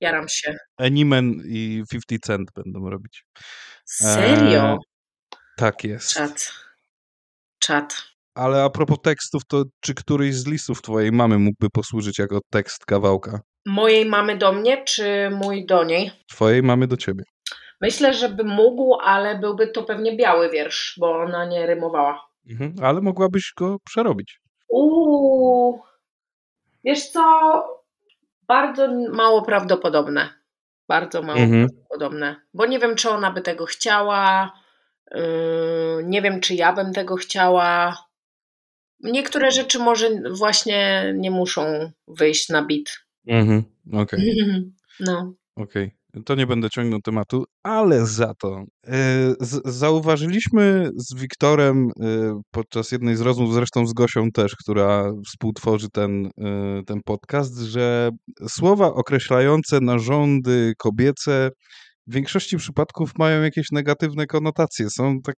Jaram 0.00 0.28
się. 0.28 0.56
Animen 0.76 1.42
i 1.46 1.82
50 1.90 2.22
Cent 2.22 2.50
będą 2.54 2.90
robić. 2.90 3.24
Serio? 3.84 4.62
E, 4.62 4.78
tak 5.56 5.84
jest. 5.84 6.12
Czat. 6.12 6.52
Czat. 7.58 7.94
Ale 8.34 8.62
a 8.62 8.70
propos 8.70 8.98
tekstów, 9.02 9.42
to 9.48 9.64
czy 9.80 9.94
któryś 9.94 10.34
z 10.34 10.46
listów 10.46 10.82
twojej 10.82 11.12
mamy 11.12 11.38
mógłby 11.38 11.70
posłużyć 11.70 12.18
jako 12.18 12.40
tekst 12.50 12.86
kawałka? 12.86 13.40
Mojej 13.66 14.06
mamy 14.06 14.38
do 14.38 14.52
mnie, 14.52 14.84
czy 14.84 15.30
mój 15.30 15.66
do 15.66 15.84
niej? 15.84 16.10
Twojej 16.30 16.62
mamy 16.62 16.86
do 16.86 16.96
ciebie. 16.96 17.24
Myślę, 17.80 18.14
że 18.14 18.28
by 18.28 18.44
mógł, 18.44 18.94
ale 19.00 19.38
byłby 19.38 19.66
to 19.66 19.82
pewnie 19.82 20.16
biały 20.16 20.50
wiersz, 20.50 20.96
bo 21.00 21.10
ona 21.10 21.46
nie 21.46 21.66
rymowała. 21.66 22.33
Mhm, 22.50 22.74
ale 22.82 23.00
mogłabyś 23.00 23.52
go 23.56 23.78
przerobić. 23.84 24.40
Uuu, 24.68 25.82
wiesz 26.84 27.08
co? 27.08 27.22
Bardzo 28.48 28.88
mało 29.12 29.42
prawdopodobne. 29.42 30.28
Bardzo 30.88 31.22
mało 31.22 31.38
mhm. 31.38 31.68
prawdopodobne. 31.68 32.36
Bo 32.54 32.66
nie 32.66 32.78
wiem, 32.78 32.96
czy 32.96 33.10
ona 33.10 33.32
by 33.32 33.40
tego 33.40 33.66
chciała. 33.66 34.52
Yy, 35.10 36.02
nie 36.04 36.22
wiem, 36.22 36.40
czy 36.40 36.54
ja 36.54 36.72
bym 36.72 36.92
tego 36.92 37.16
chciała. 37.16 37.96
Niektóre 39.00 39.50
rzeczy 39.50 39.78
może 39.78 40.10
właśnie 40.30 41.12
nie 41.16 41.30
muszą 41.30 41.90
wyjść 42.08 42.48
na 42.48 42.62
bit. 42.62 43.04
Mhm, 43.26 43.64
okej. 43.92 44.32
Okay. 44.32 44.64
No. 45.00 45.34
Okej. 45.56 45.84
Okay 45.84 46.03
to 46.24 46.34
nie 46.34 46.46
będę 46.46 46.70
ciągnął 46.70 47.00
tematu, 47.00 47.44
ale 47.62 48.06
za 48.06 48.34
to 48.34 48.64
e, 48.86 49.34
zauważyliśmy 49.64 50.90
z 50.96 51.14
Wiktorem 51.14 51.90
e, 52.00 52.40
podczas 52.50 52.92
jednej 52.92 53.16
z 53.16 53.20
rozmów, 53.20 53.54
zresztą 53.54 53.86
z 53.86 53.92
Gosią 53.92 54.30
też, 54.30 54.56
która 54.56 55.12
współtworzy 55.26 55.88
ten, 55.92 56.26
e, 56.26 56.30
ten 56.86 57.00
podcast, 57.04 57.58
że 57.58 58.10
słowa 58.48 58.86
określające 58.86 59.80
narządy 59.80 60.72
kobiece 60.78 61.50
w 62.06 62.14
większości 62.14 62.56
przypadków 62.56 63.10
mają 63.18 63.42
jakieś 63.42 63.70
negatywne 63.72 64.26
konotacje, 64.26 64.90
są 64.90 65.20
tak 65.22 65.36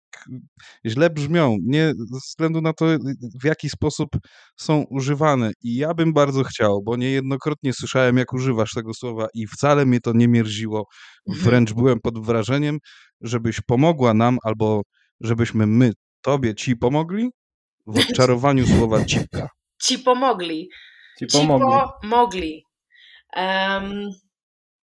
źle 0.85 1.09
brzmią, 1.09 1.57
nie 1.63 1.93
ze 2.11 2.19
względu 2.27 2.61
na 2.61 2.73
to, 2.73 2.85
w 3.41 3.45
jaki 3.45 3.69
sposób 3.69 4.09
są 4.57 4.85
używane. 4.89 5.51
I 5.61 5.75
ja 5.75 5.93
bym 5.93 6.13
bardzo 6.13 6.43
chciał, 6.43 6.81
bo 6.83 6.95
niejednokrotnie 6.95 7.73
słyszałem, 7.73 8.17
jak 8.17 8.33
używasz 8.33 8.71
tego 8.71 8.93
słowa 8.93 9.27
i 9.33 9.47
wcale 9.47 9.85
mnie 9.85 9.99
to 9.99 10.11
nie 10.13 10.27
mierziło, 10.27 10.85
mhm. 11.29 11.45
wręcz 11.45 11.73
byłem 11.73 11.99
pod 11.99 12.25
wrażeniem, 12.25 12.77
żebyś 13.21 13.61
pomogła 13.61 14.13
nam, 14.13 14.37
albo 14.43 14.81
żebyśmy 15.21 15.67
my 15.67 15.91
tobie 16.21 16.55
ci 16.55 16.75
pomogli 16.75 17.29
w 17.87 17.97
odczarowaniu 18.09 18.67
słowa 18.67 19.05
cipka. 19.05 19.49
Ci 19.81 19.99
pomogli. 19.99 20.69
Ci 21.19 21.25
pomogli. 21.27 21.67
Ci 21.67 22.01
pomogli. 22.01 22.63
Um, 23.35 24.09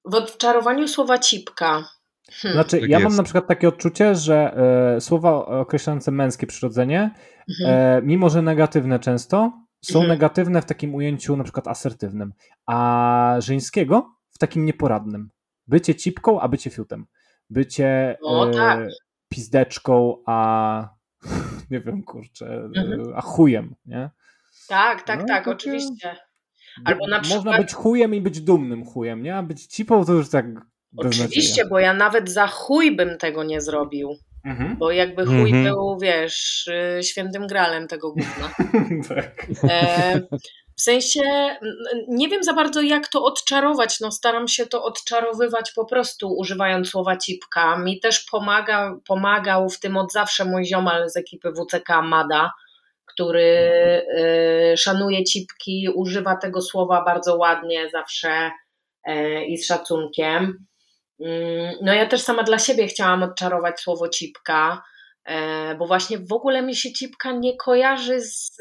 w 0.10 0.16
odczarowaniu 0.16 0.88
słowa 0.88 1.20
cipka. 1.20 1.84
Hmm. 2.32 2.53
Znaczy, 2.53 2.80
tak 2.80 2.89
ja 2.89 2.99
jest. 2.99 3.10
mam 3.10 3.18
na 3.18 3.24
przykład 3.24 3.47
takie 3.47 3.68
odczucie, 3.68 4.16
że 4.16 4.57
e, 4.95 5.01
słowa 5.01 5.45
określające 5.45 6.12
męskie 6.12 6.47
przyrodzenie, 6.47 7.12
mhm. 7.49 7.78
e, 7.78 8.01
mimo 8.05 8.30
że 8.30 8.41
negatywne 8.41 8.99
często, 8.99 9.51
są 9.86 9.99
mhm. 9.99 10.10
negatywne 10.10 10.62
w 10.62 10.66
takim 10.66 10.95
ujęciu 10.95 11.38
na 11.38 11.43
przykład 11.43 11.68
asertywnym, 11.68 12.34
a 12.66 13.36
żeńskiego 13.39 14.16
w 14.32 14.38
takim 14.38 14.66
nieporadnym. 14.66 15.30
Bycie 15.68 15.95
cipką, 15.95 16.41
a 16.41 16.47
bycie 16.47 16.70
fiutem. 16.70 17.05
Bycie 17.49 18.18
o, 18.22 18.47
tak. 18.47 18.80
pizdeczką, 19.30 20.24
a 20.26 20.89
nie 21.72 21.80
wiem, 21.80 22.03
kurczę, 22.03 22.64
mhm. 22.76 23.14
a 23.16 23.22
chujem, 23.22 23.76
nie? 23.86 24.10
Tak, 24.68 25.03
tak, 25.03 25.20
no, 25.20 25.26
tak, 25.28 25.47
oczywiście. 25.47 26.16
Albo 26.86 27.07
na 27.07 27.20
przykład... 27.20 27.45
Można 27.45 27.61
być 27.61 27.74
chujem 27.74 28.15
i 28.15 28.22
być 28.22 28.41
dumnym 28.41 28.86
chujem, 28.86 29.24
nie? 29.24 29.36
A 29.36 29.43
być 29.43 29.65
cipą 29.65 30.05
to 30.05 30.13
już 30.13 30.30
tak 30.30 30.45
Oczywiście, 30.97 31.65
bo 31.65 31.80
ja 31.80 31.93
nawet 31.93 32.32
za 32.32 32.47
chuj 32.47 32.95
bym 32.95 33.17
tego 33.17 33.43
nie 33.43 33.61
zrobił. 33.61 34.17
Mhm. 34.45 34.78
Bo 34.78 34.91
jakby 34.91 35.26
chuj 35.26 35.49
mhm. 35.49 35.63
był, 35.63 35.97
wiesz, 36.01 36.67
y, 36.99 37.03
świętym 37.03 37.47
gralem 37.47 37.88
tego 37.88 38.11
gówna. 38.11 38.49
tak. 39.15 39.47
E, 39.63 40.22
w 40.76 40.82
sensie 40.82 41.22
nie 42.07 42.28
wiem 42.28 42.43
za 42.43 42.53
bardzo 42.53 42.82
jak 42.82 43.07
to 43.07 43.24
odczarować. 43.24 43.99
No, 43.99 44.11
staram 44.11 44.47
się 44.47 44.65
to 44.65 44.84
odczarowywać 44.84 45.72
po 45.72 45.86
prostu 45.86 46.38
używając 46.38 46.89
słowa 46.89 47.17
cipka. 47.17 47.78
Mi 47.78 47.99
też 47.99 48.20
pomaga, 48.32 48.95
pomagał 49.07 49.70
w 49.70 49.80
tym 49.80 49.97
od 49.97 50.11
zawsze 50.11 50.45
mój 50.45 50.65
ziomal 50.65 51.09
z 51.09 51.17
ekipy 51.17 51.51
WCK 51.51 51.89
Mada 52.03 52.51
który 53.14 53.43
y, 54.74 54.78
szanuje 54.78 55.24
cipki, 55.24 55.89
używa 55.95 56.36
tego 56.36 56.62
słowa 56.62 57.03
bardzo 57.05 57.38
ładnie 57.38 57.89
zawsze 57.89 58.51
y, 59.10 59.45
i 59.45 59.57
z 59.57 59.68
szacunkiem. 59.68 60.66
Mm, 61.22 61.76
no 61.82 61.93
ja 61.93 62.05
też 62.05 62.22
sama 62.22 62.43
dla 62.43 62.60
siebie 62.60 62.88
chciałam 62.88 63.24
odczarować 63.24 63.80
słowo 63.80 64.10
cipka, 64.10 64.84
e, 65.26 65.76
bo 65.76 65.88
właśnie 65.88 66.18
w 66.18 66.34
ogóle 66.34 66.62
mi 66.62 66.76
się 66.76 66.93
cipka 66.93 67.32
nie 67.32 67.57
kojarzy 67.57 68.22
z, 68.22 68.57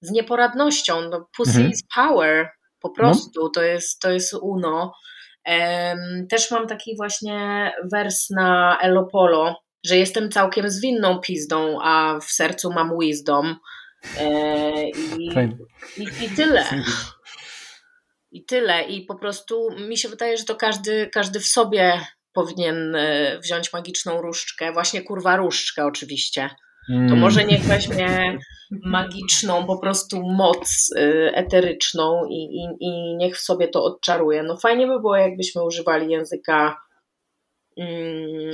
z 0.00 0.10
nieporadnością. 0.10 1.00
No, 1.10 1.28
pussy 1.36 1.50
mhm. 1.50 1.70
is 1.70 1.82
power, 1.94 2.48
po 2.80 2.88
no. 2.88 2.94
prostu, 2.94 3.42
no. 3.42 3.50
to, 3.54 3.62
jest, 3.62 4.00
to 4.00 4.10
jest 4.10 4.34
uno. 4.34 4.92
Też 6.30 6.50
mam 6.50 6.66
taki 6.66 6.96
właśnie 6.96 7.72
wers 7.92 8.30
na 8.30 8.78
Elopolo, 8.80 9.56
że 9.86 9.96
jestem 9.96 10.30
całkiem 10.30 10.70
zwinną 10.70 11.18
pizdą, 11.18 11.78
a 11.82 12.18
w 12.20 12.24
sercu 12.24 12.72
mam 12.72 12.98
wisdom. 13.00 13.56
E, 14.18 14.88
I, 15.18 15.26
i, 15.96 16.24
i 16.24 16.30
tyle. 16.36 16.64
I 18.30 18.44
tyle. 18.44 18.84
I 18.84 19.02
po 19.02 19.14
prostu 19.14 19.68
mi 19.88 19.98
się 19.98 20.08
wydaje, 20.08 20.36
że 20.36 20.44
to 20.44 20.56
każdy, 20.56 21.10
każdy 21.12 21.40
w 21.40 21.46
sobie 21.46 22.00
powinien 22.32 22.94
e, 22.94 23.38
wziąć 23.38 23.72
magiczną 23.72 24.22
różdżkę, 24.22 24.72
właśnie 24.72 25.02
kurwa 25.02 25.36
różdżkę 25.36 25.86
oczywiście. 25.86 26.50
To 26.88 26.94
mm. 26.94 27.18
może 27.18 27.44
niech 27.44 27.62
weźmie 27.62 28.38
magiczną 28.84 29.66
po 29.66 29.78
prostu 29.78 30.22
moc 30.22 30.90
e, 30.96 31.00
eteryczną 31.34 32.22
i, 32.30 32.34
i, 32.34 32.66
i 32.80 33.16
niech 33.16 33.36
w 33.36 33.40
sobie 33.40 33.68
to 33.68 33.84
odczaruje. 33.84 34.42
No 34.42 34.56
fajnie 34.56 34.86
by 34.86 35.00
było, 35.00 35.16
jakbyśmy 35.16 35.64
używali 35.64 36.12
języka 36.12 36.76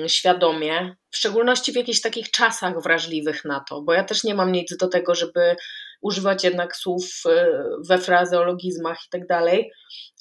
świadomie, 0.06 0.96
w 1.10 1.16
szczególności 1.16 1.72
w 1.72 1.76
jakichś 1.76 2.00
takich 2.00 2.30
czasach 2.30 2.82
wrażliwych 2.82 3.44
na 3.44 3.60
to, 3.60 3.82
bo 3.82 3.92
ja 3.92 4.04
też 4.04 4.24
nie 4.24 4.34
mam 4.34 4.52
nic 4.52 4.76
do 4.76 4.88
tego, 4.88 5.14
żeby 5.14 5.56
używać 6.00 6.44
jednak 6.44 6.76
słów 6.76 7.22
e, 7.26 7.64
we 7.88 7.98
frazeologizmach 7.98 8.98
i 9.06 9.08
tak 9.10 9.26
dalej, 9.26 9.72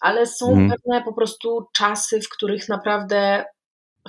ale 0.01 0.25
są 0.25 0.49
mhm. 0.49 0.69
pewne 0.69 1.03
po 1.03 1.13
prostu 1.13 1.67
czasy, 1.73 2.21
w 2.21 2.29
których 2.29 2.69
naprawdę 2.69 3.45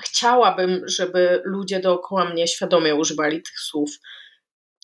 chciałabym, 0.00 0.82
żeby 0.88 1.42
ludzie 1.44 1.80
dookoła 1.80 2.24
mnie 2.24 2.48
świadomie 2.48 2.94
używali 2.94 3.42
tych 3.42 3.60
słów. 3.60 3.90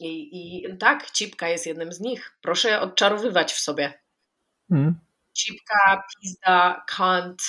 I, 0.00 0.28
i 0.32 0.76
tak, 0.78 1.10
cipka 1.10 1.48
jest 1.48 1.66
jednym 1.66 1.92
z 1.92 2.00
nich. 2.00 2.36
Proszę 2.42 2.80
odczarowywać 2.80 3.52
w 3.52 3.60
sobie. 3.60 4.00
Mhm. 4.70 4.98
Cipka, 5.34 6.02
pizda, 6.20 6.84
kant, 6.88 7.42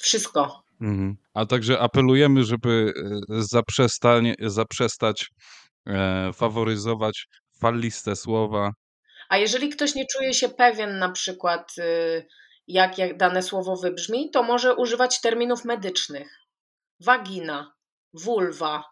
wszystko. 0.00 0.65
Mhm. 0.80 1.16
A 1.34 1.46
także 1.46 1.80
apelujemy, 1.80 2.44
żeby 2.44 2.92
e, 3.30 4.50
zaprzestać 4.50 5.30
e, 5.86 6.32
faworyzować 6.32 7.26
faliste 7.60 8.16
słowa. 8.16 8.72
A 9.28 9.36
jeżeli 9.36 9.68
ktoś 9.68 9.94
nie 9.94 10.06
czuje 10.06 10.34
się 10.34 10.48
pewien 10.48 10.98
na 10.98 11.12
przykład 11.12 11.74
y, 11.78 12.26
jak, 12.68 12.98
jak 12.98 13.16
dane 13.16 13.42
słowo 13.42 13.76
wybrzmi, 13.76 14.30
to 14.30 14.42
może 14.42 14.74
używać 14.74 15.20
terminów 15.20 15.64
medycznych. 15.64 16.40
Wagina, 17.00 17.72
vulva. 18.12 18.84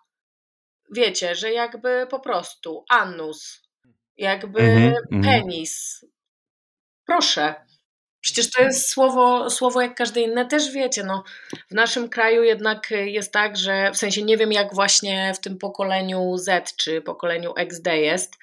Wiecie, 0.91 1.35
że 1.35 1.53
jakby 1.53 2.07
po 2.11 2.21
prostu 2.21 2.85
anus, 2.89 3.63
jakby 4.17 4.61
mm 4.61 4.93
-hmm, 4.93 5.25
penis. 5.25 6.05
Proszę. 7.07 7.55
Przecież 8.25 8.51
to 8.51 8.63
jest 8.63 8.89
słowo, 8.89 9.51
słowo 9.51 9.83
jak 9.83 9.95
każde 9.95 10.21
inne, 10.21 10.47
też 10.47 10.71
wiecie, 10.71 11.05
no, 11.05 11.25
w 11.71 11.75
naszym 11.75 12.09
kraju 12.09 12.43
jednak 12.43 12.91
jest 12.91 13.33
tak, 13.33 13.57
że 13.57 13.91
w 13.93 13.97
sensie 13.97 14.23
nie 14.23 14.37
wiem 14.37 14.53
jak 14.53 14.75
właśnie 14.75 15.33
w 15.35 15.41
tym 15.41 15.59
pokoleniu 15.59 16.37
Z 16.37 16.77
czy 16.77 17.01
pokoleniu 17.01 17.53
XD 17.57 17.87
jest. 17.87 18.35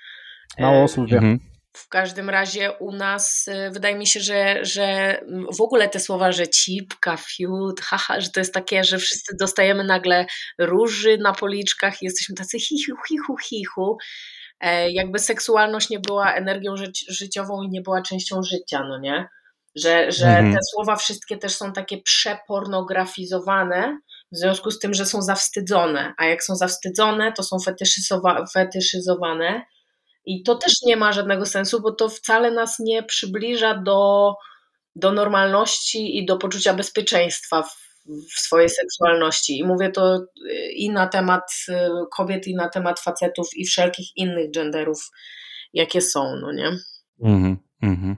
Mało 0.60 0.84
osób 0.84 1.10
wie. 1.10 1.16
Mhm. 1.16 1.40
W 1.74 1.90
każdym 1.90 2.30
razie 2.30 2.72
u 2.72 2.92
nas 2.92 3.48
y, 3.48 3.72
wydaje 3.72 3.96
mi 3.96 4.08
się, 4.08 4.20
że, 4.20 4.66
że 4.66 5.18
w 5.58 5.62
ogóle 5.62 5.90
te 5.90 6.00
słowa, 6.00 6.32
że 6.32 6.48
cipka, 6.48 7.18
fiut, 7.18 7.82
haha, 7.82 8.22
że 8.22 8.30
to 8.30 8.40
jest 8.40 8.54
takie, 8.54 8.84
że 8.84 8.98
wszyscy 8.98 9.36
dostajemy 9.40 9.84
nagle 9.84 10.26
róży 10.58 11.18
na 11.18 11.34
policzkach 11.34 12.02
i 12.02 12.06
jesteśmy 12.06 12.36
tacy 12.36 12.60
hichu, 12.60 12.98
hichu, 13.08 13.38
hichu. 13.38 13.98
E, 14.60 14.92
jakby 14.92 15.20
seksualność 15.20 15.90
nie 15.90 16.00
była 16.00 16.34
energią 16.34 16.78
ży 16.78 16.92
życiową 17.10 17.64
i 17.64 17.70
nie 17.70 17.82
była 17.82 18.02
częścią 18.02 18.44
życia, 18.44 18.84
no 18.90 19.00
nie? 19.00 19.28
Że, 19.76 20.12
że 20.12 20.28
mhm. 20.28 20.54
te 20.54 20.60
słowa 20.74 20.96
wszystkie 20.96 21.38
też 21.38 21.56
są 21.56 21.74
takie 21.74 21.98
przepornografizowane, 21.98 24.00
w 24.32 24.38
związku 24.38 24.72
z 24.72 24.80
tym, 24.80 24.94
że 24.94 25.06
są 25.06 25.22
zawstydzone, 25.22 26.14
a 26.18 26.26
jak 26.26 26.44
są 26.44 26.56
zawstydzone, 26.56 27.34
to 27.34 27.44
są 27.44 27.58
fetyszyzowane 28.54 29.66
i 30.26 30.44
to 30.44 30.56
też 30.56 30.74
nie 30.86 30.98
ma 30.98 31.14
żadnego 31.14 31.46
sensu, 31.46 31.82
bo 31.82 31.92
to 31.92 32.10
wcale 32.10 32.52
nas 32.52 32.80
nie 32.80 33.04
przybliża 33.04 33.78
do, 33.78 34.34
do 34.96 35.12
normalności 35.12 36.18
i 36.18 36.26
do 36.26 36.38
poczucia 36.38 36.74
bezpieczeństwa 36.74 37.64
w, 37.64 37.76
w 38.36 38.40
swojej 38.40 38.70
seksualności. 38.70 39.60
I 39.60 39.64
mówię 39.64 39.90
to 39.90 40.16
y, 40.16 40.72
i 40.72 40.90
na 40.90 41.08
temat 41.08 41.52
y, 41.70 41.74
kobiet, 42.12 42.48
i 42.48 42.56
na 42.56 42.70
temat 42.70 43.00
facetów, 43.00 43.48
i 43.56 43.66
wszelkich 43.66 44.08
innych 44.16 44.52
genderów, 44.52 45.10
jakie 45.74 46.02
są, 46.02 46.36
no 46.36 46.52
nie? 46.52 46.72
Mhm, 47.24 47.58
mhm. 47.82 48.18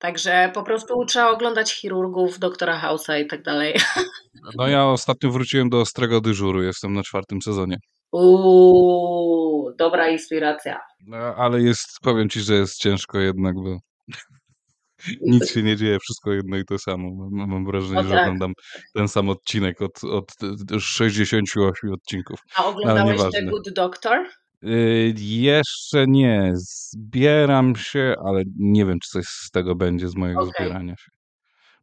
Także 0.00 0.50
po 0.54 0.62
prostu 0.62 1.04
trzeba 1.04 1.30
oglądać 1.30 1.72
chirurgów, 1.72 2.38
doktora 2.38 2.80
House'a 2.80 3.20
i 3.20 3.26
tak 3.26 3.42
dalej. 3.42 3.74
No 4.56 4.68
ja 4.68 4.86
ostatnio 4.86 5.30
wróciłem 5.30 5.68
do 5.68 5.80
ostrego 5.80 6.20
dyżuru, 6.20 6.62
jestem 6.62 6.92
na 6.92 7.02
czwartym 7.02 7.42
sezonie. 7.42 7.76
Uuu, 8.12 9.72
dobra 9.78 10.08
inspiracja. 10.08 10.80
No, 11.06 11.16
ale 11.16 11.62
jest, 11.62 11.86
powiem 12.02 12.28
ci, 12.28 12.40
że 12.40 12.54
jest 12.54 12.78
ciężko 12.78 13.18
jednak, 13.18 13.54
bo 13.54 13.78
nic 15.32 15.50
się 15.50 15.62
nie 15.62 15.76
dzieje, 15.76 15.98
wszystko 15.98 16.32
jedno 16.32 16.56
i 16.56 16.64
to 16.64 16.78
samo. 16.78 17.28
Mam, 17.30 17.50
mam 17.50 17.64
wrażenie, 17.64 17.94
no 17.94 18.02
tak. 18.02 18.10
że 18.10 18.20
oglądam 18.20 18.52
ten 18.94 19.08
sam 19.08 19.28
odcinek 19.28 19.82
od, 19.82 20.04
od 20.04 20.32
68 20.80 21.92
odcinków. 21.92 22.40
A 22.56 22.64
oglądałeś 22.64 23.20
The 23.32 23.42
Good 23.42 23.70
Doctor? 23.74 24.26
Yy, 24.62 25.14
jeszcze 25.16 26.06
nie. 26.06 26.52
Zbieram 26.54 27.76
się, 27.76 28.14
ale 28.24 28.42
nie 28.56 28.86
wiem, 28.86 28.98
czy 29.00 29.10
coś 29.10 29.26
z 29.26 29.50
tego 29.50 29.74
będzie, 29.74 30.08
z 30.08 30.16
mojego 30.16 30.46
zbierania 30.46 30.96
się. 30.96 31.10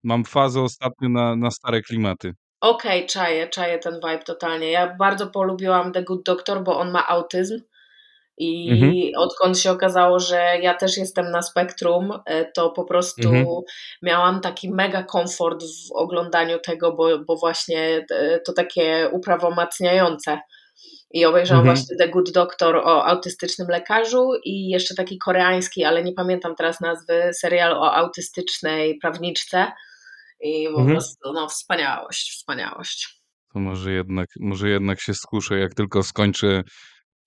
Mam 0.04 0.24
fazę 0.24 0.62
ostatnio 0.62 1.10
na, 1.10 1.36
na 1.36 1.52
stare 1.52 1.82
klimaty. 1.82 2.34
Okej, 2.62 3.06
czaję, 3.06 3.48
czaję 3.48 3.80
ten 3.80 3.94
vibe 3.94 4.24
totalnie. 4.24 4.72
Ja 4.72 4.96
bardzo 4.96 5.28
polubiłam 5.28 5.92
The 5.92 6.04
Good 6.04 6.24
Doctor, 6.26 6.64
bo 6.64 6.80
on 6.80 6.92
ma 6.92 7.08
autyzm 7.08 7.62
i 8.38 8.72
mhm. 8.72 8.94
odkąd 9.18 9.60
się 9.60 9.72
okazało, 9.72 10.20
że 10.20 10.58
ja 10.62 10.74
też 10.74 10.98
jestem 10.98 11.32
na 11.32 11.42
spektrum, 11.42 12.20
e, 12.26 12.46
to 12.46 12.70
po 12.70 12.84
prostu 12.86 13.30
mhm. 13.30 13.46
miałam 14.02 14.42
taki 14.42 14.70
mega 14.70 15.04
komfort 15.04 15.64
w 15.64 15.92
oglądaniu 15.92 16.60
tego, 16.60 16.96
bo, 16.96 17.20
bo 17.20 17.36
właśnie 17.36 18.06
e, 18.12 18.40
to 18.40 18.54
takie 18.54 19.10
uprawomacniające. 19.12 20.40
I 21.12 21.26
obejrzałam 21.26 21.62
mhm. 21.62 21.76
właśnie 21.76 21.98
The 21.98 22.10
Good 22.12 22.32
Doctor 22.32 22.76
o 22.76 23.06
autystycznym 23.06 23.68
lekarzu 23.68 24.30
i 24.44 24.70
jeszcze 24.70 24.96
taki 24.96 25.18
koreański, 25.18 25.84
ale 25.84 26.04
nie 26.04 26.14
pamiętam 26.14 26.56
teraz 26.56 26.82
nazwy, 26.82 27.30
serial 27.34 27.74
o 27.74 27.96
autystycznej 27.96 28.98
prawniczce. 29.02 29.72
I 30.40 30.68
po 30.74 30.80
mhm. 30.80 30.88
prostu, 30.88 31.34
no, 31.34 31.48
wspaniałość, 31.48 32.32
wspaniałość. 32.32 33.24
To 33.54 33.60
może 33.60 33.92
jednak, 33.92 34.28
może 34.40 34.70
jednak 34.70 35.02
się 35.02 35.14
skuszę, 35.14 35.60
jak 35.60 35.74
tylko 35.74 36.04
skończę. 36.04 36.64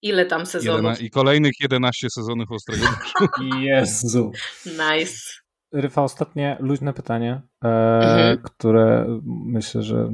Ile 0.02 0.26
tam 0.26 0.46
sezonów? 0.46 1.00
I 1.00 1.10
kolejnych 1.10 1.52
11 1.60 2.10
sezonów 2.10 2.50
Ostrego 2.50 2.86
Jezu. 3.60 4.32
Nice. 4.66 5.40
Ryfa, 5.72 6.02
ostatnie 6.02 6.56
luźne 6.60 6.92
pytanie, 6.92 7.42
e, 7.64 7.68
mhm. 7.68 8.42
które 8.42 9.18
myślę, 9.26 9.82
że 9.82 10.12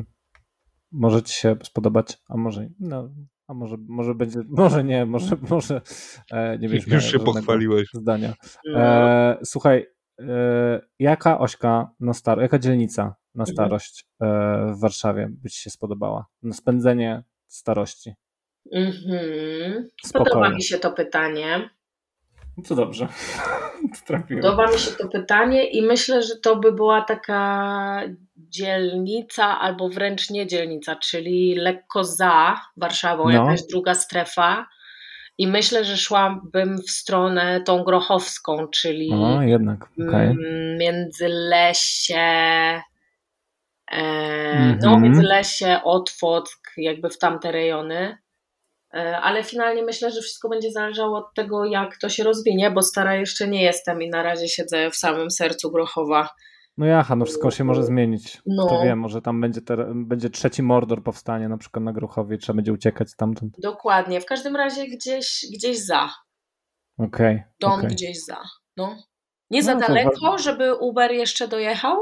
może 0.93 1.23
ci 1.23 1.35
się 1.35 1.57
spodobać, 1.63 2.19
a 2.29 2.37
może 2.37 2.69
no, 2.81 3.09
a 3.49 3.55
może, 3.55 3.77
może 3.89 4.15
będzie, 4.15 4.41
może 4.59 4.85
nie, 4.85 5.07
może, 5.07 5.37
może 5.51 5.81
e, 6.31 6.59
nie 6.59 6.69
wiesz. 6.69 6.87
Już 6.87 7.05
się 7.05 7.19
pochwaliłeś. 7.19 7.89
Zdania. 7.95 8.35
E, 8.75 9.39
słuchaj, 9.45 9.87
E, 10.21 10.81
jaka 10.99 11.39
ośka 11.39 11.91
na 12.01 12.15
star, 12.15 12.41
jaka 12.41 12.59
dzielnica 12.59 13.15
na 13.35 13.43
mhm. 13.43 13.55
starość 13.55 14.07
mhm. 14.21 14.75
w 14.75 14.81
Warszawie 14.81 15.29
by 15.31 15.51
Ci 15.51 15.63
się 15.63 15.71
spodobała? 15.71 16.27
Na 16.43 16.55
spędzenie 16.55 17.23
starości. 17.47 18.15
Mhm. 18.73 19.89
Podoba 20.13 20.51
mi 20.51 20.63
się 20.63 20.79
to 20.79 20.93
pytanie. 20.93 21.71
No 22.57 22.63
to 22.63 22.75
dobrze. 22.75 23.09
Podoba 24.43 24.67
mi 24.67 24.79
się 24.79 24.91
to 24.91 25.09
pytanie 25.09 25.65
i 25.71 25.83
myślę, 25.83 26.23
że 26.23 26.37
to 26.37 26.57
by 26.57 26.73
była 26.73 27.03
taka 27.03 28.03
dzielnica 28.37 29.61
albo 29.61 29.89
wręcz 29.89 30.31
nie 30.31 30.47
dzielnica, 30.47 30.97
czyli 30.97 31.55
lekko 31.55 32.05
za 32.05 32.61
Warszawą, 32.77 33.25
no. 33.25 33.31
jakaś 33.31 33.63
druga 33.63 33.95
strefa 33.95 34.67
i 35.39 35.47
myślę, 35.47 35.85
że 35.85 35.97
szłabym 35.97 36.79
w 36.79 36.91
stronę 36.91 37.61
tą 37.61 37.85
grochowską, 37.85 38.69
czyli 38.69 39.11
o, 39.13 39.43
jednak. 39.43 39.89
Okay. 40.09 40.37
Międzylesie, 40.79 42.15
e, 42.17 42.83
mm 43.93 44.75
-hmm. 44.75 44.79
no 44.83 45.01
Międzylesie, 45.01 45.81
Otwock, 45.85 46.51
jakby 46.77 47.11
w 47.11 47.19
tamte 47.19 47.53
rejony. 47.53 48.19
E, 48.97 49.21
ale 49.21 49.45
finalnie 49.45 49.83
myślę, 49.83 50.11
że 50.11 50.21
wszystko 50.21 50.49
będzie 50.49 50.71
zależało 50.71 51.19
od 51.19 51.35
tego, 51.35 51.65
jak 51.65 51.99
to 51.99 52.09
się 52.09 52.25
rozwinie, 52.25 52.71
bo 52.71 52.83
stara 52.83 53.15
jeszcze 53.15 53.49
nie 53.49 53.63
jestem 53.63 54.03
i 54.03 54.11
na 54.11 54.23
razie 54.23 54.49
siedzę 54.49 54.91
w 54.91 54.97
samym 54.97 55.31
sercu 55.31 55.71
Grochowa 55.71 56.29
No 56.79 56.87
jaha, 56.87 57.17
no 57.17 57.25
wszystko 57.25 57.51
się 57.51 57.65
może 57.65 57.83
zmienić. 57.83 58.43
No. 58.47 58.67
Kto 58.67 58.83
wie, 58.83 58.97
może 58.97 59.23
tam 59.23 59.41
będzie, 59.41 59.61
te, 59.61 59.77
będzie 59.95 60.31
trzeci 60.31 60.63
Mordor 60.63 61.03
powstanie 61.03 61.49
na 61.49 61.59
przykład 61.59 61.85
na 61.85 61.93
Gruchowie 61.93 62.37
i 62.37 62.39
trzeba 62.39 62.57
będzie 62.57 62.73
uciekać 62.73 63.11
stamtąd. 63.11 63.53
Dokładnie, 63.63 64.21
w 64.21 64.27
każdym 64.27 64.57
razie 64.57 64.87
gdzieś, 64.87 65.47
gdzieś 65.53 65.85
za. 65.85 66.11
Okej. 66.99 67.37
Okay, 67.37 67.53
Dom 67.61 67.73
okay. 67.73 67.91
gdzieś 67.91 68.25
za. 68.25 68.41
No. 68.77 68.97
Nie 69.51 69.63
za 69.63 69.75
no, 69.75 69.81
daleko, 69.81 70.39
żeby 70.39 70.75
Uber 70.75 71.13
jeszcze 71.13 71.49
dojechał? 71.49 71.97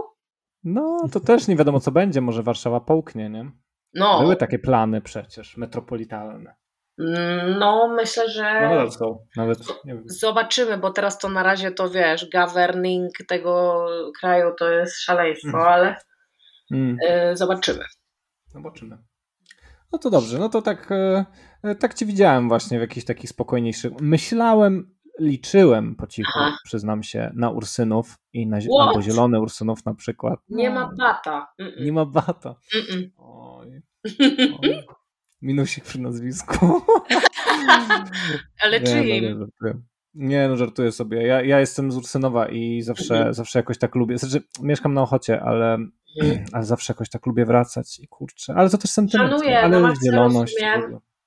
No, 0.64 0.98
to 1.12 1.20
też 1.20 1.48
nie 1.48 1.56
wiadomo 1.56 1.80
co 1.80 1.90
będzie, 1.90 2.20
może 2.20 2.42
Warszawa 2.42 2.80
połknie, 2.80 3.30
nie? 3.30 3.50
No. 3.94 4.20
Były 4.20 4.36
takie 4.36 4.58
plany 4.58 5.00
przecież, 5.00 5.56
metropolitalne. 5.56 6.54
Mm, 6.98 7.58
no, 7.58 7.88
myślę, 7.88 8.30
że. 8.30 8.60
Nawet 8.60 8.94
są. 8.94 9.26
Nawet, 9.36 9.58
Zobaczymy, 10.06 10.78
bo 10.78 10.90
teraz 10.90 11.18
to 11.18 11.28
na 11.28 11.42
razie 11.42 11.70
to 11.70 11.90
wiesz, 11.90 12.30
governing 12.30 13.12
tego 13.28 13.86
kraju 14.20 14.54
to 14.58 14.70
jest 14.70 15.00
szaleństwo, 15.00 15.58
mm. 15.58 15.66
ale 15.66 15.96
mm. 16.70 16.96
Y, 17.32 17.36
zobaczymy. 17.36 17.84
Zobaczymy. 18.46 18.98
No 19.92 19.98
to 19.98 20.10
dobrze, 20.10 20.38
no 20.38 20.48
to 20.48 20.62
tak, 20.62 20.90
y, 21.64 21.74
tak 21.74 21.94
ci 21.94 22.06
widziałem 22.06 22.48
właśnie 22.48 22.78
w 22.78 22.80
jakichś 22.80 23.06
takich 23.06 23.30
spokojniejszych. 23.30 23.92
Myślałem, 24.00 24.94
liczyłem 25.20 25.96
po 25.96 26.06
cichu, 26.06 26.30
Aha. 26.34 26.58
przyznam 26.64 27.02
się, 27.02 27.30
na 27.34 27.50
Ursynów 27.50 28.18
i 28.32 28.46
na 28.46 28.58
albo 28.80 29.02
zielony 29.02 29.40
Ursynów 29.40 29.86
na 29.86 29.94
przykład. 29.94 30.40
No. 30.48 30.56
Nie 30.56 30.70
ma 30.70 30.90
bata. 30.98 31.52
Mm-mm. 31.60 31.84
Nie 31.84 31.92
ma 31.92 32.06
bata. 32.06 32.54
Oj. 33.16 33.82
Oj. 34.62 34.84
Minusik 35.44 35.84
przy 35.84 36.00
nazwisku. 36.00 36.82
Ale 38.62 38.80
nie, 38.80 38.86
czyim? 38.86 39.38
No, 39.38 39.46
nie, 39.60 39.74
nie, 40.14 40.48
no 40.48 40.56
żartuję 40.56 40.92
sobie. 40.92 41.26
Ja, 41.26 41.42
ja 41.42 41.60
jestem 41.60 41.92
z 41.92 41.96
Ursynowa 41.96 42.48
i 42.48 42.82
zawsze, 42.82 43.14
mhm. 43.14 43.34
zawsze 43.34 43.58
jakoś 43.58 43.78
tak 43.78 43.94
lubię. 43.94 44.18
Znaczy, 44.18 44.46
mieszkam 44.62 44.94
na 44.94 45.02
Ochocie, 45.02 45.40
ale, 45.40 45.74
mhm. 46.22 46.44
ale 46.52 46.64
zawsze 46.64 46.92
jakoś 46.92 47.10
tak 47.10 47.26
lubię 47.26 47.44
wracać 47.44 47.98
i 47.98 48.08
kurczę. 48.08 48.54
Ale 48.56 48.70
to 48.70 48.78
też 48.78 48.90
sentyment. 48.90 49.30
Szanuję, 49.30 49.60
ale 49.60 49.80
no 49.80 49.94
zieloność. 50.04 50.56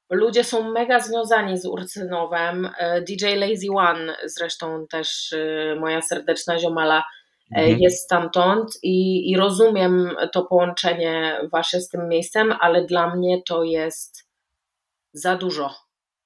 Ludzie 0.09 0.43
są 0.43 0.71
mega 0.71 0.99
związani 0.99 1.57
z 1.57 1.65
Ursynowem. 1.65 2.69
E, 2.79 3.01
DJ 3.01 3.25
Lazy 3.25 3.67
One, 3.75 4.15
zresztą 4.25 4.87
też 4.89 5.33
e, 5.33 5.75
moja 5.79 6.01
serdeczna 6.01 6.59
ziomala, 6.59 7.03
mhm. 7.55 7.79
jest 7.79 8.03
stamtąd 8.03 8.71
i, 8.83 9.29
i 9.31 9.37
rozumiem 9.37 10.09
to 10.33 10.45
połączenie 10.45 11.39
wasze 11.51 11.81
z 11.81 11.89
tym 11.89 12.07
miejscem, 12.07 12.53
ale 12.59 12.85
dla 12.85 13.15
mnie 13.15 13.41
to 13.47 13.63
jest 13.63 14.27
za 15.13 15.35
dużo. 15.35 15.75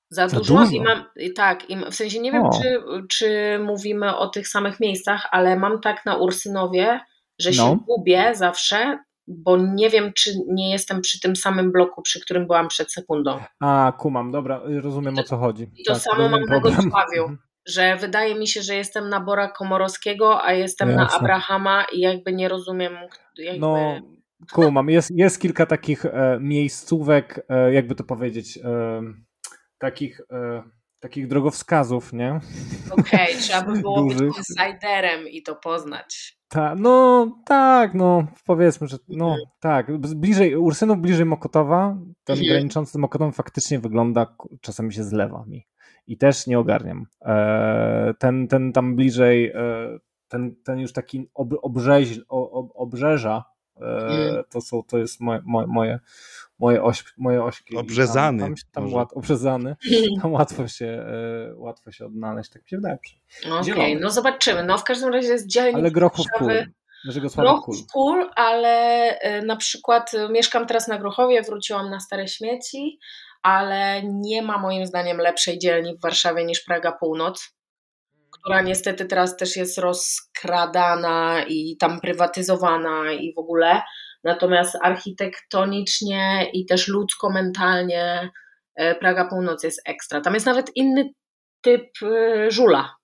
Za, 0.10 0.28
za 0.28 0.38
dużo, 0.38 0.58
dużo, 0.58 0.72
i 0.72 0.82
mam, 0.82 1.04
tak, 1.36 1.70
i 1.70 1.76
w 1.92 1.96
sensie 1.96 2.20
nie 2.20 2.32
wiem, 2.32 2.44
czy, 2.62 2.84
czy 3.10 3.60
mówimy 3.60 4.18
o 4.18 4.28
tych 4.28 4.48
samych 4.48 4.80
miejscach, 4.80 5.28
ale 5.32 5.56
mam 5.56 5.82
tak 5.82 6.06
na 6.06 6.16
Ursynowie, 6.16 7.00
że 7.40 7.50
no. 7.50 7.56
się 7.56 7.80
gubię 7.88 8.36
zawsze, 8.36 9.00
bo 9.28 9.58
nie 9.58 9.90
wiem, 9.90 10.14
czy 10.14 10.32
nie 10.48 10.72
jestem 10.72 11.02
przy 11.02 11.20
tym 11.20 11.36
samym 11.36 11.72
bloku, 11.72 12.02
przy 12.02 12.22
którym 12.22 12.48
byłam 12.48 12.68
przed 12.68 12.94
sekundą. 12.94 13.40
A, 13.60 13.94
kumam, 13.98 14.32
dobra, 14.32 14.62
rozumiem 14.82 15.16
to, 15.16 15.22
o 15.22 15.24
co 15.24 15.38
chodzi. 15.38 15.70
I 15.78 15.84
to 15.84 15.94
tak, 15.94 16.02
samo 16.02 16.30
mam 16.30 16.42
na 16.42 16.60
Gosławiu. 16.60 17.38
Że 17.66 17.96
wydaje 17.96 18.36
mi 18.36 18.48
się, 18.48 18.62
że 18.62 18.76
jestem 18.76 19.10
na 19.10 19.20
Bora 19.20 19.48
Komorowskiego, 19.48 20.44
a 20.44 20.54
jestem 20.54 20.90
Jasne. 20.90 21.04
na 21.04 21.10
Abrahama 21.12 21.86
i 21.94 22.00
jakby 22.00 22.34
nie 22.34 22.50
rozumiem 22.50 22.94
jakby... 23.38 23.60
No, 23.60 24.02
kumam, 24.54 24.90
jest, 24.90 25.12
jest 25.16 25.42
kilka 25.42 25.66
takich 25.66 26.06
e, 26.06 26.38
miejscówek, 26.42 27.46
e, 27.50 27.74
jakby 27.74 27.96
to 27.96 28.04
powiedzieć, 28.04 28.58
e, 28.58 29.02
takich... 29.78 30.22
E, 30.32 30.64
takich 31.02 31.28
drogowskazów, 31.28 32.14
nie? 32.14 32.40
Okej, 32.92 33.30
okay, 33.30 33.36
trzeba 33.42 33.62
by 33.62 33.80
było 33.80 34.04
być 34.04 34.20
insiderem 34.20 35.28
i 35.28 35.44
to 35.44 35.56
poznać. 35.56 36.38
Ta, 36.48 36.76
no 36.76 37.28
tak, 37.46 37.94
no 37.94 38.28
powiedzmy, 38.46 38.88
że 38.88 38.98
no 39.08 39.26
mhm. 39.26 39.42
tak, 39.60 39.98
bliżej, 39.98 40.56
Ursynów 40.56 40.98
bliżej 40.98 41.26
Mokotowa, 41.26 41.98
ten 42.24 42.38
mhm. 42.38 42.54
graniczący 42.54 42.92
z 42.92 42.96
Mokotowem 42.96 43.34
faktycznie 43.34 43.80
wygląda, 43.80 44.36
czasami 44.62 44.94
się 44.94 45.04
zlewa 45.04 45.46
mi 45.48 45.71
i 46.12 46.18
też 46.18 46.48
nie 46.48 46.60
ogarniam. 46.60 47.06
E, 47.22 48.14
ten, 48.20 48.48
ten 48.48 48.74
tam 48.74 48.96
bliżej, 48.96 49.46
e, 49.46 50.00
ten, 50.28 50.56
ten 50.64 50.80
już 50.80 50.94
taki 50.94 51.30
ob, 51.34 51.50
obrzeź, 51.62 52.20
ob, 52.30 52.72
obrzeża, 52.74 53.44
e, 53.82 54.44
to, 54.50 54.62
są, 54.62 54.84
to 54.84 54.98
jest 54.98 55.20
moje, 55.20 55.42
moje, 55.46 56.00
moje, 56.60 56.84
oś, 56.84 57.04
moje 57.18 57.44
ośki. 57.44 57.78
Obrzezany. 57.78 58.44
Tam, 58.44 58.56
tam, 58.56 58.84
tam 58.84 58.94
łat, 58.94 59.10
obrzezany. 59.14 59.76
Tam 60.22 60.34
łatwo 60.34 60.68
się, 60.68 60.86
e, 60.86 61.56
łatwo 61.56 61.92
się 61.92 62.06
odnaleźć, 62.06 62.50
tak 62.50 62.62
mi 62.62 62.70
się 62.70 62.78
wydaje. 62.78 62.98
Okej, 63.46 63.74
okay, 63.74 64.00
no 64.02 64.10
zobaczymy. 64.10 64.64
No 64.64 64.78
w 64.78 64.84
każdym 64.84 65.14
razie 65.14 65.28
jest 65.28 65.48
dzielnik 65.48 65.76
Ale 65.76 65.92
Grochów 65.92 66.26
kul. 67.94 68.30
Ale 68.36 69.16
na 69.46 69.56
przykład 69.56 70.12
mieszkam 70.32 70.68
teraz 70.68 70.88
na 70.88 70.98
Grochowie, 70.98 71.42
wróciłam 71.42 71.90
na 71.90 72.00
Stare 72.00 72.28
Śmieci, 72.28 73.00
ale 73.44 74.02
nie 74.04 74.42
ma 74.42 74.58
moim 74.58 74.86
zdaniem 74.86 75.18
lepszej 75.18 75.60
dzielni 75.60 75.98
w 75.98 76.02
Warszawie 76.02 76.46
niż 76.46 76.62
Praga 76.64 76.92
Północ 76.92 77.54
która 78.42 78.62
niestety 78.62 79.06
teraz 79.06 79.38
też 79.38 79.56
jest 79.56 79.78
rozkradana 79.78 81.44
i 81.48 81.78
tam 81.78 82.02
prywatyzowana 82.02 83.12
i 83.12 83.34
w 83.34 83.38
ogóle. 83.38 83.82
Natomiast 84.24 84.78
architektonicznie 84.82 86.50
i 86.54 86.66
też 86.66 86.88
ludzko-mentalnie 86.88 88.30
e, 88.76 88.96
Praga 88.96 89.26
Północ 89.26 89.64
jest 89.64 89.82
ekstra. 89.86 90.22
Tam 90.22 90.34
jest 90.34 90.46
nawet 90.46 90.72
inny 90.76 91.10
typ 91.62 91.88
e, 92.04 92.52
żula. 92.52 92.96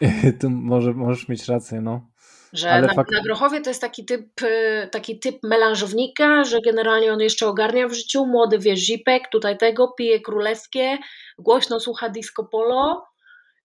tu 0.40 0.50
może, 0.50 0.92
możesz 0.92 1.28
mieć 1.28 1.48
rację, 1.48 1.80
no. 1.80 2.10
Że 2.52 2.72
Ale 2.72 2.86
na, 2.86 2.94
fakt... 2.94 3.12
na 3.12 3.20
Grochowie 3.20 3.60
to 3.60 3.70
jest 3.70 3.80
taki 3.80 4.04
typ, 4.04 4.28
e, 4.42 4.88
taki 4.88 5.18
typ 5.18 5.36
melanżownika, 5.42 6.44
że 6.44 6.60
generalnie 6.60 7.12
on 7.12 7.20
jeszcze 7.20 7.46
ogarnia 7.46 7.88
w 7.88 7.92
życiu, 7.92 8.26
młody 8.26 8.58
wie 8.58 8.76
zipek, 8.76 9.28
tutaj 9.32 9.58
tego, 9.58 9.88
pije 9.98 10.20
królewskie, 10.20 10.98
głośno 11.38 11.80
słucha 11.80 12.08
disco 12.08 12.44
polo 12.44 13.06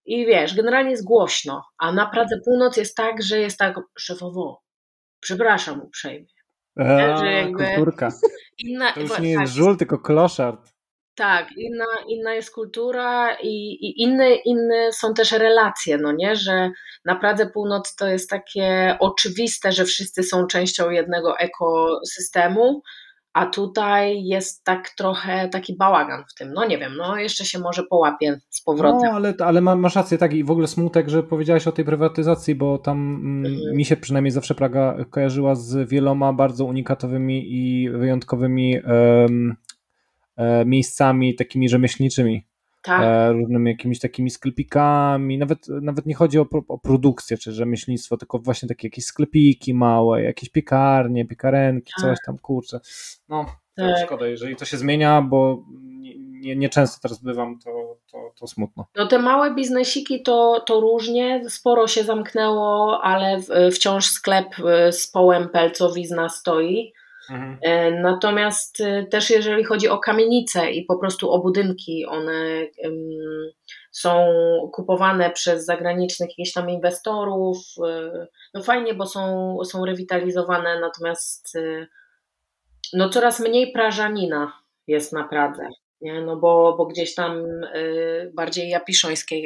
i 0.04 0.26
wiesz, 0.26 0.54
generalnie 0.54 0.90
jest 0.90 1.04
głośno, 1.04 1.64
a 1.78 1.92
na 1.92 2.06
Pradze 2.06 2.40
Północ 2.44 2.76
jest 2.76 2.96
tak, 2.96 3.22
że 3.22 3.38
jest 3.38 3.58
tak 3.58 3.76
szefowo, 3.98 4.62
przepraszam 5.20 5.82
uprzejmie, 5.82 6.26
a, 6.78 7.16
że 7.16 7.32
jakby 7.32 7.66
Inna, 8.58 8.92
to 8.92 9.00
już 9.00 9.18
nie 9.18 9.30
jest 9.30 9.40
tak, 9.40 9.48
żul, 9.48 9.76
tylko 9.76 9.98
kloszard. 9.98 10.73
Tak, 11.16 11.48
inna, 11.56 11.84
inna 12.08 12.34
jest 12.34 12.54
kultura 12.54 13.36
i, 13.42 13.72
i 13.72 14.02
inne, 14.02 14.34
inne 14.34 14.92
są 14.92 15.14
też 15.14 15.32
relacje, 15.32 15.98
no 15.98 16.12
nie, 16.12 16.36
że 16.36 16.70
na 17.04 17.16
Pradze 17.16 17.46
Północ 17.46 17.96
to 17.96 18.06
jest 18.06 18.30
takie 18.30 18.96
oczywiste, 19.00 19.72
że 19.72 19.84
wszyscy 19.84 20.22
są 20.22 20.46
częścią 20.46 20.90
jednego 20.90 21.38
ekosystemu, 21.38 22.82
a 23.34 23.46
tutaj 23.46 24.24
jest 24.24 24.64
tak 24.64 24.90
trochę 24.90 25.48
taki 25.48 25.76
bałagan 25.76 26.24
w 26.30 26.34
tym. 26.34 26.52
No 26.52 26.66
nie 26.66 26.78
wiem, 26.78 26.92
no 26.96 27.16
jeszcze 27.16 27.44
się 27.44 27.58
może 27.58 27.82
połapie 27.82 28.40
z 28.50 28.62
powrotem. 28.62 29.10
No, 29.10 29.16
ale, 29.16 29.34
ale 29.38 29.60
masz 29.60 29.96
rację, 29.96 30.18
tak 30.18 30.32
i 30.32 30.44
w 30.44 30.50
ogóle 30.50 30.66
smutek, 30.66 31.08
że 31.08 31.22
powiedziałaś 31.22 31.66
o 31.66 31.72
tej 31.72 31.84
prywatyzacji, 31.84 32.54
bo 32.54 32.78
tam 32.78 32.98
mm, 33.14 33.52
mhm. 33.54 33.76
mi 33.76 33.84
się 33.84 33.96
przynajmniej 33.96 34.30
zawsze 34.30 34.54
Praga 34.54 34.96
kojarzyła 35.10 35.54
z 35.54 35.88
wieloma 35.88 36.32
bardzo 36.32 36.64
unikatowymi 36.64 37.44
i 37.48 37.90
wyjątkowymi 37.90 38.80
um, 38.80 39.56
miejscami 40.64 41.34
takimi 41.34 41.68
rzemieślniczymi. 41.68 42.46
Tak. 42.84 43.02
E, 43.02 43.32
różnymi 43.32 43.70
jakimiś 43.70 44.00
takimi 44.00 44.30
sklepikami, 44.30 45.38
nawet, 45.38 45.68
nawet 45.68 46.06
nie 46.06 46.14
chodzi 46.14 46.38
o, 46.38 46.46
o 46.68 46.78
produkcję 46.78 47.38
czy 47.38 47.52
rzemieślnictwo, 47.52 48.16
tylko 48.16 48.38
właśnie 48.38 48.68
takie 48.68 48.86
jakieś 48.86 49.04
sklepiki 49.04 49.74
małe, 49.74 50.22
jakieś 50.22 50.48
piekarnie, 50.48 51.24
piekarenki, 51.24 51.92
tak. 51.96 52.04
coś 52.04 52.18
tam, 52.26 52.38
kurczę. 52.38 52.80
No, 53.28 53.46
tak. 53.76 54.06
szkoda, 54.06 54.26
jeżeli 54.26 54.56
to 54.56 54.64
się 54.64 54.76
zmienia, 54.76 55.22
bo 55.22 55.64
nie, 56.44 56.56
nie 56.56 56.68
często 56.68 57.00
teraz 57.02 57.22
bywam, 57.22 57.58
to, 57.58 57.98
to, 58.12 58.18
to, 58.40 58.46
smutno. 58.46 58.86
No 58.96 59.06
te 59.06 59.18
małe 59.18 59.54
biznesiki 59.54 60.22
to, 60.22 60.64
to 60.66 60.80
różnie, 60.80 61.50
sporo 61.50 61.88
się 61.88 62.04
zamknęło, 62.04 63.00
ale 63.02 63.40
wciąż 63.72 64.06
sklep 64.06 64.46
e, 64.66 64.92
z 64.92 65.06
połem 65.06 65.48
pelcowizna 65.48 66.28
stoi. 66.28 66.92
Mhm. 67.30 67.58
E, 67.62 67.90
natomiast 67.90 68.80
e, 68.80 69.06
też 69.06 69.30
jeżeli 69.30 69.64
chodzi 69.64 69.88
o 69.88 69.98
kamienice 69.98 70.70
i 70.70 70.84
po 70.84 70.98
prostu 70.98 71.30
o 71.30 71.38
budynki, 71.38 72.06
one 72.06 72.66
są 73.90 74.26
kupowane 74.72 75.30
przez 75.30 75.64
zagranicznych 75.64 76.30
jakichś 76.30 76.52
tam 76.52 76.70
inwestorów. 76.70 77.58
E, 77.88 78.26
no 78.54 78.62
fajnie, 78.62 78.94
bo 78.94 79.06
są, 79.06 79.56
są 79.64 79.84
rewitalizowane, 79.84 80.80
natomiast 80.80 81.58
no 82.92 83.08
coraz 83.08 83.40
mniej 83.40 83.72
prażanina 83.72 84.52
jest 84.86 85.12
na 85.12 85.28
Pradze. 85.28 85.68
Nie? 86.00 86.22
No 86.22 86.36
bo, 86.36 86.74
bo 86.78 86.86
gdzieś 86.86 87.14
tam 87.14 87.42
bardziej 88.34 88.68
japiszońskie 88.68 89.36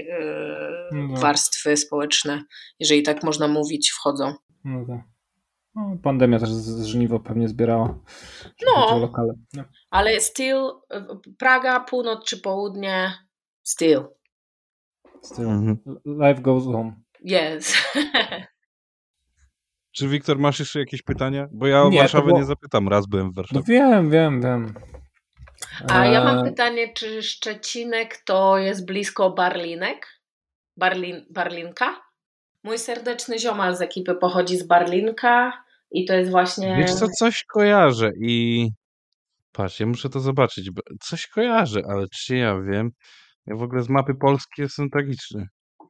no 0.93 1.15
tak. 1.15 1.23
warstwy 1.23 1.77
społeczne, 1.77 2.43
jeżeli 2.81 3.03
tak 3.03 3.23
można 3.23 3.49
mówić, 3.49 3.91
wchodzą. 3.91 4.35
No 4.65 4.87
tak. 4.87 5.18
No, 5.79 5.97
pandemia 6.03 6.39
też 6.39 6.51
z 6.51 6.87
żniwo 6.87 7.21
pewnie 7.21 7.49
zbierała. 7.49 7.99
No, 8.67 8.99
lokale. 8.99 9.33
no, 9.55 9.65
ale 9.91 10.21
still 10.21 10.71
Praga, 11.39 11.81
północ 11.81 12.25
czy 12.25 12.41
południe, 12.41 13.13
still. 13.63 14.05
Still. 15.23 15.47
Mhm. 15.47 15.79
Life 16.05 16.43
goes 16.43 16.67
on. 16.67 16.95
Yes. 17.25 17.75
Czy 19.93 20.09
Wiktor, 20.09 20.39
masz 20.39 20.59
jeszcze 20.59 20.79
jakieś 20.79 21.03
pytania? 21.03 21.49
Bo 21.53 21.67
ja 21.67 21.83
o 21.83 21.89
nie, 21.89 21.99
Warszawę 21.99 22.27
było... 22.27 22.39
nie 22.39 22.45
zapytam, 22.45 22.89
raz 22.89 23.07
byłem 23.07 23.33
w 23.33 23.35
Warszawie. 23.35 23.61
No 23.61 23.65
wiem, 23.67 24.11
wiem, 24.11 24.43
wiem. 24.43 24.75
A 25.91 26.07
ja 26.07 26.25
mam 26.25 26.39
e, 26.39 26.45
pytanie, 26.45 26.93
czy 26.93 27.23
Szczecinek 27.23 28.17
to 28.17 28.59
jest 28.59 28.87
blisko 28.87 29.31
Barlinek? 29.31 30.07
Barlin, 30.77 31.27
Barlinka? 31.31 32.01
Mój 32.65 32.79
serdeczny 32.79 33.39
ziomal 33.39 33.77
z 33.77 33.81
ekipy 33.81 34.15
pochodzi 34.15 34.57
z 34.57 34.63
Barlinka 34.63 35.65
i 35.91 36.05
to 36.05 36.15
jest 36.15 36.31
właśnie... 36.31 36.77
Wiesz 36.77 36.95
co, 36.95 37.09
coś 37.09 37.45
kojarzę 37.45 38.11
i... 38.21 38.69
Patrz, 39.53 39.81
ja 39.81 39.87
muszę 39.87 40.09
to 40.09 40.21
zobaczyć. 40.21 40.71
Coś 41.01 41.27
kojarzę, 41.27 41.83
ale 41.89 42.07
czy 42.09 42.37
ja 42.37 42.61
wiem? 42.61 42.91
Ja 43.47 43.57
w 43.57 43.63
ogóle 43.63 43.83
z 43.83 43.89
mapy 43.89 44.15
Polski 44.15 44.63
jestem 44.63 44.91
tragiczny. 44.91 45.47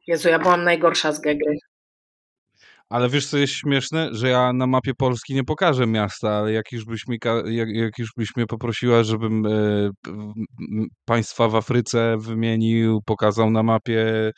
Jezu, 0.07 0.29
ja 0.29 0.39
byłam 0.39 0.63
najgorsza 0.63 1.11
z 1.11 1.21
Gegry. 1.21 1.57
Ale 2.89 3.09
wiesz, 3.09 3.27
co 3.27 3.37
jest 3.37 3.53
śmieszne? 3.53 4.09
Że 4.11 4.29
ja 4.29 4.53
na 4.53 4.67
mapie 4.67 4.93
Polski 4.93 5.33
nie 5.33 5.43
pokażę 5.43 5.87
miasta, 5.87 6.29
ale 6.29 6.51
jak 6.51 6.71
już 6.71 6.85
byś, 6.85 7.07
mi, 7.07 7.17
jak, 7.45 7.69
jak 7.69 7.99
już 7.99 8.09
byś 8.17 8.35
mnie 8.35 8.45
poprosiła, 8.45 9.03
żebym 9.03 9.45
e, 9.45 9.89
państwa 11.05 11.47
w 11.47 11.55
Afryce 11.55 12.17
wymienił, 12.19 13.01
pokazał 13.05 13.51
na 13.51 13.63
mapie 13.63 14.31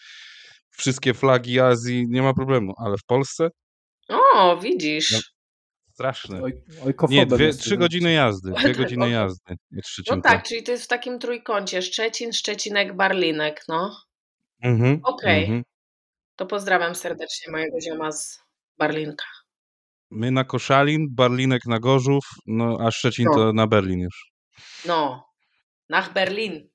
wszystkie 0.69 1.13
flagi 1.13 1.59
Azji, 1.59 2.05
nie 2.09 2.21
ma 2.21 2.33
problemu. 2.33 2.73
Ale 2.77 2.97
w 2.97 3.05
Polsce? 3.05 3.49
O, 4.09 4.57
widzisz. 4.57 5.31
Straszne. 6.01 6.41
Oj, 6.43 6.53
nie, 7.09 7.25
dwie, 7.25 7.53
trzy 7.53 7.77
godziny 7.77 8.11
jazdy. 8.11 8.51
Dwie 8.63 8.73
godziny 8.73 9.09
jazdy. 9.09 9.55
No 10.09 10.21
tak, 10.21 10.43
czyli 10.43 10.63
to 10.63 10.71
jest 10.71 10.83
w 10.83 10.87
takim 10.87 11.19
trójkącie. 11.19 11.81
Szczecin, 11.81 12.33
Szczecinek, 12.33 12.95
Barlinek, 12.95 13.63
no. 13.67 13.95
Mhm, 14.63 14.99
Okej. 15.03 15.43
Okay. 15.43 15.55
Mhm. 15.55 15.63
To 16.35 16.45
pozdrawiam 16.45 16.95
serdecznie 16.95 17.51
mojego 17.51 17.81
zioma 17.81 18.11
z 18.11 18.39
Barlinka. 18.77 19.25
My 20.11 20.31
na 20.31 20.43
Koszalin, 20.43 21.07
Barlinek 21.11 21.61
na 21.65 21.79
Gorzów, 21.79 22.23
no 22.47 22.77
a 22.79 22.91
Szczecin 22.91 23.25
no. 23.25 23.35
to 23.35 23.53
na 23.53 23.67
Berlin 23.67 23.99
już. 23.99 24.31
No, 24.85 25.25
nach 25.89 26.13
Berlin. 26.13 26.69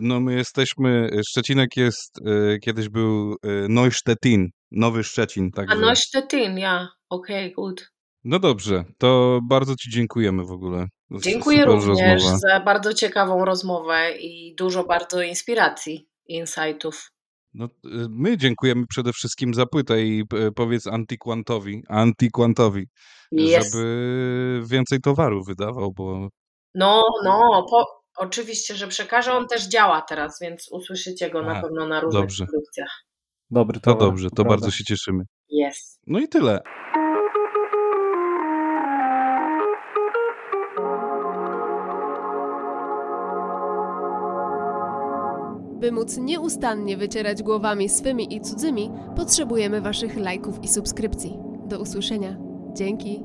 No 0.00 0.20
my 0.20 0.34
jesteśmy, 0.34 1.10
Szczecinek 1.28 1.76
jest, 1.76 2.18
y, 2.18 2.58
kiedyś 2.58 2.88
był 2.88 3.32
y, 3.32 3.36
Neusztettin, 3.68 4.50
Nowy 4.70 5.04
Szczecin. 5.04 5.50
Także... 5.50 5.76
A 5.76 5.78
Neusztettin, 5.78 6.58
ja, 6.58 6.88
okej, 7.08 7.52
okay, 7.52 7.54
good. 7.54 7.93
No 8.24 8.38
dobrze, 8.38 8.84
to 8.98 9.40
bardzo 9.48 9.76
Ci 9.76 9.90
dziękujemy 9.90 10.44
w 10.44 10.50
ogóle. 10.50 10.86
Dziękuję 11.10 11.64
również 11.64 12.22
rozmowa. 12.22 12.38
za 12.38 12.60
bardzo 12.60 12.94
ciekawą 12.94 13.44
rozmowę 13.44 14.12
i 14.18 14.54
dużo 14.54 14.84
bardzo 14.84 15.22
inspiracji, 15.22 16.08
insightów. 16.26 17.10
No, 17.54 17.64
y, 17.64 17.68
my 18.10 18.36
dziękujemy 18.36 18.86
przede 18.86 19.12
wszystkim 19.12 19.54
za 19.54 19.66
płytę 19.66 20.02
i 20.02 20.20
e, 20.20 20.50
powiedz 20.50 20.86
Antikwantowi, 20.86 21.82
Antikwantowi, 21.88 22.88
yes. 23.32 23.64
żeby 23.64 24.62
więcej 24.66 25.00
towaru 25.00 25.44
wydawał, 25.44 25.92
bo... 25.92 26.28
No, 26.74 27.02
no, 27.24 27.66
po, 27.70 27.86
oczywiście, 28.16 28.76
że 28.76 28.88
przekaże. 28.88 29.32
On 29.32 29.48
też 29.48 29.68
działa 29.68 30.02
teraz, 30.02 30.38
więc 30.40 30.68
usłyszycie 30.72 31.30
go 31.30 31.42
na 31.42 31.62
pewno 31.62 31.86
na 31.86 32.00
różnych 32.00 32.22
dobrze. 32.22 32.46
produkcjach. 32.46 33.04
Dobry 33.50 33.80
to 33.80 33.94
dobrze, 33.94 34.28
to 34.30 34.34
prawda. 34.34 34.50
bardzo 34.50 34.70
się 34.70 34.84
cieszymy. 34.84 35.24
Jest. 35.48 36.00
No 36.06 36.18
i 36.18 36.28
tyle. 36.28 36.60
By 45.84 45.92
móc 45.92 46.16
nieustannie 46.18 46.96
wycierać 46.96 47.42
głowami 47.42 47.88
swymi 47.88 48.34
i 48.36 48.40
cudzymi, 48.40 48.90
potrzebujemy 49.16 49.80
Waszych 49.80 50.16
lajków 50.16 50.64
i 50.64 50.68
subskrypcji. 50.68 51.38
Do 51.66 51.80
usłyszenia. 51.80 52.36
Dzięki. 52.74 53.22